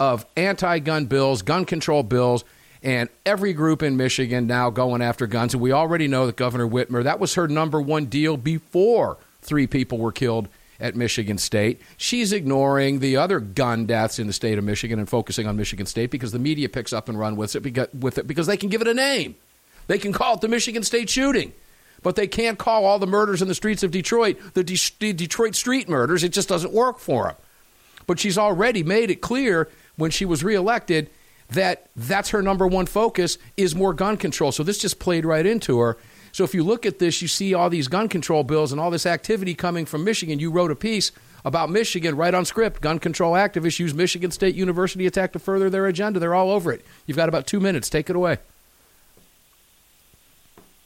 of 0.00 0.26
anti 0.36 0.78
gun 0.80 1.06
bills, 1.06 1.42
gun 1.42 1.64
control 1.64 2.02
bills, 2.02 2.44
and 2.82 3.08
every 3.24 3.52
group 3.52 3.82
in 3.82 3.96
Michigan 3.96 4.46
now 4.46 4.70
going 4.70 5.02
after 5.02 5.26
guns. 5.26 5.54
And 5.54 5.62
we 5.62 5.72
already 5.72 6.08
know 6.08 6.26
that 6.26 6.36
Governor 6.36 6.68
Whitmer, 6.68 7.04
that 7.04 7.20
was 7.20 7.34
her 7.34 7.46
number 7.46 7.80
one 7.80 8.06
deal 8.06 8.36
before 8.36 9.18
three 9.42 9.66
people 9.66 9.98
were 9.98 10.12
killed 10.12 10.48
at 10.82 10.96
Michigan 10.96 11.38
State. 11.38 11.80
She's 11.96 12.32
ignoring 12.32 12.98
the 12.98 13.16
other 13.16 13.38
gun 13.40 13.86
deaths 13.86 14.18
in 14.18 14.26
the 14.26 14.32
state 14.32 14.58
of 14.58 14.64
Michigan 14.64 14.98
and 14.98 15.08
focusing 15.08 15.46
on 15.46 15.56
Michigan 15.56 15.86
State 15.86 16.10
because 16.10 16.32
the 16.32 16.40
media 16.40 16.68
picks 16.68 16.92
up 16.92 17.08
and 17.08 17.18
run 17.18 17.36
with 17.36 17.54
it 17.54 17.60
because, 17.60 17.88
with 17.94 18.18
it 18.18 18.26
because 18.26 18.48
they 18.48 18.56
can 18.56 18.68
give 18.68 18.82
it 18.82 18.88
a 18.88 18.94
name. 18.94 19.36
They 19.86 19.98
can 19.98 20.12
call 20.12 20.34
it 20.34 20.40
the 20.40 20.48
Michigan 20.48 20.82
State 20.82 21.08
shooting, 21.08 21.52
but 22.02 22.16
they 22.16 22.26
can't 22.26 22.58
call 22.58 22.84
all 22.84 22.98
the 22.98 23.06
murders 23.06 23.40
in 23.40 23.48
the 23.48 23.54
streets 23.54 23.84
of 23.84 23.92
Detroit 23.92 24.38
the, 24.54 24.64
De- 24.64 24.96
the 24.98 25.12
Detroit 25.12 25.54
street 25.54 25.88
murders. 25.88 26.24
It 26.24 26.32
just 26.32 26.48
doesn't 26.48 26.72
work 26.72 26.98
for 26.98 27.24
them. 27.28 27.36
But 28.08 28.18
she's 28.18 28.36
already 28.36 28.82
made 28.82 29.10
it 29.10 29.20
clear 29.20 29.70
when 29.96 30.10
she 30.10 30.24
was 30.24 30.42
reelected 30.42 31.10
that 31.50 31.86
that's 31.94 32.30
her 32.30 32.42
number 32.42 32.66
one 32.66 32.86
focus 32.86 33.38
is 33.56 33.74
more 33.74 33.92
gun 33.92 34.16
control. 34.16 34.50
So 34.50 34.62
this 34.62 34.78
just 34.78 34.98
played 34.98 35.24
right 35.24 35.46
into 35.46 35.78
her. 35.78 35.96
So 36.32 36.44
if 36.44 36.54
you 36.54 36.64
look 36.64 36.86
at 36.86 36.98
this, 36.98 37.20
you 37.20 37.28
see 37.28 37.52
all 37.52 37.68
these 37.68 37.88
gun 37.88 38.08
control 38.08 38.42
bills 38.42 38.72
and 38.72 38.80
all 38.80 38.90
this 38.90 39.04
activity 39.04 39.54
coming 39.54 39.84
from 39.84 40.02
Michigan. 40.02 40.38
You 40.38 40.50
wrote 40.50 40.70
a 40.70 40.76
piece 40.76 41.12
about 41.44 41.70
Michigan 41.70 42.16
right 42.16 42.32
on 42.32 42.46
script. 42.46 42.80
Gun 42.80 42.98
control 42.98 43.34
activists 43.34 43.78
use 43.78 43.92
Michigan 43.92 44.30
State 44.30 44.54
University 44.54 45.06
attack 45.06 45.32
to 45.32 45.38
further 45.38 45.68
their 45.68 45.86
agenda. 45.86 46.18
They're 46.18 46.34
all 46.34 46.50
over 46.50 46.72
it. 46.72 46.84
You've 47.06 47.18
got 47.18 47.28
about 47.28 47.46
two 47.46 47.60
minutes. 47.60 47.90
Take 47.90 48.08
it 48.08 48.16
away. 48.16 48.38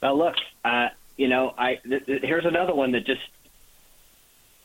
Well, 0.03 0.19
look, 0.19 0.35
uh, 0.65 0.89
you 1.17 1.29
know, 1.29 1.55
I 1.57 1.77
th- 1.77 2.07
th- 2.07 2.23
here's 2.23 2.45
another 2.45 2.75
one 2.75 2.93
that 2.93 3.07
just, 3.07 3.23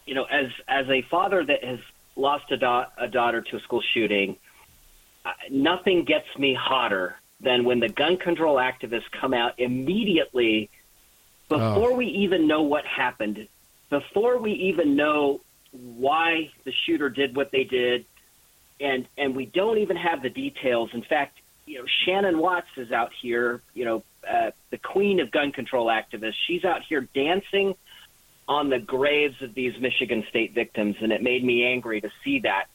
you 0.05 0.15
know, 0.15 0.23
as 0.23 0.47
as 0.67 0.87
a 0.89 1.03
father 1.09 1.45
that 1.45 1.63
has 1.63 1.79
lost 2.15 2.51
a, 2.51 2.57
da- 2.57 2.87
a 2.97 3.07
daughter 3.07 3.41
to 3.41 3.57
a 3.57 3.59
school 3.61 3.81
shooting, 3.93 4.35
uh, 5.25 5.31
nothing 5.49 6.05
gets 6.05 6.25
me 6.37 6.53
hotter 6.59 7.15
than 7.41 7.63
when 7.65 7.79
the 7.79 7.89
gun 7.89 8.17
control 8.17 8.55
activists 8.57 9.09
come 9.11 9.33
out 9.33 9.53
immediately 9.57 10.69
before 11.49 11.91
Oh. 11.91 11.95
we 11.95 12.05
even 12.07 12.47
know 12.47 12.61
what 12.61 12.85
happened, 12.85 13.47
before 13.89 14.37
we 14.37 14.51
even 14.53 14.95
know 14.95 15.41
why 15.71 16.51
the 16.63 16.71
shooter 16.71 17.09
did 17.09 17.35
what 17.35 17.51
they 17.51 17.63
did, 17.63 18.05
and 18.79 19.07
and 19.17 19.35
we 19.35 19.45
don't 19.45 19.77
even 19.79 19.97
have 19.97 20.21
the 20.21 20.29
details. 20.29 20.93
In 20.93 21.01
fact, 21.01 21.39
you 21.65 21.79
know, 21.79 21.85
Shannon 22.05 22.37
Watts 22.39 22.69
is 22.77 22.91
out 22.91 23.11
here, 23.21 23.61
you 23.73 23.85
know, 23.85 24.03
uh, 24.27 24.51
the 24.69 24.77
queen 24.77 25.19
of 25.19 25.31
gun 25.31 25.51
control 25.51 25.87
activists. 25.87 26.35
She's 26.47 26.63
out 26.63 26.81
here 26.83 27.01
dancing 27.13 27.75
on 28.47 28.69
the 28.69 28.79
graves 28.79 29.41
of 29.41 29.53
these 29.53 29.77
Michigan 29.79 30.25
State 30.29 30.53
victims, 30.53 30.97
and 31.01 31.11
it 31.11 31.21
made 31.21 31.43
me 31.43 31.65
angry 31.65 32.01
to 32.01 32.09
see 32.23 32.39
that. 32.39 32.65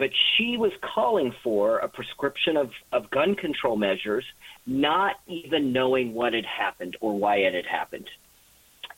But 0.00 0.08
she 0.34 0.56
was 0.56 0.72
calling 0.80 1.30
for 1.44 1.80
a 1.80 1.86
prescription 1.88 2.56
of, 2.56 2.70
of 2.90 3.10
gun 3.10 3.34
control 3.34 3.76
measures, 3.76 4.24
not 4.66 5.16
even 5.26 5.74
knowing 5.74 6.14
what 6.14 6.32
had 6.32 6.46
happened 6.46 6.96
or 7.02 7.18
why 7.18 7.36
it 7.36 7.52
had 7.52 7.66
happened. 7.66 8.08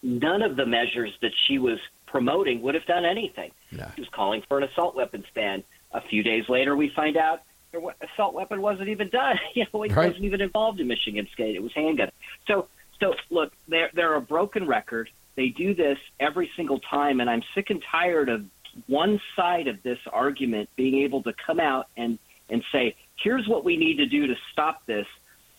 None 0.04 0.42
of 0.42 0.54
the 0.54 0.64
measures 0.64 1.10
that 1.20 1.32
she 1.48 1.58
was 1.58 1.80
promoting 2.06 2.62
would 2.62 2.76
have 2.76 2.86
done 2.86 3.04
anything. 3.04 3.50
She 3.96 4.00
was 4.00 4.08
calling 4.14 4.44
for 4.48 4.58
an 4.58 4.62
assault 4.62 4.94
weapons 4.94 5.24
ban. 5.34 5.64
A 5.90 6.02
few 6.02 6.22
days 6.22 6.44
later, 6.48 6.76
we 6.76 6.88
find 6.94 7.16
out 7.16 7.42
the 7.72 7.80
assault 8.14 8.32
weapon 8.32 8.62
wasn't 8.62 8.88
even 8.88 9.08
done. 9.08 9.36
You 9.56 9.66
know, 9.74 9.82
it 9.82 9.90
Right. 9.96 10.06
wasn't 10.06 10.24
even 10.24 10.40
involved 10.40 10.78
in 10.78 10.86
Michigan 10.86 11.26
State. 11.34 11.56
It 11.56 11.62
was 11.64 11.72
handgun. 11.74 12.12
So, 12.46 12.68
so 13.00 13.14
look, 13.28 13.52
they're 13.66 13.90
they're 13.92 14.14
a 14.14 14.20
broken 14.20 14.68
record. 14.68 15.10
They 15.34 15.48
do 15.48 15.74
this 15.74 15.98
every 16.20 16.48
single 16.56 16.78
time, 16.78 17.18
and 17.18 17.28
I'm 17.28 17.42
sick 17.56 17.70
and 17.70 17.82
tired 17.90 18.28
of 18.28 18.44
one 18.86 19.20
side 19.36 19.68
of 19.68 19.82
this 19.82 19.98
argument 20.12 20.68
being 20.76 21.02
able 21.02 21.22
to 21.24 21.32
come 21.46 21.60
out 21.60 21.86
and 21.96 22.18
and 22.50 22.62
say, 22.70 22.96
here's 23.22 23.48
what 23.48 23.64
we 23.64 23.76
need 23.76 23.96
to 23.96 24.06
do 24.06 24.26
to 24.26 24.34
stop 24.52 24.84
this, 24.86 25.06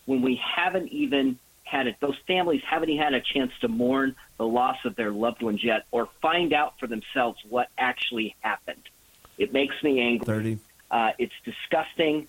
when 0.06 0.22
we 0.22 0.40
haven't 0.56 0.88
even 0.88 1.38
had 1.64 1.86
it. 1.86 1.96
Those 2.00 2.16
families 2.26 2.60
haven't 2.68 2.90
even 2.90 3.02
had 3.02 3.14
a 3.14 3.20
chance 3.20 3.50
to 3.62 3.68
mourn 3.68 4.14
the 4.38 4.46
loss 4.46 4.76
of 4.84 4.94
their 4.94 5.10
loved 5.10 5.42
ones 5.42 5.64
yet, 5.64 5.86
or 5.90 6.08
find 6.22 6.52
out 6.52 6.78
for 6.78 6.86
themselves 6.86 7.38
what 7.48 7.68
actually 7.78 8.36
happened. 8.40 8.82
It 9.38 9.52
makes 9.52 9.74
me 9.82 10.00
angry. 10.00 10.24
Thirty. 10.24 10.58
Uh, 10.90 11.10
it's 11.18 11.32
disgusting, 11.44 12.28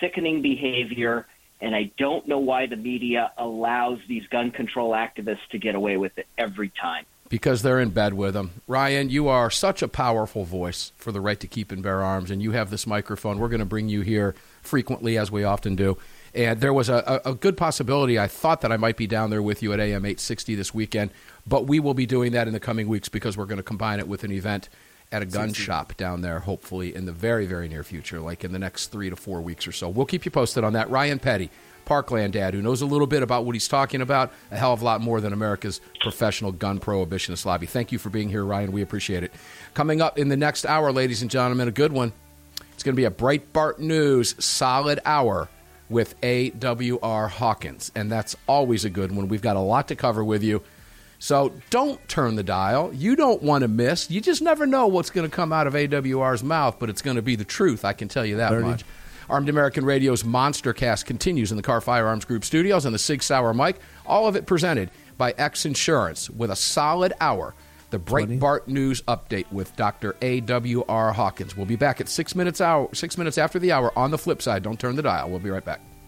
sickening 0.00 0.40
behavior, 0.40 1.26
and 1.60 1.74
I 1.74 1.90
don't 1.98 2.26
know 2.26 2.38
why 2.38 2.66
the 2.66 2.76
media 2.76 3.32
allows 3.36 3.98
these 4.08 4.26
gun 4.28 4.50
control 4.50 4.92
activists 4.92 5.46
to 5.50 5.58
get 5.58 5.74
away 5.74 5.98
with 5.98 6.16
it 6.16 6.26
every 6.38 6.70
time. 6.70 7.04
Because 7.32 7.62
they're 7.62 7.80
in 7.80 7.88
bed 7.88 8.12
with 8.12 8.34
them. 8.34 8.50
Ryan, 8.66 9.08
you 9.08 9.26
are 9.26 9.50
such 9.50 9.80
a 9.80 9.88
powerful 9.88 10.44
voice 10.44 10.92
for 10.98 11.12
the 11.12 11.20
right 11.20 11.40
to 11.40 11.46
keep 11.46 11.72
and 11.72 11.82
bear 11.82 12.02
arms, 12.02 12.30
and 12.30 12.42
you 12.42 12.52
have 12.52 12.68
this 12.68 12.86
microphone. 12.86 13.38
We're 13.38 13.48
going 13.48 13.60
to 13.60 13.64
bring 13.64 13.88
you 13.88 14.02
here 14.02 14.34
frequently, 14.60 15.16
as 15.16 15.30
we 15.30 15.42
often 15.42 15.74
do. 15.74 15.96
And 16.34 16.60
there 16.60 16.74
was 16.74 16.90
a, 16.90 17.22
a, 17.24 17.34
good 17.34 17.56
possibility. 17.56 18.18
I 18.18 18.28
thought 18.28 18.60
that 18.60 18.70
I 18.70 18.76
might 18.76 18.98
be 18.98 19.06
down 19.06 19.30
there 19.30 19.40
with 19.40 19.62
you 19.62 19.72
at 19.72 19.80
AM 19.80 20.04
860 20.04 20.56
this 20.56 20.74
weekend, 20.74 21.10
but 21.46 21.66
we 21.66 21.80
will 21.80 21.94
be 21.94 22.04
doing 22.04 22.32
that 22.32 22.48
in 22.48 22.52
the 22.52 22.60
coming 22.60 22.86
weeks 22.86 23.08
because 23.08 23.34
we're 23.34 23.46
going 23.46 23.56
to 23.56 23.62
combine 23.62 23.98
it 23.98 24.06
with 24.06 24.24
an 24.24 24.32
event 24.32 24.68
at 25.10 25.22
a 25.22 25.26
gun 25.26 25.54
shop 25.54 25.96
down 25.96 26.20
there, 26.20 26.40
hopefully 26.40 26.94
in 26.94 27.06
the 27.06 27.12
very, 27.12 27.46
very 27.46 27.66
near 27.66 27.82
future, 27.82 28.20
like 28.20 28.44
in 28.44 28.52
the 28.52 28.58
next 28.58 28.88
three 28.88 29.08
to 29.08 29.16
four 29.16 29.40
weeks 29.40 29.66
or 29.66 29.72
so. 29.72 29.88
We'll 29.88 30.04
keep 30.04 30.26
you 30.26 30.30
posted 30.30 30.64
on 30.64 30.74
that. 30.74 30.90
Ryan 30.90 31.18
Petty, 31.18 31.48
Parkland 31.84 32.32
dad, 32.32 32.54
who 32.54 32.62
knows 32.62 32.82
a 32.82 32.86
little 32.86 33.06
bit 33.06 33.22
about 33.22 33.44
what 33.44 33.54
he's 33.54 33.68
talking 33.68 34.00
about, 34.00 34.32
a 34.50 34.56
hell 34.56 34.72
of 34.72 34.82
a 34.82 34.84
lot 34.84 35.00
more 35.00 35.20
than 35.20 35.32
America's 35.32 35.80
professional 36.00 36.52
gun 36.52 36.80
prohibitionist 36.80 37.44
lobby. 37.44 37.66
Thank 37.66 37.92
you 37.92 37.98
for 37.98 38.10
being 38.10 38.28
here, 38.28 38.44
Ryan. 38.44 38.72
We 38.72 38.82
appreciate 38.82 39.22
it. 39.22 39.32
Coming 39.74 40.00
up 40.00 40.18
in 40.18 40.28
the 40.28 40.36
next 40.36 40.64
hour, 40.64 40.92
ladies 40.92 41.22
and 41.22 41.30
gentlemen, 41.30 41.68
a 41.68 41.72
good 41.72 41.92
one. 41.92 42.12
It's 42.72 42.82
going 42.82 42.94
to 42.94 43.00
be 43.00 43.04
a 43.04 43.10
Breitbart 43.10 43.78
News 43.78 44.34
solid 44.44 45.00
hour 45.04 45.48
with 45.88 46.20
AWR 46.22 47.28
Hawkins, 47.28 47.92
and 47.94 48.10
that's 48.10 48.34
always 48.48 48.84
a 48.84 48.90
good 48.90 49.12
one. 49.12 49.28
We've 49.28 49.42
got 49.42 49.56
a 49.56 49.60
lot 49.60 49.88
to 49.88 49.96
cover 49.96 50.24
with 50.24 50.42
you. 50.42 50.62
So 51.18 51.52
don't 51.70 52.08
turn 52.08 52.34
the 52.34 52.42
dial. 52.42 52.92
You 52.92 53.14
don't 53.14 53.40
want 53.42 53.62
to 53.62 53.68
miss. 53.68 54.10
You 54.10 54.20
just 54.20 54.42
never 54.42 54.66
know 54.66 54.88
what's 54.88 55.10
going 55.10 55.30
to 55.30 55.34
come 55.34 55.52
out 55.52 55.68
of 55.68 55.74
AWR's 55.74 56.42
mouth, 56.42 56.80
but 56.80 56.90
it's 56.90 57.02
going 57.02 57.14
to 57.14 57.22
be 57.22 57.36
the 57.36 57.44
truth. 57.44 57.84
I 57.84 57.92
can 57.92 58.08
tell 58.08 58.26
you 58.26 58.38
that 58.38 58.48
30. 58.50 58.66
much. 58.66 58.84
Armed 59.32 59.48
American 59.48 59.86
Radio's 59.86 60.26
Monster 60.26 60.74
Cast 60.74 61.06
continues 61.06 61.50
in 61.50 61.56
the 61.56 61.62
Kahr 61.62 61.80
Firearms 61.80 62.26
Group 62.26 62.44
studios 62.44 62.84
on 62.84 62.92
the 62.92 62.98
Sig 62.98 63.22
Sauer 63.22 63.54
mic. 63.54 63.76
All 64.04 64.28
of 64.28 64.36
it 64.36 64.44
presented 64.44 64.90
by 65.16 65.32
X 65.38 65.64
Insurance 65.64 66.28
with 66.28 66.50
a 66.50 66.56
solid 66.56 67.14
hour. 67.18 67.54
The 67.88 67.98
Breitbart 67.98 68.68
News 68.68 69.00
Update 69.02 69.50
with 69.50 69.74
Dr. 69.74 70.16
A.W.R. 70.20 71.12
Hawkins. 71.14 71.56
We'll 71.56 71.64
be 71.64 71.76
back 71.76 71.98
at 72.02 72.10
six 72.10 72.34
minutes 72.34 72.60
hour, 72.60 72.90
six 72.94 73.16
minutes 73.16 73.38
after 73.38 73.58
the 73.58 73.72
hour 73.72 73.98
on 73.98 74.10
the 74.10 74.18
flip 74.18 74.42
side. 74.42 74.62
Don't 74.62 74.78
turn 74.78 74.96
the 74.96 75.02
dial. 75.02 75.30
We'll 75.30 75.38
be 75.38 75.48
right 75.48 75.64
back. 75.64 75.80